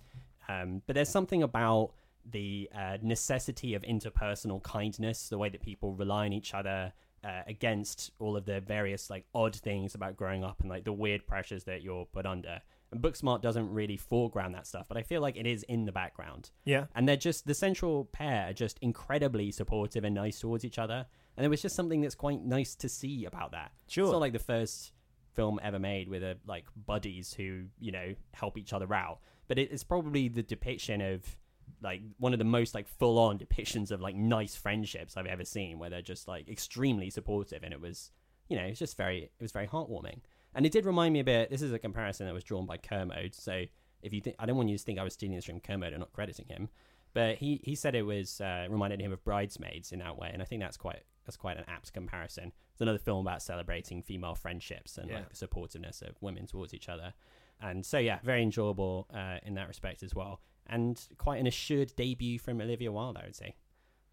Um, 0.49 0.81
but 0.87 0.95
there's 0.95 1.09
something 1.09 1.43
about 1.43 1.91
the 2.29 2.69
uh, 2.75 2.97
necessity 3.01 3.75
of 3.75 3.83
interpersonal 3.83 4.61
kindness, 4.63 5.29
the 5.29 5.37
way 5.37 5.49
that 5.49 5.61
people 5.61 5.93
rely 5.93 6.25
on 6.25 6.33
each 6.33 6.53
other 6.53 6.91
uh, 7.23 7.41
against 7.47 8.11
all 8.19 8.35
of 8.35 8.45
the 8.45 8.61
various 8.61 9.09
like 9.09 9.25
odd 9.33 9.55
things 9.55 9.95
about 9.95 10.17
growing 10.17 10.43
up 10.43 10.61
and 10.61 10.69
like 10.69 10.83
the 10.83 10.93
weird 10.93 11.25
pressures 11.27 11.63
that 11.65 11.81
you're 11.81 12.05
put 12.05 12.25
under. 12.25 12.61
And 12.91 13.01
Booksmart 13.01 13.41
doesn't 13.41 13.71
really 13.71 13.95
foreground 13.95 14.53
that 14.55 14.67
stuff, 14.67 14.85
but 14.87 14.97
I 14.97 15.03
feel 15.03 15.21
like 15.21 15.37
it 15.37 15.47
is 15.47 15.63
in 15.63 15.85
the 15.85 15.91
background. 15.91 16.51
Yeah. 16.65 16.85
And 16.93 17.07
they're 17.07 17.15
just 17.15 17.47
the 17.47 17.53
central 17.53 18.05
pair 18.05 18.49
are 18.49 18.53
just 18.53 18.79
incredibly 18.81 19.51
supportive 19.51 20.03
and 20.03 20.15
nice 20.15 20.39
towards 20.39 20.65
each 20.65 20.79
other. 20.79 21.05
And 21.37 21.45
it 21.45 21.49
was 21.49 21.61
just 21.61 21.75
something 21.75 22.01
that's 22.01 22.15
quite 22.15 22.43
nice 22.43 22.75
to 22.75 22.89
see 22.89 23.25
about 23.25 23.51
that. 23.51 23.71
Sure. 23.87 24.05
It's 24.05 24.11
not 24.11 24.21
like 24.21 24.33
the 24.33 24.39
first 24.39 24.91
film 25.33 25.59
ever 25.63 25.79
made 25.79 26.09
with 26.09 26.23
a 26.23 26.37
like 26.45 26.65
buddies 26.85 27.33
who, 27.33 27.63
you 27.79 27.91
know, 27.91 28.15
help 28.33 28.57
each 28.57 28.73
other 28.73 28.93
out. 28.93 29.19
But 29.47 29.57
it, 29.57 29.71
it's 29.71 29.83
probably 29.83 30.27
the 30.27 30.43
depiction 30.43 31.01
of 31.01 31.37
like 31.81 32.01
one 32.17 32.33
of 32.33 32.39
the 32.39 32.45
most 32.45 32.75
like 32.75 32.87
full 32.87 33.17
on 33.19 33.39
depictions 33.39 33.91
of 33.91 34.01
like 34.01 34.15
nice 34.15 34.55
friendships 34.55 35.17
I've 35.17 35.25
ever 35.25 35.45
seen 35.45 35.79
where 35.79 35.89
they're 35.89 36.01
just 36.01 36.27
like 36.27 36.47
extremely 36.47 37.09
supportive 37.09 37.63
and 37.63 37.73
it 37.73 37.81
was 37.81 38.11
you 38.49 38.57
know, 38.57 38.63
it's 38.63 38.79
just 38.79 38.97
very 38.97 39.23
it 39.23 39.41
was 39.41 39.51
very 39.51 39.67
heartwarming. 39.67 40.19
And 40.53 40.65
it 40.65 40.71
did 40.73 40.85
remind 40.85 41.13
me 41.13 41.21
a 41.21 41.23
bit 41.23 41.49
this 41.49 41.61
is 41.61 41.71
a 41.71 41.79
comparison 41.79 42.25
that 42.27 42.33
was 42.33 42.43
drawn 42.43 42.65
by 42.65 42.77
Kermode, 42.77 43.33
so 43.33 43.63
if 44.01 44.13
you 44.13 44.19
think 44.21 44.35
I 44.39 44.45
don't 44.45 44.57
want 44.57 44.69
you 44.69 44.77
to 44.77 44.83
think 44.83 44.99
I 44.99 45.03
was 45.03 45.13
stealing 45.13 45.35
this 45.35 45.45
from 45.45 45.59
Kermode 45.59 45.93
and 45.93 45.99
not 45.99 46.11
crediting 46.13 46.47
him. 46.47 46.69
But 47.13 47.35
he, 47.37 47.59
he 47.63 47.75
said 47.75 47.93
it 47.93 48.03
was 48.03 48.39
uh, 48.39 48.67
reminded 48.69 49.01
him 49.01 49.11
of 49.11 49.21
Bridesmaids 49.25 49.91
in 49.91 49.99
that 49.99 50.17
way, 50.17 50.29
and 50.31 50.41
I 50.41 50.45
think 50.45 50.61
that's 50.61 50.77
quite 50.77 51.03
that's 51.25 51.35
quite 51.37 51.57
an 51.57 51.65
apt 51.67 51.91
comparison. 51.93 52.51
It's 52.71 52.81
another 52.81 52.97
film 52.97 53.25
about 53.27 53.41
celebrating 53.43 54.01
female 54.01 54.33
friendships 54.33 54.97
and 54.97 55.09
Yeah. 55.09 55.15
like 55.17 55.29
the 55.33 55.47
supportiveness 55.47 56.01
of 56.01 56.15
women 56.21 56.47
towards 56.47 56.73
each 56.73 56.89
other. 56.89 57.13
And 57.61 57.85
so 57.85 57.97
yeah, 57.99 58.19
very 58.23 58.41
enjoyable 58.41 59.07
uh, 59.13 59.37
in 59.43 59.53
that 59.55 59.67
respect 59.67 60.03
as 60.03 60.15
well, 60.15 60.39
and 60.67 60.99
quite 61.17 61.39
an 61.39 61.47
assured 61.47 61.93
debut 61.95 62.39
from 62.39 62.61
Olivia 62.61 62.91
Wilde, 62.91 63.17
I 63.17 63.23
would 63.25 63.35
say. 63.35 63.55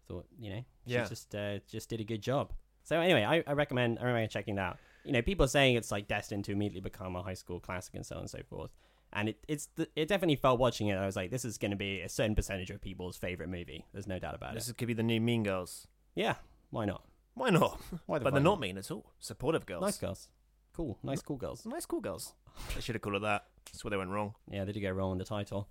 Thought 0.07 0.25
you 0.39 0.49
know 0.49 0.63
she 0.87 0.93
Yeah. 0.93 1.05
just 1.05 1.35
uh, 1.35 1.59
just 1.69 1.89
did 1.89 2.01
a 2.01 2.03
good 2.03 2.21
job. 2.21 2.53
So 2.83 2.99
anyway, 2.99 3.23
I, 3.23 3.43
I 3.45 3.53
recommend 3.53 3.99
I 3.99 4.03
recommend 4.05 4.31
checking 4.31 4.55
that 4.55 4.61
out. 4.61 4.77
You 5.05 5.11
know, 5.13 5.21
people 5.21 5.45
are 5.45 5.49
saying 5.49 5.75
it's 5.75 5.91
like 5.91 6.07
destined 6.07 6.45
to 6.45 6.51
immediately 6.51 6.81
become 6.81 7.15
a 7.15 7.21
high 7.23 7.33
school 7.35 7.59
classic 7.59 7.95
and 7.95 8.05
so 8.05 8.15
on 8.15 8.21
and 8.21 8.29
so 8.29 8.39
forth. 8.49 8.71
And 9.13 9.29
it 9.29 9.37
it's 9.47 9.67
the, 9.75 9.87
it 9.95 10.07
definitely 10.07 10.35
felt 10.35 10.59
watching 10.59 10.87
it. 10.87 10.95
I 10.95 11.05
was 11.05 11.15
like, 11.15 11.29
this 11.31 11.45
is 11.45 11.57
going 11.57 11.71
to 11.71 11.77
be 11.77 12.01
a 12.01 12.09
certain 12.09 12.35
percentage 12.35 12.69
of 12.71 12.81
people's 12.81 13.17
favorite 13.17 13.49
movie. 13.49 13.85
There's 13.93 14.07
no 14.07 14.19
doubt 14.19 14.35
about 14.35 14.53
This 14.55 14.65
it. 14.65 14.67
This 14.67 14.75
could 14.77 14.87
be 14.87 14.93
the 14.93 15.03
new 15.03 15.21
Mean 15.21 15.43
Girls. 15.43 15.87
Yeah, 16.15 16.35
why 16.71 16.85
not? 16.85 17.03
Why 17.35 17.49
not? 17.51 17.79
Why 18.07 18.17
the 18.19 18.23
but 18.23 18.33
they're 18.33 18.41
not 18.41 18.53
not? 18.55 18.59
mean 18.59 18.77
at 18.77 18.89
all. 18.91 19.13
Supportive 19.19 19.65
girls. 19.65 19.81
Nice 19.81 19.97
girls, 19.97 20.27
cool, 20.73 20.97
nice 21.03 21.21
cool 21.21 21.37
girls. 21.37 21.65
Nice 21.65 21.85
cool 21.85 22.01
girls. 22.01 22.33
They 22.75 22.81
should 22.81 22.95
have 22.95 23.01
called 23.01 23.15
it 23.15 23.21
that. 23.21 23.45
That's 23.65 23.83
where 23.83 23.91
they 23.91 23.97
went 23.97 24.09
wrong. 24.09 24.33
Yeah, 24.51 24.65
they 24.65 24.71
did 24.73 24.81
go 24.81 24.91
wrong 24.91 25.11
in 25.13 25.17
the 25.19 25.23
title, 25.25 25.69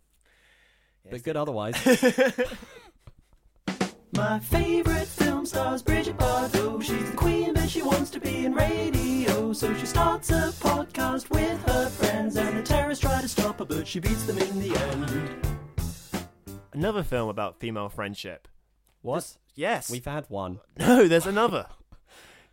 Yes, 1.10 1.22
but 1.22 1.22
good 1.24 1.36
otherwise. 1.36 1.74
My 4.12 4.38
favorite 4.40 5.06
film 5.06 5.46
stars 5.46 5.82
Bridget 5.82 6.16
Bardot. 6.16 6.82
She's 6.82 7.10
the 7.10 7.16
queen, 7.16 7.54
but 7.54 7.68
she 7.70 7.82
wants 7.82 8.10
to 8.10 8.20
be 8.20 8.44
in 8.46 8.54
radio. 8.54 9.52
So 9.52 9.74
she 9.74 9.86
starts 9.86 10.30
a 10.30 10.50
podcast 10.60 11.30
with 11.30 11.62
her 11.66 11.88
friends, 11.88 12.36
and 12.36 12.58
the 12.58 12.62
terrorists 12.62 13.02
try 13.04 13.20
to 13.20 13.28
stop 13.28 13.58
her, 13.60 13.64
but 13.64 13.86
she 13.86 14.00
beats 14.00 14.24
them 14.24 14.38
in 14.38 14.58
the 14.60 14.76
end. 14.76 15.46
Another 16.72 17.02
film 17.02 17.28
about 17.28 17.60
female 17.60 17.88
friendship. 17.88 18.48
What? 19.02 19.16
This- 19.18 19.38
yes. 19.54 19.90
We've 19.90 20.04
had 20.04 20.24
one. 20.28 20.60
No, 20.78 21.06
there's 21.08 21.26
another. 21.26 21.66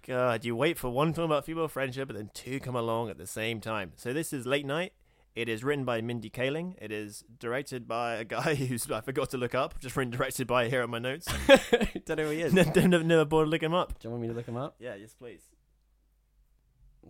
God, 0.05 0.45
you 0.45 0.55
wait 0.55 0.77
for 0.77 0.89
one 0.89 1.13
film 1.13 1.31
about 1.31 1.45
female 1.45 1.67
friendship, 1.67 2.09
and 2.09 2.17
then 2.17 2.29
two 2.33 2.59
come 2.59 2.75
along 2.75 3.09
at 3.09 3.17
the 3.17 3.25
same 3.27 3.59
time. 3.59 3.93
So 3.95 4.13
this 4.13 4.31
is 4.33 4.45
Late 4.45 4.65
Night. 4.65 4.93
It 5.35 5.49
is 5.49 5.65
written 5.65 5.83
by 5.83 5.99
Mindy 5.99 6.29
Kaling. 6.29 6.75
It 6.81 6.93
is 6.93 7.25
directed 7.39 7.87
by 7.87 8.15
a 8.15 8.23
guy 8.23 8.55
who's 8.55 8.89
I 8.89 9.01
forgot 9.01 9.31
to 9.31 9.37
look 9.37 9.53
up. 9.53 9.79
Just 9.81 9.97
written 9.97 10.11
directed 10.11 10.47
by 10.47 10.69
here 10.69 10.81
on 10.81 10.89
my 10.89 10.99
notes. 10.99 11.27
Don't 12.05 12.17
know 12.17 12.23
who 12.25 12.29
he 12.29 12.41
is. 12.41 12.53
never, 12.53 12.87
never, 12.87 13.03
never 13.03 13.25
bothered 13.25 13.47
to 13.47 13.51
look 13.51 13.63
him 13.63 13.73
up. 13.73 13.99
Do 13.99 14.07
you 14.07 14.11
want 14.11 14.21
me 14.21 14.29
to 14.29 14.33
look 14.33 14.47
him 14.47 14.55
up? 14.55 14.75
Yeah, 14.79 14.95
yes, 14.95 15.13
please. 15.13 15.41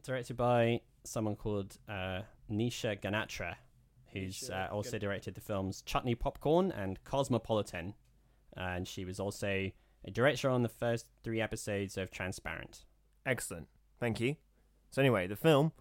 Directed 0.03 0.37
by 0.37 0.81
someone 1.03 1.35
called 1.35 1.77
uh, 1.87 2.21
Nisha 2.51 2.99
Ganatra, 2.99 3.55
who's 4.11 4.49
Nisha 4.49 4.69
uh, 4.69 4.73
also 4.73 4.91
Gan- 4.91 4.99
directed 5.01 5.35
the 5.35 5.41
films 5.41 5.81
Chutney 5.83 6.15
Popcorn 6.15 6.71
and 6.71 7.03
Cosmopolitan. 7.03 7.93
and 8.57 8.87
she 8.87 9.05
was 9.05 9.19
also 9.19 9.47
a 9.47 10.11
director 10.11 10.49
on 10.49 10.63
the 10.63 10.69
first 10.69 11.07
three 11.23 11.41
episodes 11.41 11.95
of 11.97 12.11
Transparent. 12.11 12.85
Excellent. 13.25 13.67
Thank 13.99 14.19
you. 14.19 14.35
So 14.91 15.01
anyway, 15.01 15.27
the 15.27 15.35
film. 15.35 15.71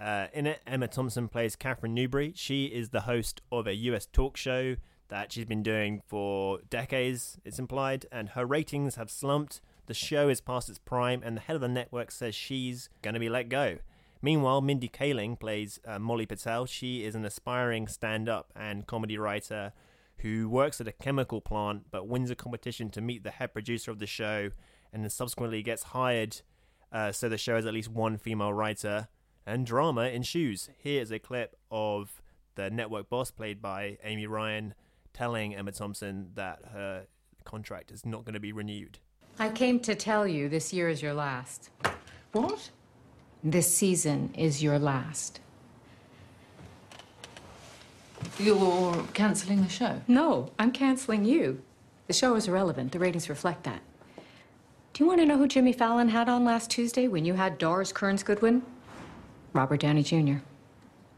Uh, 0.00 0.26
in 0.32 0.46
it, 0.46 0.60
Emma 0.66 0.88
Thompson 0.88 1.28
plays 1.28 1.56
Katherine 1.56 1.94
Newbury. 1.94 2.32
She 2.36 2.66
is 2.66 2.90
the 2.90 3.02
host 3.02 3.40
of 3.50 3.66
a 3.66 3.74
US 3.74 4.06
talk 4.06 4.36
show 4.36 4.76
that 5.08 5.32
she's 5.32 5.46
been 5.46 5.62
doing 5.62 6.02
for 6.06 6.60
decades, 6.68 7.38
it's 7.44 7.58
implied, 7.58 8.06
and 8.12 8.30
her 8.30 8.44
ratings 8.44 8.96
have 8.96 9.10
slumped. 9.10 9.60
The 9.86 9.94
show 9.94 10.28
is 10.28 10.40
past 10.40 10.68
its 10.68 10.78
prime, 10.78 11.22
and 11.24 11.36
the 11.36 11.40
head 11.40 11.56
of 11.56 11.62
the 11.62 11.68
network 11.68 12.10
says 12.10 12.34
she's 12.34 12.90
going 13.00 13.14
to 13.14 13.20
be 13.20 13.30
let 13.30 13.48
go. 13.48 13.78
Meanwhile, 14.20 14.60
Mindy 14.60 14.88
Kaling 14.88 15.38
plays 15.38 15.80
uh, 15.86 15.98
Molly 15.98 16.26
Patel. 16.26 16.66
She 16.66 17.04
is 17.04 17.14
an 17.14 17.24
aspiring 17.24 17.88
stand 17.88 18.28
up 18.28 18.52
and 18.54 18.86
comedy 18.86 19.16
writer 19.16 19.72
who 20.18 20.48
works 20.48 20.80
at 20.80 20.88
a 20.88 20.92
chemical 20.92 21.40
plant 21.40 21.84
but 21.90 22.08
wins 22.08 22.30
a 22.30 22.34
competition 22.34 22.90
to 22.90 23.00
meet 23.00 23.22
the 23.22 23.30
head 23.30 23.52
producer 23.52 23.90
of 23.90 23.98
the 23.98 24.06
show 24.06 24.50
and 24.92 25.02
then 25.02 25.10
subsequently 25.10 25.62
gets 25.62 25.84
hired 25.84 26.40
uh, 26.92 27.12
so 27.12 27.28
the 27.28 27.38
show 27.38 27.54
has 27.54 27.66
at 27.66 27.74
least 27.74 27.88
one 27.88 28.16
female 28.16 28.52
writer 28.52 29.08
and 29.48 29.64
drama 29.64 30.02
ensues. 30.02 30.68
Here 30.78 31.00
is 31.00 31.10
a 31.10 31.18
clip 31.18 31.56
of 31.70 32.20
the 32.54 32.68
network 32.68 33.08
boss, 33.08 33.30
played 33.30 33.62
by 33.62 33.96
Amy 34.04 34.26
Ryan, 34.26 34.74
telling 35.14 35.54
Emma 35.54 35.72
Thompson 35.72 36.32
that 36.34 36.60
her 36.72 37.06
contract 37.44 37.90
is 37.90 38.04
not 38.04 38.26
going 38.26 38.34
to 38.34 38.40
be 38.40 38.52
renewed. 38.52 38.98
I 39.38 39.48
came 39.48 39.80
to 39.80 39.94
tell 39.94 40.28
you 40.28 40.50
this 40.50 40.72
year 40.72 40.90
is 40.90 41.00
your 41.00 41.14
last. 41.14 41.70
What? 42.32 42.70
This 43.42 43.74
season 43.74 44.34
is 44.36 44.62
your 44.62 44.78
last. 44.78 45.40
You're 48.38 49.02
cancelling 49.14 49.62
the 49.62 49.68
show? 49.70 50.02
No, 50.08 50.50
I'm 50.58 50.72
canceling 50.72 51.24
you. 51.24 51.62
The 52.06 52.12
show 52.12 52.34
is 52.34 52.48
irrelevant. 52.48 52.92
The 52.92 52.98
ratings 52.98 53.30
reflect 53.30 53.64
that. 53.64 53.80
Do 54.92 55.04
you 55.04 55.06
want 55.06 55.20
to 55.20 55.26
know 55.26 55.38
who 55.38 55.48
Jimmy 55.48 55.72
Fallon 55.72 56.08
had 56.08 56.28
on 56.28 56.44
last 56.44 56.70
Tuesday 56.70 57.08
when 57.08 57.24
you 57.24 57.34
had 57.34 57.56
Doris 57.56 57.92
Kearns 57.92 58.22
Goodwin? 58.22 58.62
Robert 59.58 59.80
Downey 59.80 60.04
Jr. 60.04 60.36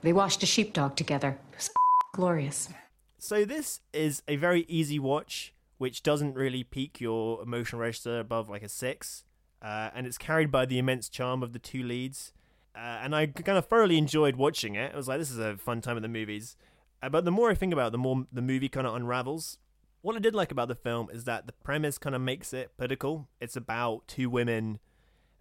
They 0.01 0.15
washed 0.15 0.43
a 0.43 0.47
sheepdog 0.47 0.97
together. 0.97 1.39
It 1.53 1.57
was 1.57 1.71
glorious. 2.15 2.71
So 3.19 3.45
this 3.45 3.81
is 3.93 4.23
a 4.27 4.37
very 4.37 4.65
easy 4.67 4.99
watch, 4.99 5.53
which 5.77 6.03
doesn't 6.03 6.35
really 6.37 6.65
peak 6.65 7.03
your 7.03 7.43
emotional 7.43 7.83
register 7.83 8.19
above 8.19 8.49
like 8.49 8.63
a 8.63 8.69
six, 8.71 9.25
uh, 9.61 9.91
and 9.95 10.07
it's 10.07 10.17
carried 10.17 10.51
by 10.51 10.65
the 10.65 10.79
immense 10.79 11.11
charm 11.11 11.43
of 11.43 11.53
the 11.53 11.59
two 11.59 11.83
leads. 11.83 12.33
Uh, 12.75 13.01
and 13.03 13.15
I 13.15 13.27
kind 13.27 13.59
of 13.59 13.67
thoroughly 13.67 13.99
enjoyed 13.99 14.37
watching 14.37 14.75
it. 14.75 14.95
I 14.95 14.97
was 14.97 15.07
like, 15.07 15.19
this 15.19 15.31
is 15.31 15.39
a 15.39 15.59
fun 15.59 15.83
time 15.83 15.99
at 15.99 16.03
the 16.03 16.09
movies. 16.09 16.57
Uh, 17.03 17.11
but 17.11 17.27
the 17.27 17.31
more 17.31 17.51
I 17.51 17.55
think 17.55 17.75
about 17.75 17.89
it, 17.89 17.93
the 17.93 17.99
more 17.99 18.25
the 18.33 18.41
movie 18.41 18.71
kind 18.71 18.87
of 18.87 18.95
unravels. 18.95 19.59
What 20.01 20.17
I 20.17 20.19
did 20.19 20.35
like 20.35 20.51
about 20.51 20.69
the 20.69 20.75
film 20.75 21.11
is 21.13 21.25
that 21.25 21.47
the 21.47 21.53
premise 21.53 21.99
kind 21.99 22.17
of 22.17 22.23
makes 22.23 22.55
it 22.55 22.75
political. 22.79 23.29
It's 23.39 23.55
about 23.55 24.09
two 24.09 24.31
women 24.31 24.79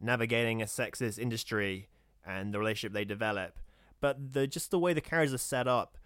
navigating 0.02 0.62
a 0.62 0.66
sexist 0.66 1.18
industry 1.18 1.88
and 2.30 2.54
the 2.54 2.60
relationship 2.60 2.94
they 2.94 3.06
develop. 3.06 3.60
But 4.00 4.34
the 4.34 4.48
just 4.48 4.72
the 4.72 4.80
way 4.80 4.94
the 4.94 5.02
characters 5.02 5.34
are 5.34 5.38
set 5.40 5.68
up 5.68 5.98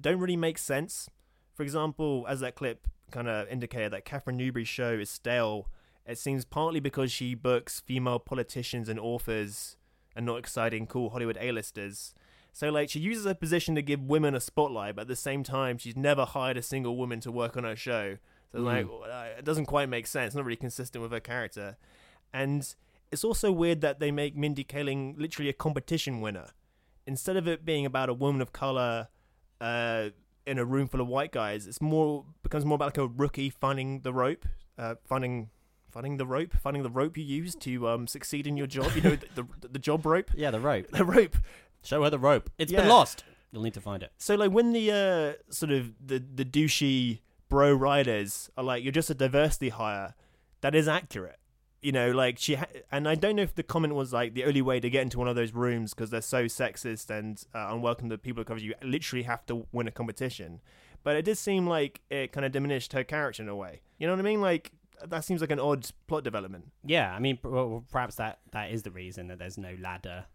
don't 0.00 0.18
really 0.18 0.36
make 0.36 0.58
sense. 0.58 1.08
For 1.54 1.62
example, 1.62 2.24
as 2.28 2.40
that 2.40 2.54
clip 2.54 2.88
kind 3.10 3.28
of 3.28 3.48
indicated 3.48 3.92
that 3.92 4.04
Katherine 4.04 4.36
Newbury's 4.36 4.68
show 4.68 4.92
is 4.92 5.10
stale. 5.10 5.68
It 6.06 6.18
seems 6.18 6.44
partly 6.44 6.80
because 6.80 7.12
she 7.12 7.34
books 7.34 7.80
female 7.80 8.18
politicians 8.18 8.88
and 8.88 8.98
authors 8.98 9.76
and 10.16 10.26
not 10.26 10.38
exciting, 10.38 10.86
cool 10.86 11.10
Hollywood 11.10 11.38
A-listers. 11.40 12.14
So, 12.52 12.68
like, 12.70 12.90
she 12.90 12.98
uses 12.98 13.26
her 13.26 13.34
position 13.34 13.74
to 13.76 13.82
give 13.82 14.00
women 14.02 14.34
a 14.34 14.40
spotlight, 14.40 14.96
but 14.96 15.02
at 15.02 15.08
the 15.08 15.14
same 15.16 15.44
time, 15.44 15.78
she's 15.78 15.96
never 15.96 16.24
hired 16.24 16.56
a 16.56 16.62
single 16.62 16.96
woman 16.96 17.20
to 17.20 17.30
work 17.30 17.56
on 17.56 17.62
her 17.64 17.76
show. 17.76 18.16
So, 18.50 18.58
Mm. 18.58 18.64
like, 18.64 18.86
uh, 18.86 19.38
it 19.38 19.44
doesn't 19.44 19.66
quite 19.66 19.88
make 19.88 20.06
sense. 20.08 20.28
It's 20.28 20.34
not 20.36 20.44
really 20.44 20.56
consistent 20.56 21.00
with 21.02 21.12
her 21.12 21.20
character. 21.20 21.76
And 22.32 22.74
it's 23.12 23.24
also 23.24 23.50
weird 23.50 23.80
that 23.80 24.00
they 24.00 24.10
make 24.10 24.36
Mindy 24.36 24.64
Kaling 24.64 25.18
literally 25.18 25.48
a 25.48 25.52
competition 25.52 26.20
winner. 26.20 26.50
Instead 27.06 27.36
of 27.36 27.48
it 27.48 27.64
being 27.64 27.86
about 27.86 28.08
a 28.08 28.14
woman 28.14 28.40
of 28.40 28.52
color 28.52 29.08
uh, 29.60 30.10
in 30.46 30.58
a 30.58 30.64
room 30.64 30.86
full 30.86 31.00
of 31.00 31.08
white 31.08 31.32
guys, 31.32 31.66
it's 31.66 31.80
more 31.80 32.24
becomes 32.42 32.64
more 32.64 32.76
about 32.76 32.86
like 32.86 32.98
a 32.98 33.06
rookie 33.06 33.50
finding 33.50 34.00
the 34.00 34.12
rope, 34.12 34.46
uh, 34.78 34.94
finding 35.04 35.50
finding 35.90 36.18
the 36.18 36.26
rope, 36.26 36.52
finding 36.62 36.82
the 36.82 36.90
rope 36.90 37.16
you 37.16 37.24
use 37.24 37.54
to 37.56 37.88
um, 37.88 38.06
succeed 38.06 38.46
in 38.46 38.56
your 38.56 38.68
job. 38.68 38.92
You 38.94 39.02
know, 39.02 39.16
the, 39.34 39.42
the, 39.60 39.68
the 39.68 39.78
job 39.78 40.06
rope. 40.06 40.30
Yeah, 40.34 40.50
the 40.50 40.60
rope. 40.60 40.86
The 40.92 41.04
rope. 41.04 41.36
Show 41.82 42.04
her 42.04 42.10
the 42.10 42.18
rope. 42.18 42.50
It's 42.58 42.70
been 42.70 42.88
lost. 42.88 43.24
You'll 43.50 43.62
need 43.62 43.74
to 43.74 43.80
find 43.80 44.02
it. 44.02 44.12
So 44.18 44.36
like 44.36 44.52
when 44.52 44.72
the 44.72 44.92
uh, 44.92 45.52
sort 45.52 45.72
of 45.72 45.94
the 46.06 46.18
the 46.20 46.44
douchey 46.44 47.20
bro 47.48 47.72
riders 47.72 48.50
are 48.56 48.62
like 48.62 48.84
you're 48.84 48.92
just 48.92 49.10
a 49.10 49.14
diversity 49.14 49.70
hire, 49.70 50.14
that 50.60 50.74
is 50.76 50.86
accurate. 50.86 51.39
You 51.82 51.92
know, 51.92 52.10
like 52.10 52.38
she 52.38 52.56
ha- 52.56 52.66
and 52.92 53.08
I 53.08 53.14
don't 53.14 53.36
know 53.36 53.42
if 53.42 53.54
the 53.54 53.62
comment 53.62 53.94
was 53.94 54.12
like 54.12 54.34
the 54.34 54.44
only 54.44 54.60
way 54.60 54.80
to 54.80 54.90
get 54.90 55.02
into 55.02 55.18
one 55.18 55.28
of 55.28 55.36
those 55.36 55.52
rooms 55.52 55.94
because 55.94 56.10
they're 56.10 56.20
so 56.20 56.44
sexist 56.44 57.08
and 57.08 57.42
uh, 57.54 57.68
unwelcome 57.70 58.10
to 58.10 58.18
people 58.18 58.42
of 58.42 58.46
coverage. 58.46 58.64
You 58.64 58.74
literally 58.82 59.22
have 59.22 59.46
to 59.46 59.66
win 59.72 59.88
a 59.88 59.90
competition, 59.90 60.60
but 61.02 61.16
it 61.16 61.24
did 61.24 61.38
seem 61.38 61.66
like 61.66 62.02
it 62.10 62.32
kind 62.32 62.44
of 62.44 62.52
diminished 62.52 62.92
her 62.92 63.02
character 63.02 63.42
in 63.42 63.48
a 63.48 63.56
way. 63.56 63.80
You 63.98 64.06
know 64.06 64.12
what 64.12 64.20
I 64.20 64.22
mean? 64.22 64.42
Like 64.42 64.72
that 65.08 65.24
seems 65.24 65.40
like 65.40 65.50
an 65.50 65.60
odd 65.60 65.86
plot 66.06 66.24
development. 66.24 66.70
Yeah, 66.84 67.14
I 67.14 67.18
mean, 67.18 67.38
perhaps 67.90 68.16
that 68.16 68.40
that 68.52 68.70
is 68.70 68.82
the 68.82 68.90
reason 68.90 69.28
that 69.28 69.38
there's 69.38 69.56
no 69.56 69.74
ladder. 69.80 70.26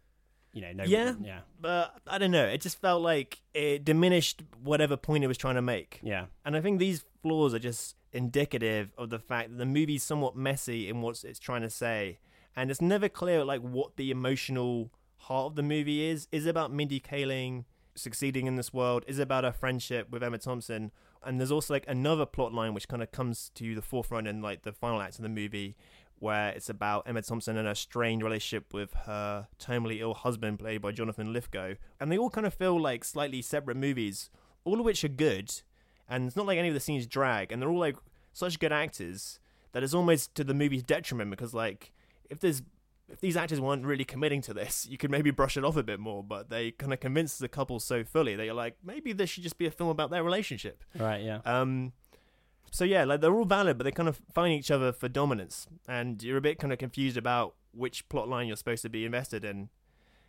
You 0.55 0.61
know, 0.61 0.71
no. 0.71 0.83
yeah, 0.85 1.15
yeah, 1.21 1.39
but 1.59 1.93
I 2.07 2.17
don't 2.17 2.31
know. 2.31 2.45
It 2.45 2.61
just 2.61 2.79
felt 2.79 3.01
like 3.01 3.41
it 3.53 3.83
diminished 3.83 4.41
whatever 4.63 4.95
point 4.95 5.25
it 5.25 5.27
was 5.27 5.37
trying 5.37 5.55
to 5.55 5.61
make. 5.61 5.99
yeah. 6.01 6.27
And 6.45 6.55
I 6.55 6.61
think 6.61 6.79
these 6.79 7.03
flaws 7.21 7.53
are 7.53 7.59
just 7.59 7.97
indicative 8.13 8.93
of 8.97 9.09
the 9.09 9.19
fact 9.19 9.49
that 9.49 9.57
the 9.57 9.65
movie's 9.65 10.01
somewhat 10.01 10.37
messy 10.37 10.87
in 10.87 11.01
what 11.01 11.21
it's 11.25 11.39
trying 11.39 11.61
to 11.61 11.69
say. 11.69 12.19
And 12.55 12.71
it's 12.71 12.81
never 12.81 13.09
clear 13.09 13.43
like 13.43 13.59
what 13.59 13.97
the 13.97 14.09
emotional 14.11 14.91
heart 15.17 15.47
of 15.47 15.55
the 15.55 15.63
movie 15.63 16.05
is. 16.09 16.29
Is 16.31 16.45
it 16.45 16.51
about 16.51 16.71
Mindy 16.71 17.01
Kaling 17.01 17.65
succeeding 17.95 18.47
in 18.47 18.55
this 18.55 18.73
world? 18.73 19.03
Is 19.07 19.19
it 19.19 19.23
about 19.23 19.43
her 19.43 19.51
friendship 19.51 20.09
with 20.09 20.23
Emma 20.23 20.37
Thompson? 20.37 20.91
And 21.21 21.37
there's 21.37 21.51
also 21.51 21.73
like 21.73 21.85
another 21.87 22.25
plot 22.25 22.53
line 22.53 22.73
which 22.73 22.87
kind 22.87 23.03
of 23.03 23.11
comes 23.11 23.51
to 23.55 23.75
the 23.75 23.81
forefront 23.81 24.27
in 24.27 24.41
like 24.41 24.61
the 24.61 24.71
final 24.71 25.01
act 25.01 25.17
of 25.17 25.23
the 25.23 25.29
movie 25.29 25.75
where 26.19 26.49
it's 26.49 26.69
about 26.69 27.07
Emma 27.07 27.21
Thompson 27.21 27.57
and 27.57 27.67
her 27.67 27.75
strained 27.75 28.23
relationship 28.23 28.73
with 28.73 28.93
her 29.05 29.47
terminally 29.59 29.99
ill 29.99 30.13
husband 30.13 30.59
played 30.59 30.81
by 30.81 30.91
Jonathan 30.91 31.33
Lithgow. 31.33 31.75
And 31.99 32.11
they 32.11 32.17
all 32.17 32.29
kind 32.29 32.47
of 32.47 32.53
feel 32.53 32.79
like 32.79 33.03
slightly 33.03 33.41
separate 33.41 33.77
movies, 33.77 34.29
all 34.63 34.79
of 34.79 34.85
which 34.85 35.03
are 35.03 35.09
good 35.09 35.51
and 36.07 36.27
it's 36.27 36.35
not 36.35 36.45
like 36.45 36.57
any 36.57 36.67
of 36.67 36.73
the 36.73 36.79
scenes 36.79 37.07
drag, 37.07 37.51
and 37.51 37.61
they're 37.61 37.69
all 37.69 37.79
like 37.79 37.95
such 38.33 38.59
good 38.59 38.71
actors 38.71 39.39
that 39.71 39.83
it's 39.83 39.93
almost 39.93 40.35
to 40.35 40.43
the 40.43 40.53
movie's 40.53 40.83
detriment 40.83 41.31
because 41.31 41.53
like 41.53 41.91
if 42.29 42.39
there's 42.39 42.61
if 43.07 43.19
these 43.21 43.37
actors 43.37 43.61
weren't 43.61 43.85
really 43.85 44.03
committing 44.03 44.41
to 44.41 44.53
this, 44.53 44.87
you 44.89 44.97
could 44.97 45.11
maybe 45.11 45.29
brush 45.29 45.57
it 45.57 45.63
off 45.63 45.77
a 45.77 45.83
bit 45.83 45.99
more, 45.99 46.23
but 46.23 46.49
they 46.49 46.71
kind 46.71 46.91
of 46.91 46.99
convince 46.99 47.37
the 47.37 47.47
couple 47.47 47.79
so 47.79 48.03
fully 48.03 48.35
that 48.35 48.45
you're 48.45 48.53
like 48.53 48.77
maybe 48.83 49.13
this 49.13 49.29
should 49.29 49.43
just 49.43 49.57
be 49.57 49.65
a 49.65 49.71
film 49.71 49.89
about 49.89 50.09
their 50.09 50.23
relationship. 50.23 50.83
Right. 50.97 51.23
Yeah. 51.23 51.39
Um, 51.45 51.93
so 52.75 52.83
yeah, 52.83 53.05
like 53.05 53.21
they're 53.21 53.33
all 53.33 53.45
valid, 53.45 53.77
but 53.77 53.85
they 53.85 53.91
kind 53.91 54.09
of 54.09 54.19
find 54.33 54.53
each 54.53 54.69
other 54.69 54.91
for 54.91 55.07
dominance, 55.07 55.67
and 55.87 56.21
you're 56.21 56.37
a 56.37 56.41
bit 56.41 56.59
kind 56.59 56.73
of 56.73 56.79
confused 56.79 57.15
about 57.15 57.55
which 57.71 58.07
plot 58.09 58.27
line 58.27 58.47
you're 58.47 58.57
supposed 58.57 58.81
to 58.81 58.89
be 58.89 59.05
invested 59.05 59.45
in. 59.45 59.69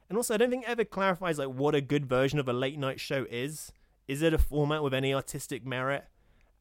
And 0.09 0.17
also, 0.17 0.35
I 0.35 0.37
don't 0.37 0.51
think 0.51 0.63
it 0.63 0.71
ever 0.71 0.85
clarifies 0.85 1.39
like 1.39 1.49
what 1.49 1.75
a 1.75 1.81
good 1.81 2.07
version 2.07 2.39
of 2.39 2.49
a 2.49 2.53
late 2.53 2.79
night 2.79 3.01
show 3.01 3.27
is. 3.29 3.73
Is 4.07 4.23
it 4.23 4.33
a 4.33 4.39
format 4.39 4.85
with 4.85 4.95
any 4.95 5.13
artistic 5.13 5.67
merit? 5.67 6.05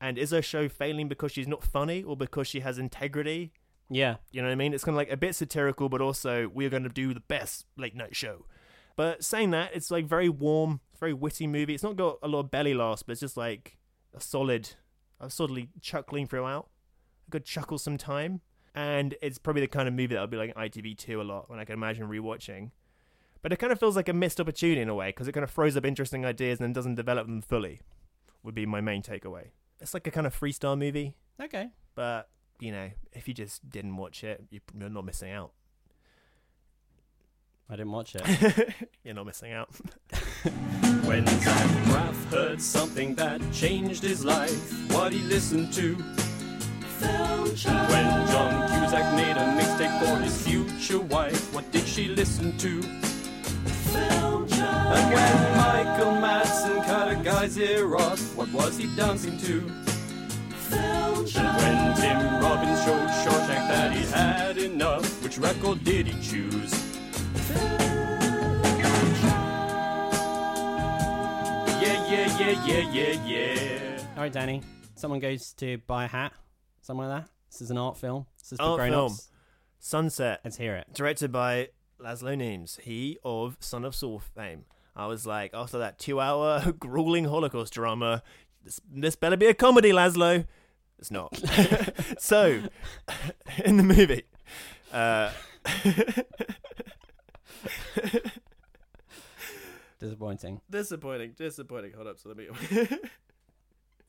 And 0.02 0.18
is 0.18 0.32
her 0.32 0.42
show 0.42 0.68
failing 0.68 1.08
because 1.08 1.32
she's 1.32 1.48
not 1.48 1.64
funny 1.64 2.02
or 2.02 2.18
because 2.18 2.48
she 2.48 2.62
has 2.62 2.80
integrity? 2.80 3.54
Yeah. 3.88 4.16
You 4.32 4.42
know 4.42 4.48
what 4.48 4.54
I 4.54 4.56
mean? 4.56 4.74
It's 4.74 4.84
kind 4.84 4.96
of 4.96 4.98
like 4.98 5.12
a 5.12 5.18
bit 5.18 5.36
satirical, 5.36 5.88
but 5.88 6.02
also 6.02 6.50
we're 6.52 6.72
going 6.72 6.84
to 6.84 6.90
do 6.90 7.14
the 7.14 7.20
best 7.20 7.68
late 7.78 7.96
night 7.96 8.16
show. 8.16 8.46
But 8.96 9.24
saying 9.24 9.52
that, 9.52 9.76
it's 9.76 9.92
like 9.92 10.08
very 10.08 10.30
warm, 10.30 10.80
very 11.00 11.14
witty 11.14 11.46
movie. 11.46 11.76
It's 11.76 11.84
not 11.84 11.96
got 11.96 12.18
a 12.24 12.28
lot 12.28 12.40
of 12.40 12.52
belly 12.52 12.74
laughs, 12.74 13.04
but 13.04 13.12
it's 13.12 13.22
just 13.22 13.38
like 13.38 13.78
a 14.16 14.20
solid, 14.20 14.72
a 15.20 15.30
solidly 15.30 15.70
chuckling 15.82 16.28
throughout. 16.28 16.70
A 17.28 17.32
good 17.32 17.46
chuckle 17.46 17.78
sometime. 17.78 18.42
And 18.74 19.16
it's 19.22 19.38
probably 19.38 19.62
the 19.62 19.68
kind 19.68 19.88
of 19.88 19.94
movie 19.94 20.08
that 20.16 20.20
I'll 20.20 20.28
be 20.28 20.38
like 20.38 20.54
ITV2 20.56 21.20
a 21.20 21.24
lot 21.24 21.50
when 21.50 21.60
I 21.60 21.66
can 21.66 21.74
imagine 21.74 22.08
rewatching. 22.08 22.72
But 23.42 23.54
it 23.54 23.58
kind 23.58 23.72
of 23.72 23.80
feels 23.80 23.96
like 23.96 24.10
a 24.10 24.14
missed 24.14 24.40
opportunity 24.42 24.82
in 24.82 24.90
a 24.90 24.96
way 24.96 25.10
because 25.10 25.28
it 25.28 25.32
kind 25.32 25.44
of 25.44 25.52
throws 25.52 25.78
up 25.78 25.86
interesting 25.86 26.26
ideas 26.26 26.60
and 26.60 26.66
then 26.66 26.74
doesn't 26.74 26.96
develop 26.96 27.28
them 27.28 27.42
fully. 27.42 27.80
Would 28.44 28.56
be 28.56 28.66
my 28.66 28.82
main 28.82 29.02
takeaway. 29.02 29.50
It's 29.80 29.94
like 29.94 30.08
a 30.08 30.12
kind 30.12 30.26
of 30.28 30.38
freestyle 30.38 30.78
movie, 30.78 31.16
Okay. 31.42 31.70
but 31.96 32.30
you 32.60 32.72
know, 32.72 32.90
if 33.14 33.28
you 33.28 33.34
just 33.34 33.70
didn't 33.70 33.98
watch 33.98 34.24
it, 34.24 34.44
you're 34.50 34.90
not 34.90 35.06
missing 35.06 35.32
out. 35.32 35.52
I 37.70 37.76
didn't 37.76 37.92
watch 37.92 38.16
it. 38.16 38.76
you're 39.04 39.16
not 39.16 39.26
missing 39.26 39.52
out. 39.54 39.70
When 41.06 41.26
Zach 41.28 41.70
Braff 41.86 42.32
heard 42.32 42.60
something 42.62 43.14
that 43.16 43.40
changed 43.54 44.02
his 44.02 44.26
life, 44.26 44.92
what 44.92 45.14
he 45.14 45.20
listened 45.20 45.72
to. 45.74 45.96
When 45.96 47.56
John 47.56 48.68
Cusack 48.70 49.16
made 49.16 49.38
a 49.38 49.46
mixtape 49.56 50.00
for 50.00 50.18
his 50.24 50.42
future 50.42 51.00
wife, 51.00 51.54
what 51.54 51.72
did 51.72 51.86
she 51.88 52.08
listen 52.08 52.58
to? 52.58 52.82
And 53.94 55.14
when 55.14 55.58
Michael 55.58 56.14
Madsen 56.14 56.84
cut 56.86 57.12
a 57.12 57.16
guy's 57.24 57.58
ear 57.58 57.96
off, 57.96 58.36
what 58.36 58.52
was 58.52 58.78
he 58.78 58.88
dancing 58.96 59.38
to? 59.40 59.72
And 60.72 61.28
when 61.28 61.96
Tim 61.98 62.42
Robbins 62.42 62.84
showed 62.84 63.10
Shawshank 63.22 63.68
that 63.70 63.92
he 63.94 64.06
had 64.06 64.58
enough, 64.58 65.24
which 65.24 65.38
record 65.38 65.84
did 65.84 66.08
he 66.08 66.20
choose? 66.22 66.95
Yeah, 71.82 72.10
yeah, 72.10 72.40
yeah, 72.40 72.66
yeah, 72.66 72.92
yeah, 72.92 73.20
yeah. 73.26 74.00
All 74.16 74.24
right, 74.24 74.32
Danny. 74.32 74.62
Someone 74.96 75.20
goes 75.20 75.54
to 75.54 75.78
buy 75.88 76.06
a 76.06 76.08
hat. 76.08 76.34
Something 76.82 77.08
like 77.08 77.24
that. 77.24 77.30
This 77.52 77.62
is 77.62 77.72
an 77.72 77.78
art 77.78 77.98
film. 77.98 78.26
This 78.40 78.54
is 78.54 78.58
for 78.60 78.66
Art 78.66 78.90
film. 78.90 79.14
Sunset. 79.80 80.42
Let's 80.44 80.58
hear 80.58 80.76
it. 80.76 80.88
Directed 80.94 81.32
by 81.32 81.70
Laszlo 82.00 82.36
Nemes, 82.36 82.80
he 82.82 83.18
of 83.24 83.58
Son 83.60 83.86
of 83.86 83.96
Saul 83.96 84.20
fame. 84.20 84.66
I 84.96 85.08
was 85.08 85.26
like, 85.26 85.52
after 85.54 85.78
that 85.80 86.00
two-hour 86.00 86.72
grueling 86.80 87.26
Holocaust 87.26 87.74
drama, 87.74 88.24
this, 88.64 88.80
this 88.92 89.16
better 89.16 89.38
be 89.38 89.48
a 89.48 89.54
comedy, 89.54 89.92
Laszlo. 89.92 90.46
It's 91.00 91.12
not. 91.12 91.36
so, 92.20 92.62
in 93.66 93.78
the 93.78 93.84
movie, 93.84 94.24
uh, 94.94 95.32
Disappointing. 100.00 100.62
disappointing, 100.70 101.34
disappointing. 101.38 101.94
Hold 101.94 102.08
up, 102.08 102.20
so 102.20 102.30
let 102.30 102.38
me. 102.38 102.48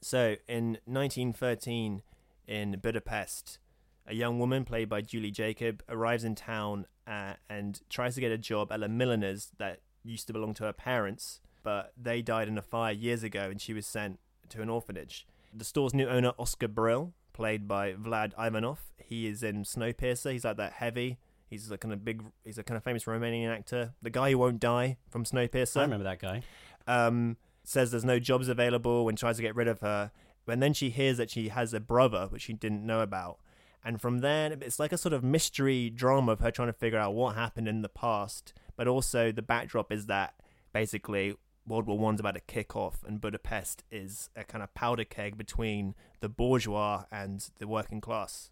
so, 0.01 0.35
in 0.49 0.79
1913, 0.85 2.03
in 2.49 2.79
Budapest, 2.83 3.61
a 4.07 4.15
young 4.15 4.39
woman 4.39 4.65
played 4.65 4.89
by 4.89 5.01
Juli 5.01 5.31
Jakab 5.31 5.81
arrives 5.89 6.25
in 6.25 6.35
town 6.35 6.87
uh, 7.07 7.35
and 7.49 7.81
tries 7.89 8.17
to 8.17 8.21
get 8.21 8.33
a 8.33 8.39
job 8.39 8.73
at 8.73 8.83
a 8.83 8.89
milliner's 8.89 9.53
that 9.59 9.81
used 10.03 10.27
to 10.27 10.33
belong 10.33 10.55
to 10.55 10.65
her 10.65 10.73
parents, 10.73 11.41
but 11.63 11.93
they 11.97 12.21
died 12.21 12.49
in 12.49 12.59
a 12.59 12.63
fire 12.63 12.93
years 12.93 13.23
ago, 13.23 13.49
and 13.49 13.61
she 13.61 13.73
was 13.73 13.87
sent 13.87 14.19
to 14.49 14.61
an 14.61 14.69
orphanage. 14.69 15.25
The 15.55 15.65
store's 15.65 15.95
new 15.95 16.09
owner, 16.09 16.33
Oscar 16.37 16.69
Brill, 16.69 17.15
played 17.33 17.69
by 17.69 17.93
Vlad 17.93 18.33
Ivanov, 18.39 18.81
he 19.07 19.27
is 19.27 19.43
in 19.43 19.63
Snowpiercer. 19.63 20.33
He's 20.33 20.45
like 20.45 20.57
that 20.57 20.75
heavy. 20.75 21.19
He's 21.49 21.71
a 21.71 21.79
kind 21.79 21.93
of 21.93 22.05
big. 22.05 22.23
He's 22.45 22.59
a 22.59 22.63
kind 22.63 22.77
of 22.77 22.85
famous 22.85 23.05
Romanian 23.05 23.49
actor. 23.51 23.95
The 24.03 24.11
guy 24.11 24.31
who 24.31 24.39
won't 24.39 24.61
die 24.61 24.97
from 25.09 25.25
Snowpiercer 25.25 25.79
I 25.79 25.83
remember 25.83 26.05
that 26.05 26.21
guy. 26.21 26.43
um, 26.87 27.37
says 27.65 27.91
there's 27.91 28.05
no 28.05 28.19
jobs 28.19 28.49
available 28.49 29.09
and 29.09 29.17
tries 29.17 29.37
to 29.37 29.43
get 29.43 29.55
rid 29.55 29.69
of 29.69 29.81
her. 29.81 30.11
And 30.49 30.63
then 30.63 30.73
she 30.73 30.91
hears 30.91 31.17
that 31.17 31.31
she 31.31 31.49
has 31.49 31.75
a 31.75 31.81
brother, 31.81 32.27
which 32.31 32.43
she 32.43 32.53
didn't 32.53 32.87
know 32.87 33.01
about. 33.01 33.39
And 33.85 34.01
from 34.01 34.19
there, 34.19 34.53
it's 34.61 34.79
like 34.79 34.93
a 34.93 34.99
sort 34.99 35.13
of 35.13 35.23
mystery 35.23 35.91
drama 35.91 36.33
of 36.33 36.41
her 36.41 36.51
trying 36.51 36.69
to 36.69 36.73
figure 36.73 36.99
out 36.99 37.15
what 37.15 37.35
happened 37.35 37.69
in 37.69 37.83
the 37.83 37.89
past. 37.89 38.53
But 38.77 38.89
also, 38.89 39.31
the 39.33 39.43
backdrop 39.43 39.93
is 39.93 40.07
that 40.07 40.35
basically 40.73 41.35
World 41.67 41.87
War 41.87 41.99
One's 41.99 42.21
about 42.21 42.35
to 42.35 42.41
kick 42.41 42.77
off, 42.77 43.03
and 43.07 43.21
Budapest 43.21 43.83
is 43.91 44.31
a 44.37 44.45
kind 44.45 44.63
of 44.63 44.73
powder 44.75 45.05
keg 45.05 45.37
between 45.37 45.95
the 46.21 46.29
bourgeois 46.29 47.05
and 47.11 47.49
the 47.59 47.67
working 47.67 48.01
class. 48.01 48.51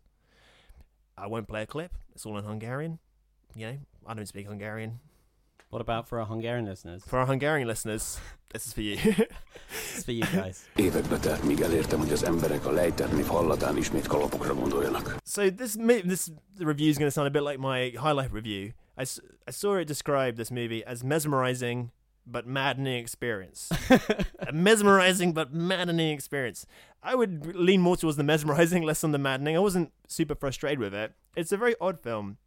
I 1.17 1.27
won't 1.27 1.49
play 1.49 1.63
a 1.63 1.67
clip. 1.67 1.93
It's 2.15 2.27
all 2.27 2.37
in 2.39 2.45
Hungarian. 2.45 2.99
You 3.55 3.67
know, 3.67 3.79
I 4.07 4.15
don't 4.15 4.27
speak 4.27 4.47
Hungarian. 4.47 5.01
What 5.71 5.81
about 5.81 6.07
for 6.09 6.21
our 6.21 6.27
Hungarian 6.27 6.67
listeners? 6.67 7.03
For 7.05 7.19
our 7.19 7.27
Hungarian 7.27 7.67
listeners, 7.67 8.21
this 8.53 8.67
is 8.67 8.73
for 8.73 8.81
you. 8.81 8.97
It's 9.95 10.05
for 10.05 10.13
you 10.13 10.23
guys. 10.23 10.69
Évekbe 10.77 11.19
telt, 11.19 11.45
míg 11.45 11.61
elértem, 11.61 11.99
hogy 11.99 12.13
az 12.13 12.25
emberek 12.25 12.67
a 12.67 12.71
lejternév 12.71 13.27
hallatán 13.27 13.77
ismét 13.77 14.07
kalapokra 14.07 14.55
gondoljanak. 14.55 15.17
So 15.25 15.51
this 15.51 15.77
this 16.03 16.31
review 16.59 16.89
is 16.89 16.97
going 16.97 17.11
to 17.11 17.21
sound 17.21 17.27
a 17.27 17.31
bit 17.31 17.43
like 17.43 17.59
my 17.59 17.93
highlight 17.97 18.33
review. 18.33 18.73
I, 18.97 19.03
I 19.47 19.51
saw 19.51 19.79
it 19.79 19.87
describe 19.87 20.37
this 20.37 20.51
movie 20.51 20.85
as 20.87 21.03
mesmerizing 21.03 21.91
but 22.27 22.47
maddening 22.47 22.99
experience. 22.99 23.69
a 24.39 24.53
mesmerizing 24.53 25.33
but 25.33 25.53
maddening 25.53 26.13
experience. 26.13 26.67
I 27.05 27.15
would 27.15 27.55
lean 27.55 27.81
more 27.81 27.97
towards 27.97 28.17
the 28.17 28.25
mesmerizing, 28.25 28.83
less 28.85 29.05
on 29.05 29.13
the 29.13 29.19
maddening. 29.19 29.57
I 29.57 29.61
wasn't 29.61 29.93
super 30.09 30.35
frustrated 30.35 30.79
with 30.79 30.95
it. 30.95 31.13
It's 31.37 31.53
a 31.53 31.57
very 31.57 31.75
odd 31.81 32.01
film. 32.01 32.39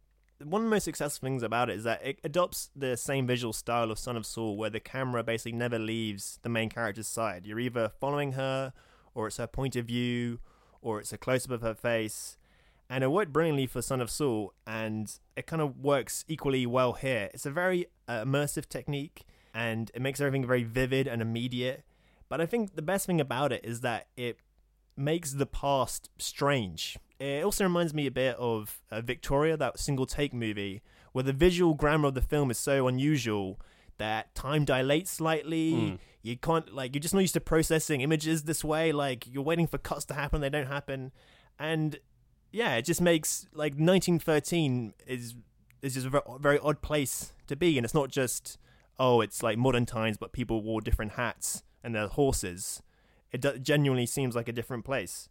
One 0.42 0.62
of 0.62 0.66
the 0.66 0.70
most 0.70 0.84
successful 0.84 1.26
things 1.26 1.42
about 1.42 1.70
it 1.70 1.76
is 1.76 1.84
that 1.84 2.04
it 2.04 2.18
adopts 2.22 2.70
the 2.74 2.96
same 2.96 3.26
visual 3.26 3.52
style 3.52 3.90
of 3.90 3.98
Son 3.98 4.16
of 4.16 4.26
Saul, 4.26 4.56
where 4.56 4.70
the 4.70 4.80
camera 4.80 5.22
basically 5.22 5.52
never 5.52 5.78
leaves 5.78 6.38
the 6.42 6.48
main 6.48 6.68
character's 6.68 7.08
side. 7.08 7.46
You're 7.46 7.58
either 7.60 7.90
following 8.00 8.32
her, 8.32 8.72
or 9.14 9.28
it's 9.28 9.38
her 9.38 9.46
point 9.46 9.74
of 9.76 9.86
view, 9.86 10.38
or 10.82 11.00
it's 11.00 11.12
a 11.12 11.18
close 11.18 11.44
up 11.44 11.50
of 11.50 11.62
her 11.62 11.74
face 11.74 12.36
and 12.90 13.04
it 13.04 13.08
worked 13.08 13.32
brilliantly 13.32 13.66
for 13.66 13.82
Son 13.82 14.00
of 14.00 14.10
Saul, 14.10 14.54
and 14.66 15.18
it 15.36 15.46
kind 15.46 15.60
of 15.60 15.78
works 15.78 16.24
equally 16.26 16.64
well 16.64 16.94
here. 16.94 17.28
It's 17.34 17.44
a 17.44 17.50
very 17.50 17.86
uh, 18.06 18.24
immersive 18.24 18.68
technique, 18.68 19.26
and 19.52 19.90
it 19.94 20.00
makes 20.00 20.20
everything 20.20 20.46
very 20.46 20.64
vivid 20.64 21.06
and 21.06 21.20
immediate. 21.20 21.84
But 22.28 22.40
I 22.40 22.46
think 22.46 22.76
the 22.76 22.82
best 22.82 23.06
thing 23.06 23.20
about 23.20 23.52
it 23.52 23.62
is 23.62 23.82
that 23.82 24.06
it 24.16 24.38
makes 24.98 25.32
the 25.32 25.46
past 25.46 26.10
strange. 26.18 26.98
It 27.18 27.44
also 27.44 27.64
reminds 27.64 27.94
me 27.94 28.06
a 28.06 28.10
bit 28.10 28.36
of 28.36 28.80
uh, 28.90 29.00
Victoria, 29.00 29.56
that 29.56 29.78
single 29.78 30.06
take 30.06 30.32
movie, 30.32 30.82
where 31.12 31.24
the 31.24 31.32
visual 31.32 31.74
grammar 31.74 32.08
of 32.08 32.14
the 32.14 32.22
film 32.22 32.50
is 32.50 32.58
so 32.58 32.86
unusual 32.86 33.58
that 33.98 34.34
time 34.34 34.64
dilates 34.64 35.10
slightly. 35.10 35.72
Mm. 35.72 35.98
You 36.22 36.36
can't 36.36 36.74
like 36.74 36.94
you're 36.94 37.00
just 37.00 37.14
not 37.14 37.20
used 37.20 37.34
to 37.34 37.40
processing 37.40 38.00
images 38.00 38.44
this 38.44 38.64
way. 38.64 38.92
Like 38.92 39.26
you're 39.26 39.42
waiting 39.42 39.66
for 39.66 39.78
cuts 39.78 40.04
to 40.06 40.14
happen, 40.14 40.40
they 40.40 40.50
don't 40.50 40.66
happen, 40.66 41.12
and 41.58 41.98
yeah, 42.52 42.76
it 42.76 42.82
just 42.82 43.00
makes 43.00 43.46
like 43.52 43.72
1913 43.72 44.94
is 45.06 45.34
is 45.82 45.94
just 45.94 46.06
a 46.06 46.22
very, 46.40 46.58
odd 46.58 46.80
place 46.82 47.32
to 47.46 47.56
be, 47.56 47.78
and 47.78 47.84
it's 47.84 47.94
not 47.94 48.10
just 48.10 48.58
oh, 49.00 49.20
it's 49.20 49.42
like 49.42 49.56
modern 49.56 49.86
times, 49.86 50.16
but 50.16 50.32
people 50.32 50.60
wore 50.60 50.80
different 50.80 51.12
hats 51.12 51.62
and 51.84 51.94
they're 51.94 52.08
horses. 52.08 52.82
It 53.32 53.40
do- 53.40 53.58
genuinely 53.58 54.06
seems 54.06 54.34
like 54.34 54.48
a 54.48 54.52
different 54.52 54.84
place. 54.84 55.28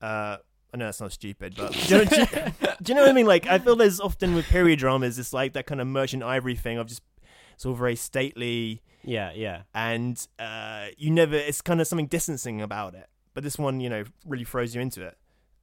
Uh, 0.00 0.38
I 0.72 0.76
know 0.76 0.86
that's 0.86 1.00
not 1.00 1.12
stupid, 1.12 1.54
but 1.56 1.72
do 1.86 1.98
you, 1.98 1.98
know, 1.98 2.04
do, 2.04 2.20
you, 2.20 2.26
do 2.26 2.92
you 2.92 2.94
know 2.94 3.00
what 3.02 3.10
I 3.10 3.12
mean? 3.12 3.26
Like, 3.26 3.46
I 3.46 3.58
feel 3.58 3.76
there's 3.76 4.00
often 4.00 4.34
with 4.34 4.46
period 4.46 4.78
dramas, 4.80 5.18
it's 5.18 5.32
like 5.32 5.52
that 5.54 5.66
kind 5.66 5.80
of 5.80 5.86
merchant 5.86 6.22
ivory 6.22 6.56
thing 6.56 6.78
of 6.78 6.86
just 6.86 7.02
it's 7.54 7.66
all 7.66 7.74
very 7.74 7.96
stately, 7.96 8.82
Yeah, 9.02 9.32
yeah. 9.34 9.62
and 9.74 10.24
uh, 10.38 10.86
you 10.96 11.10
never. 11.10 11.34
It's 11.34 11.60
kind 11.60 11.80
of 11.80 11.88
something 11.88 12.06
distancing 12.06 12.62
about 12.62 12.94
it. 12.94 13.08
But 13.34 13.42
this 13.42 13.58
one, 13.58 13.80
you 13.80 13.88
know, 13.88 14.04
really 14.24 14.44
throws 14.44 14.74
you 14.76 14.80
into 14.80 15.04
it. 15.04 15.16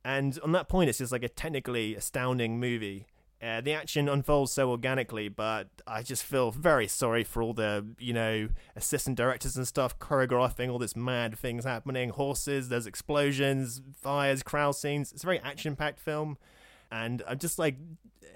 And 0.04 0.38
on 0.44 0.52
that 0.52 0.68
point, 0.68 0.90
it's 0.90 0.98
just 0.98 1.12
like 1.14 1.24
a 1.24 1.30
technically 1.30 1.96
astounding 1.96 2.60
movie. 2.60 3.08
Uh, 3.46 3.62
the 3.62 3.74
action 3.74 4.10
unfolds 4.10 4.52
so 4.52 4.72
organically, 4.72 5.30
but 5.30 5.68
I 5.86 6.02
just 6.02 6.24
feel 6.24 6.50
very 6.50 6.88
sorry 6.88 7.24
for 7.24 7.44
all 7.44 7.54
the, 7.54 7.86
you 8.00 8.12
know, 8.12 8.50
assistant 8.76 9.18
directors 9.18 9.56
and 9.56 9.68
stuff 9.68 10.00
choreographing 10.00 10.72
all 10.72 10.80
this 10.80 10.96
mad 10.96 11.38
things 11.38 11.64
happening. 11.64 12.10
Horses, 12.10 12.70
there's 12.70 12.88
explosions, 12.88 13.84
fires, 14.02 14.42
crowd 14.42 14.72
scenes. 14.72 15.12
It's 15.12 15.24
a 15.24 15.28
very 15.28 15.40
action-packed 15.42 16.00
film, 16.00 16.40
and 16.92 17.22
I'm 17.28 17.38
just 17.38 17.60
like, 17.60 17.78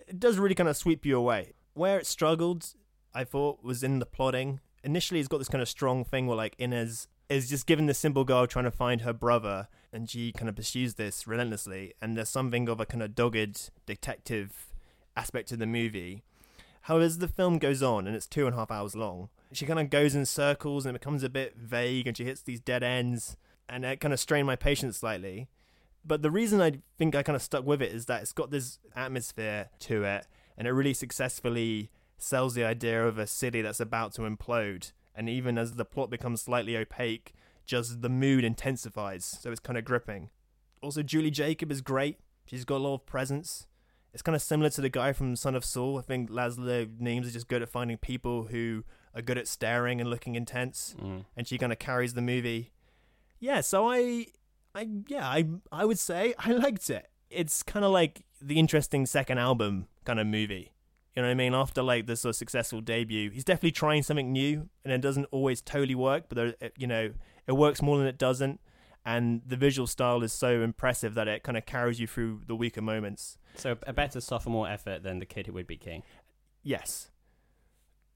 it 0.07 0.19
does 0.19 0.37
really 0.37 0.53
kind 0.53 0.69
of 0.69 0.77
sweep 0.77 1.03
you 1.07 1.17
away. 1.17 1.53
Where 1.73 1.97
it 1.97 2.05
struggled, 2.05 2.75
I 3.11 3.23
thought, 3.23 3.63
was 3.63 3.81
in 3.81 3.97
the 3.97 4.05
plotting. 4.05 4.59
Initially, 4.83 5.19
it's 5.19 5.29
got 5.29 5.39
this 5.39 5.49
kind 5.49 5.61
of 5.63 5.69
strong 5.69 6.03
thing 6.03 6.27
where 6.27 6.37
like 6.37 6.55
Inez 6.59 7.07
is 7.29 7.49
just 7.49 7.65
given 7.65 7.87
the 7.87 7.95
simple 7.95 8.25
girl 8.25 8.45
trying 8.45 8.65
to 8.65 8.71
find 8.71 9.01
her 9.01 9.13
brother, 9.13 9.69
and 9.91 10.07
she 10.07 10.31
kind 10.33 10.49
of 10.49 10.55
pursues 10.55 10.95
this 10.95 11.25
relentlessly. 11.25 11.95
And 11.99 12.15
there's 12.15 12.29
something 12.29 12.69
of 12.69 12.79
a 12.79 12.85
kind 12.85 13.01
of 13.01 13.15
dogged 13.15 13.71
detective 13.87 14.67
aspect 15.15 15.51
of 15.51 15.59
the 15.59 15.65
movie. 15.65 16.23
However, 16.83 17.05
as 17.05 17.17
the 17.17 17.27
film 17.27 17.57
goes 17.57 17.83
on, 17.83 18.07
and 18.07 18.15
it's 18.15 18.27
two 18.27 18.45
and 18.45 18.55
a 18.55 18.57
half 18.57 18.71
hours 18.71 18.95
long, 18.95 19.29
she 19.51 19.65
kind 19.65 19.79
of 19.79 19.89
goes 19.89 20.15
in 20.15 20.25
circles 20.25 20.85
and 20.85 20.95
it 20.95 20.99
becomes 21.01 21.23
a 21.23 21.29
bit 21.29 21.55
vague, 21.57 22.07
and 22.07 22.15
she 22.15 22.25
hits 22.25 22.41
these 22.41 22.59
dead 22.59 22.83
ends, 22.83 23.35
and 23.67 23.83
it 23.85 23.99
kind 23.99 24.13
of 24.13 24.19
strained 24.19 24.47
my 24.47 24.55
patience 24.55 24.97
slightly. 24.97 25.47
But 26.05 26.21
the 26.21 26.31
reason 26.31 26.61
I 26.61 26.79
think 26.97 27.15
I 27.15 27.23
kind 27.23 27.35
of 27.35 27.41
stuck 27.41 27.65
with 27.65 27.81
it 27.81 27.91
is 27.91 28.05
that 28.05 28.21
it's 28.21 28.31
got 28.31 28.51
this 28.51 28.79
atmosphere 28.95 29.69
to 29.79 30.03
it, 30.03 30.27
and 30.57 30.67
it 30.67 30.71
really 30.71 30.93
successfully 30.93 31.91
sells 32.17 32.53
the 32.53 32.63
idea 32.63 33.05
of 33.05 33.17
a 33.17 33.27
city 33.27 33.61
that's 33.61 33.79
about 33.79 34.13
to 34.13 34.21
implode. 34.21 34.91
And 35.15 35.29
even 35.29 35.57
as 35.57 35.73
the 35.73 35.85
plot 35.85 36.09
becomes 36.09 36.41
slightly 36.41 36.77
opaque, 36.77 37.33
just 37.65 38.01
the 38.01 38.09
mood 38.09 38.43
intensifies, 38.43 39.25
so 39.25 39.51
it's 39.51 39.59
kind 39.59 39.77
of 39.77 39.85
gripping. 39.85 40.29
Also, 40.81 41.03
Juli 41.03 41.29
Jakab 41.29 41.71
is 41.71 41.81
great. 41.81 42.17
She's 42.45 42.65
got 42.65 42.77
a 42.77 42.83
lot 42.83 42.95
of 42.95 43.05
presence. 43.05 43.67
It's 44.13 44.21
kind 44.23 44.35
of 44.35 44.41
similar 44.41 44.69
to 44.71 44.81
the 44.81 44.89
guy 44.89 45.13
from 45.13 45.35
Son 45.35 45.55
of 45.55 45.63
Saul. 45.63 45.97
I 45.99 46.01
think 46.01 46.29
Laszlo 46.31 46.85
Nemes 46.99 47.25
is 47.25 47.33
just 47.33 47.47
good 47.47 47.61
at 47.61 47.69
finding 47.69 47.97
people 47.97 48.45
who 48.45 48.83
are 49.15 49.21
good 49.21 49.37
at 49.37 49.47
staring 49.47 50.01
and 50.01 50.09
looking 50.09 50.35
intense, 50.35 50.95
Mm. 50.99 51.25
and 51.37 51.47
she 51.47 51.57
kind 51.57 51.71
of 51.71 51.79
carries 51.79 52.13
the 52.15 52.21
movie. 52.21 52.71
Yeah, 53.39 53.61
so 53.61 53.89
I, 53.89 54.27
I 54.75 54.87
yeah, 55.07 55.27
I 55.27 55.45
I 55.71 55.85
would 55.85 55.99
say 55.99 56.33
I 56.39 56.51
liked 56.51 56.89
it. 56.89 57.07
It's 57.29 57.61
kind 57.63 57.85
of 57.85 57.91
like 57.91 58.23
the 58.41 58.57
interesting 58.57 59.05
second 59.05 59.37
album 59.37 59.87
kind 60.05 60.19
of 60.19 60.25
movie. 60.27 60.71
You 61.15 61.21
know 61.23 61.27
what 61.27 61.31
I 61.31 61.35
mean? 61.35 61.53
After 61.53 61.81
like 61.83 62.05
the 62.07 62.15
sort 62.15 62.31
of 62.31 62.35
successful 62.37 62.81
debut, 62.81 63.29
he's 63.31 63.43
definitely 63.43 63.71
trying 63.71 64.03
something 64.03 64.31
new, 64.31 64.69
and 64.83 64.91
it 64.93 65.01
doesn't 65.01 65.25
always 65.31 65.61
totally 65.61 65.95
work. 65.95 66.25
But 66.29 66.35
there, 66.59 66.71
you 66.77 66.87
know, 66.87 67.11
it 67.47 67.51
works 67.53 67.81
more 67.81 67.97
than 67.97 68.07
it 68.07 68.17
doesn't, 68.17 68.59
and 69.05 69.41
the 69.45 69.55
visual 69.55 69.87
style 69.87 70.23
is 70.23 70.33
so 70.33 70.61
impressive 70.61 71.13
that 71.15 71.27
it 71.27 71.43
kind 71.43 71.57
of 71.57 71.65
carries 71.65 71.99
you 71.99 72.07
through 72.07 72.41
the 72.47 72.55
weaker 72.55 72.81
moments. 72.81 73.37
So 73.55 73.77
a 73.87 73.93
better 73.93 74.21
sophomore 74.21 74.69
effort 74.69 75.03
than 75.03 75.19
the 75.19 75.25
kid 75.25 75.47
who 75.47 75.53
would 75.53 75.67
be 75.67 75.77
king. 75.77 76.03
Yes, 76.63 77.09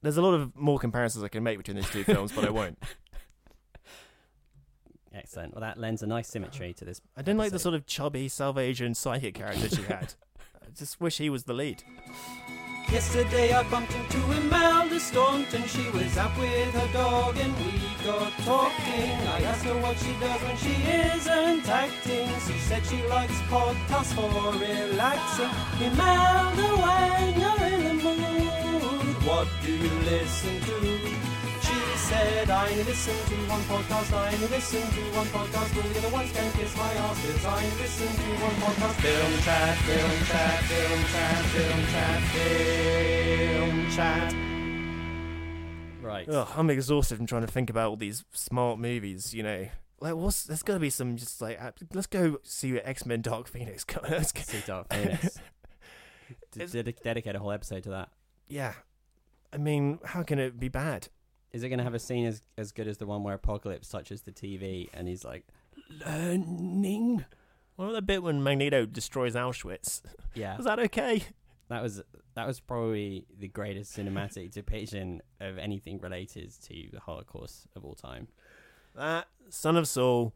there's 0.03 0.17
a 0.17 0.21
lot 0.21 0.33
of 0.33 0.55
more 0.55 0.77
comparisons 0.77 1.23
I 1.23 1.29
can 1.29 1.43
make 1.43 1.57
between 1.57 1.77
these 1.77 1.89
two 1.89 2.03
films, 2.03 2.31
but 2.33 2.45
I 2.45 2.49
won't. 2.51 2.77
Excellent. 5.13 5.53
Well, 5.53 5.61
that 5.61 5.77
lends 5.77 6.03
a 6.03 6.07
nice 6.07 6.27
symmetry 6.27 6.73
to 6.73 6.85
this. 6.85 6.99
I 7.15 7.21
didn't 7.21 7.37
like 7.37 7.51
the 7.51 7.59
sort 7.59 7.75
of 7.75 7.85
chubby 7.85 8.27
Salvation 8.27 8.93
psychic 8.95 9.35
character 9.35 9.69
she 9.69 9.83
had. 9.83 10.13
I 10.61 10.71
just 10.75 10.99
wish 10.99 11.19
he 11.19 11.29
was 11.29 11.43
the 11.43 11.53
lead. 11.53 11.83
Yesterday 12.91 13.53
I 13.53 13.63
bumped 13.69 13.93
into 13.93 14.17
Imelda 14.31 14.99
Staunton. 14.99 15.63
She 15.67 15.89
was 15.91 16.17
out 16.17 16.37
with 16.37 16.73
her 16.73 16.93
dog 16.93 17.37
and 17.37 17.55
we 17.57 17.82
got 18.03 18.31
talking. 18.43 19.11
I 19.35 19.41
asked 19.51 19.65
her 19.65 19.77
what 19.79 19.97
she 19.97 20.13
does 20.19 20.41
when 20.43 20.57
she 20.57 20.75
isn't 21.15 21.67
acting. 21.69 22.27
She 22.45 22.59
said 22.67 22.85
she 22.85 22.99
likes 23.07 23.39
podcasts 23.53 24.13
for 24.13 24.29
relaxing. 24.59 25.51
Imelda, 25.87 26.67
when 26.83 27.39
you're 27.39 27.63
in 27.71 27.81
the 27.87 27.93
mood, 28.03 29.15
what 29.23 29.47
do 29.63 29.71
you 29.71 29.93
listen 30.11 30.55
to? 30.67 30.77
She 31.65 31.79
said, 32.09 32.49
I 32.49 32.69
listen 32.83 33.15
to 33.29 33.35
one 33.49 33.63
podcast, 33.71 34.11
I 34.13 34.35
listen 34.51 34.81
to 34.81 35.01
one 35.15 35.27
podcast, 35.27 35.71
all 35.77 35.89
the 35.89 35.99
other 35.99 36.13
ones 36.13 36.31
can 36.33 36.51
kiss 36.53 36.75
my 36.75 36.93
ass, 37.05 37.17
'cause 37.23 37.45
I 37.45 37.63
listen 37.81 38.11
to 38.21 38.29
one 38.47 38.57
podcast. 38.63 38.97
Film 39.05 39.33
chat, 39.45 39.77
film 39.87 40.15
chat, 40.29 40.59
film 40.69 41.01
chat, 41.13 41.41
film 41.53 41.81
chat, 41.93 42.21
film 42.33 43.91
chat. 43.95 44.52
Right. 46.13 46.29
Ugh, 46.29 46.47
I'm 46.55 46.69
exhausted 46.69 47.17
from 47.17 47.25
trying 47.25 47.45
to 47.45 47.51
think 47.51 47.69
about 47.69 47.89
all 47.89 47.95
these 47.97 48.23
smart 48.31 48.79
movies. 48.79 49.33
You 49.33 49.43
know, 49.43 49.67
like 49.99 50.15
what's 50.15 50.43
there's 50.43 50.63
got 50.63 50.75
to 50.75 50.79
be 50.79 50.89
some 50.89 51.17
just 51.17 51.41
like 51.41 51.59
let's 51.93 52.07
go 52.07 52.37
see 52.43 52.73
what 52.73 52.85
X 52.85 53.05
Men 53.05 53.21
Dark 53.21 53.47
Phoenix. 53.47 53.85
Let's 54.09 54.31
go. 54.31 54.41
See 54.41 54.61
Dark 54.65 54.93
Phoenix. 54.93 55.39
D- 56.51 56.95
dedicate 57.03 57.35
a 57.35 57.39
whole 57.39 57.51
episode 57.51 57.83
to 57.83 57.89
that. 57.89 58.09
yeah, 58.47 58.73
I 59.51 59.57
mean, 59.57 59.99
how 60.03 60.23
can 60.23 60.39
it 60.39 60.59
be 60.59 60.67
bad? 60.69 61.07
Is 61.51 61.63
it 61.63 61.69
going 61.69 61.77
to 61.79 61.83
have 61.83 61.93
a 61.93 61.99
scene 61.99 62.25
as 62.25 62.41
as 62.57 62.71
good 62.71 62.87
as 62.87 62.97
the 62.97 63.05
one 63.05 63.23
where 63.23 63.35
Apocalypse 63.35 63.89
touches 63.89 64.21
the 64.21 64.31
TV 64.31 64.89
and 64.93 65.07
he's 65.07 65.23
like, 65.25 65.45
learning? 66.05 67.25
What 67.75 67.85
about 67.85 67.95
the 67.95 68.01
bit 68.03 68.23
when 68.23 68.43
Magneto 68.43 68.85
destroys 68.85 69.35
Auschwitz? 69.35 70.01
Yeah, 70.35 70.57
Was 70.57 70.65
that 70.65 70.79
okay? 70.79 71.23
That 71.73 71.81
was 71.81 72.01
that 72.35 72.45
was 72.47 72.59
probably 72.59 73.25
the 73.39 73.47
greatest 73.47 73.97
cinematic 73.97 74.51
depiction 74.59 75.21
of 75.39 75.57
anything 75.57 75.99
related 75.99 76.51
to 76.63 76.89
the 76.91 76.99
Holocaust 76.99 77.67
of 77.75 77.83
all 77.83 77.95
time. 77.95 78.27
That 78.95 79.27
Son 79.49 79.75
of 79.75 79.87
Saul, 79.87 80.33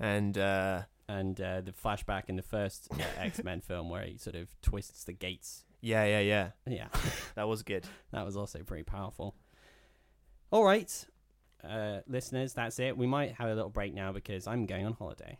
and 0.00 0.36
uh, 0.38 0.82
And 1.08 1.38
uh, 1.40 1.60
the 1.60 1.72
flashback 1.72 2.24
in 2.28 2.36
the 2.36 2.42
first 2.42 2.88
uh, 2.92 3.02
X 3.18 3.44
Men 3.44 3.60
film 3.60 3.90
where 3.90 4.04
he 4.04 4.16
sort 4.16 4.36
of 4.36 4.48
twists 4.62 5.04
the 5.04 5.12
gates. 5.12 5.64
yeah, 5.82 6.04
yeah, 6.04 6.20
yeah, 6.20 6.50
Yeah, 6.66 6.88
that 7.34 7.46
was 7.48 7.62
good. 7.62 7.84
that 8.12 8.24
was 8.24 8.36
also 8.36 8.60
pretty 8.62 8.84
powerful. 8.84 9.34
All 10.50 10.64
right, 10.64 11.06
uh, 11.62 12.00
listeners, 12.06 12.54
that's 12.54 12.78
it. 12.78 12.96
We 12.96 13.06
might 13.06 13.32
have 13.34 13.48
a 13.48 13.54
little 13.54 13.70
break 13.70 13.94
now 13.94 14.12
because 14.12 14.46
I'm 14.46 14.66
going 14.66 14.86
on 14.86 14.92
holiday 14.94 15.38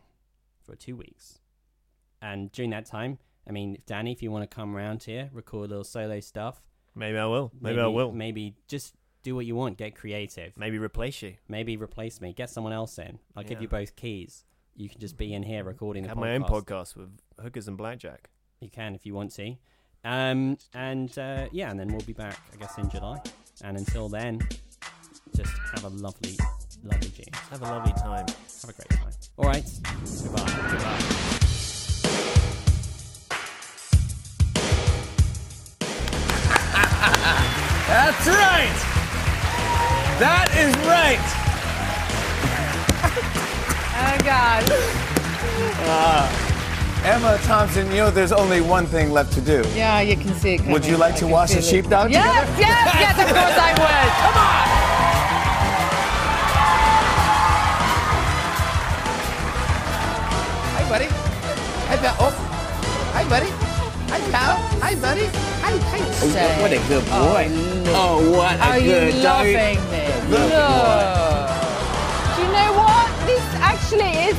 for 0.64 0.74
two 0.76 0.96
weeks. 0.96 1.38
And 2.20 2.50
during 2.52 2.70
that 2.70 2.86
time, 2.86 3.18
I 3.46 3.52
mean, 3.52 3.78
Danny, 3.86 4.12
if 4.12 4.22
you 4.22 4.30
want 4.30 4.48
to 4.48 4.54
come 4.54 4.76
around 4.76 5.02
here, 5.02 5.30
record 5.32 5.66
a 5.66 5.68
little 5.68 5.84
solo 5.84 6.20
stuff, 6.20 6.62
Maybe 6.94 7.18
I 7.18 7.26
will. 7.26 7.52
Maybe, 7.58 7.80
I 7.80 7.86
will. 7.86 8.12
Maybe 8.12 8.54
just 8.68 8.94
do 9.22 9.34
what 9.34 9.46
you 9.46 9.54
want. 9.54 9.78
Get 9.78 9.94
creative. 9.94 10.56
Maybe 10.56 10.78
replace 10.78 11.22
you. 11.22 11.34
Maybe 11.48 11.76
replace 11.76 12.20
me. 12.20 12.32
Get 12.32 12.50
someone 12.50 12.72
else 12.72 12.98
in. 12.98 13.18
I'll 13.36 13.44
give 13.44 13.62
you 13.62 13.68
both 13.68 13.96
keys. 13.96 14.44
You 14.74 14.88
can 14.88 15.00
just 15.00 15.16
be 15.16 15.34
in 15.34 15.42
here 15.42 15.64
recording 15.64 16.02
the 16.02 16.08
Have 16.10 16.18
my 16.18 16.34
own 16.34 16.44
podcast 16.44 16.96
with 16.96 17.10
hookers 17.40 17.68
and 17.68 17.76
blackjack. 17.76 18.30
You 18.60 18.70
can 18.70 18.94
if 18.94 19.04
you 19.04 19.14
want 19.14 19.34
to. 19.34 19.54
Um, 20.04 20.58
and 20.74 21.16
uh, 21.18 21.46
yeah, 21.52 21.70
and 21.70 21.78
then 21.78 21.88
we'll 21.88 22.00
be 22.00 22.12
back, 22.12 22.38
I 22.52 22.56
guess, 22.56 22.76
in 22.78 22.88
July. 22.90 23.20
And 23.62 23.76
until 23.76 24.08
then, 24.08 24.40
just 25.36 25.52
have 25.74 25.84
a 25.84 25.88
lovely, 25.88 26.36
lovely 26.82 27.10
June. 27.10 27.26
Have 27.50 27.62
a 27.62 27.66
lovely 27.66 27.92
time. 27.92 28.26
Have 28.26 28.70
a 28.70 28.72
great 28.72 28.90
time. 28.90 29.12
All 29.36 29.46
right. 29.46 29.64
Goodbye. 30.22 30.68
Goodbye. 30.70 31.11
That's 37.92 38.26
right. 38.26 38.78
That 40.18 40.48
is 40.56 40.72
right. 40.88 41.20
Oh 44.00 44.16
God. 44.24 44.64
Uh, 45.84 47.02
Emma 47.04 47.38
Thompson, 47.42 47.86
you 47.88 47.96
know 47.98 48.10
there's 48.10 48.32
only 48.32 48.60
one 48.62 48.86
thing 48.86 49.10
left 49.10 49.32
to 49.34 49.40
do. 49.42 49.62
Yeah, 49.74 50.00
you 50.00 50.16
can 50.16 50.32
see 50.36 50.54
it. 50.54 50.58
Coming. 50.58 50.72
Would 50.72 50.86
you 50.86 50.96
like 50.96 51.14
I 51.16 51.18
to 51.18 51.26
wash 51.26 51.50
a 51.50 51.54
feel 51.56 51.64
it. 51.64 51.66
sheepdog 51.70 52.10
Yes, 52.10 52.24
together? 52.56 52.60
yes, 52.60 52.94
yes. 52.94 53.18
Of 53.20 53.28
course 53.36 53.58
I 53.58 53.70
would. 53.72 54.12
Come 54.22 54.38
on. 54.38 55.72
Hi, 60.74 60.88
buddy. 60.88 61.06
Hi, 61.88 61.96
pal. 61.96 62.16
Oh. 62.20 62.32
Hi, 63.14 63.24
buddy. 63.28 63.50
Hi, 64.12 64.20
pal. 64.30 64.56
Hi, 64.80 64.94
buddy. 64.96 65.26
Hi, 66.22 66.28
hi. 66.28 66.32
Say. 66.32 66.62
what 66.62 66.72
a 66.72 66.78
good 66.88 67.04
boy. 67.06 67.48
Oh, 67.50 67.94
Oh, 67.94 68.30
what 68.30 68.56
a 68.56 68.62
Are 68.62 68.78
good 68.80 69.14
you 69.14 69.22
doggy. 69.22 69.54
loving 69.54 69.90
me? 69.90 70.06
Good 70.30 70.30
Look. 70.30 70.50
Do 72.36 72.42
you 72.42 72.48
know 72.52 72.72
what? 72.78 73.08
This 73.26 73.44
actually 73.60 74.12
is 74.30 74.36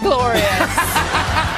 glorious. 0.00 0.88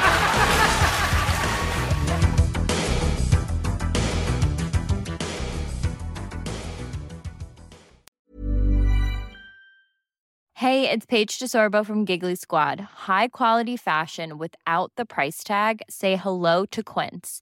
Hey, 10.53 10.89
it's 10.89 11.05
Paige 11.05 11.37
DeSorbo 11.37 11.85
from 11.85 12.05
Giggly 12.05 12.35
Squad. 12.35 12.79
High 13.07 13.27
quality 13.27 13.75
fashion 13.75 14.37
without 14.37 14.91
the 14.95 15.05
price 15.05 15.43
tag. 15.43 15.81
Say 15.89 16.15
hello 16.15 16.65
to 16.67 16.81
Quince. 16.81 17.41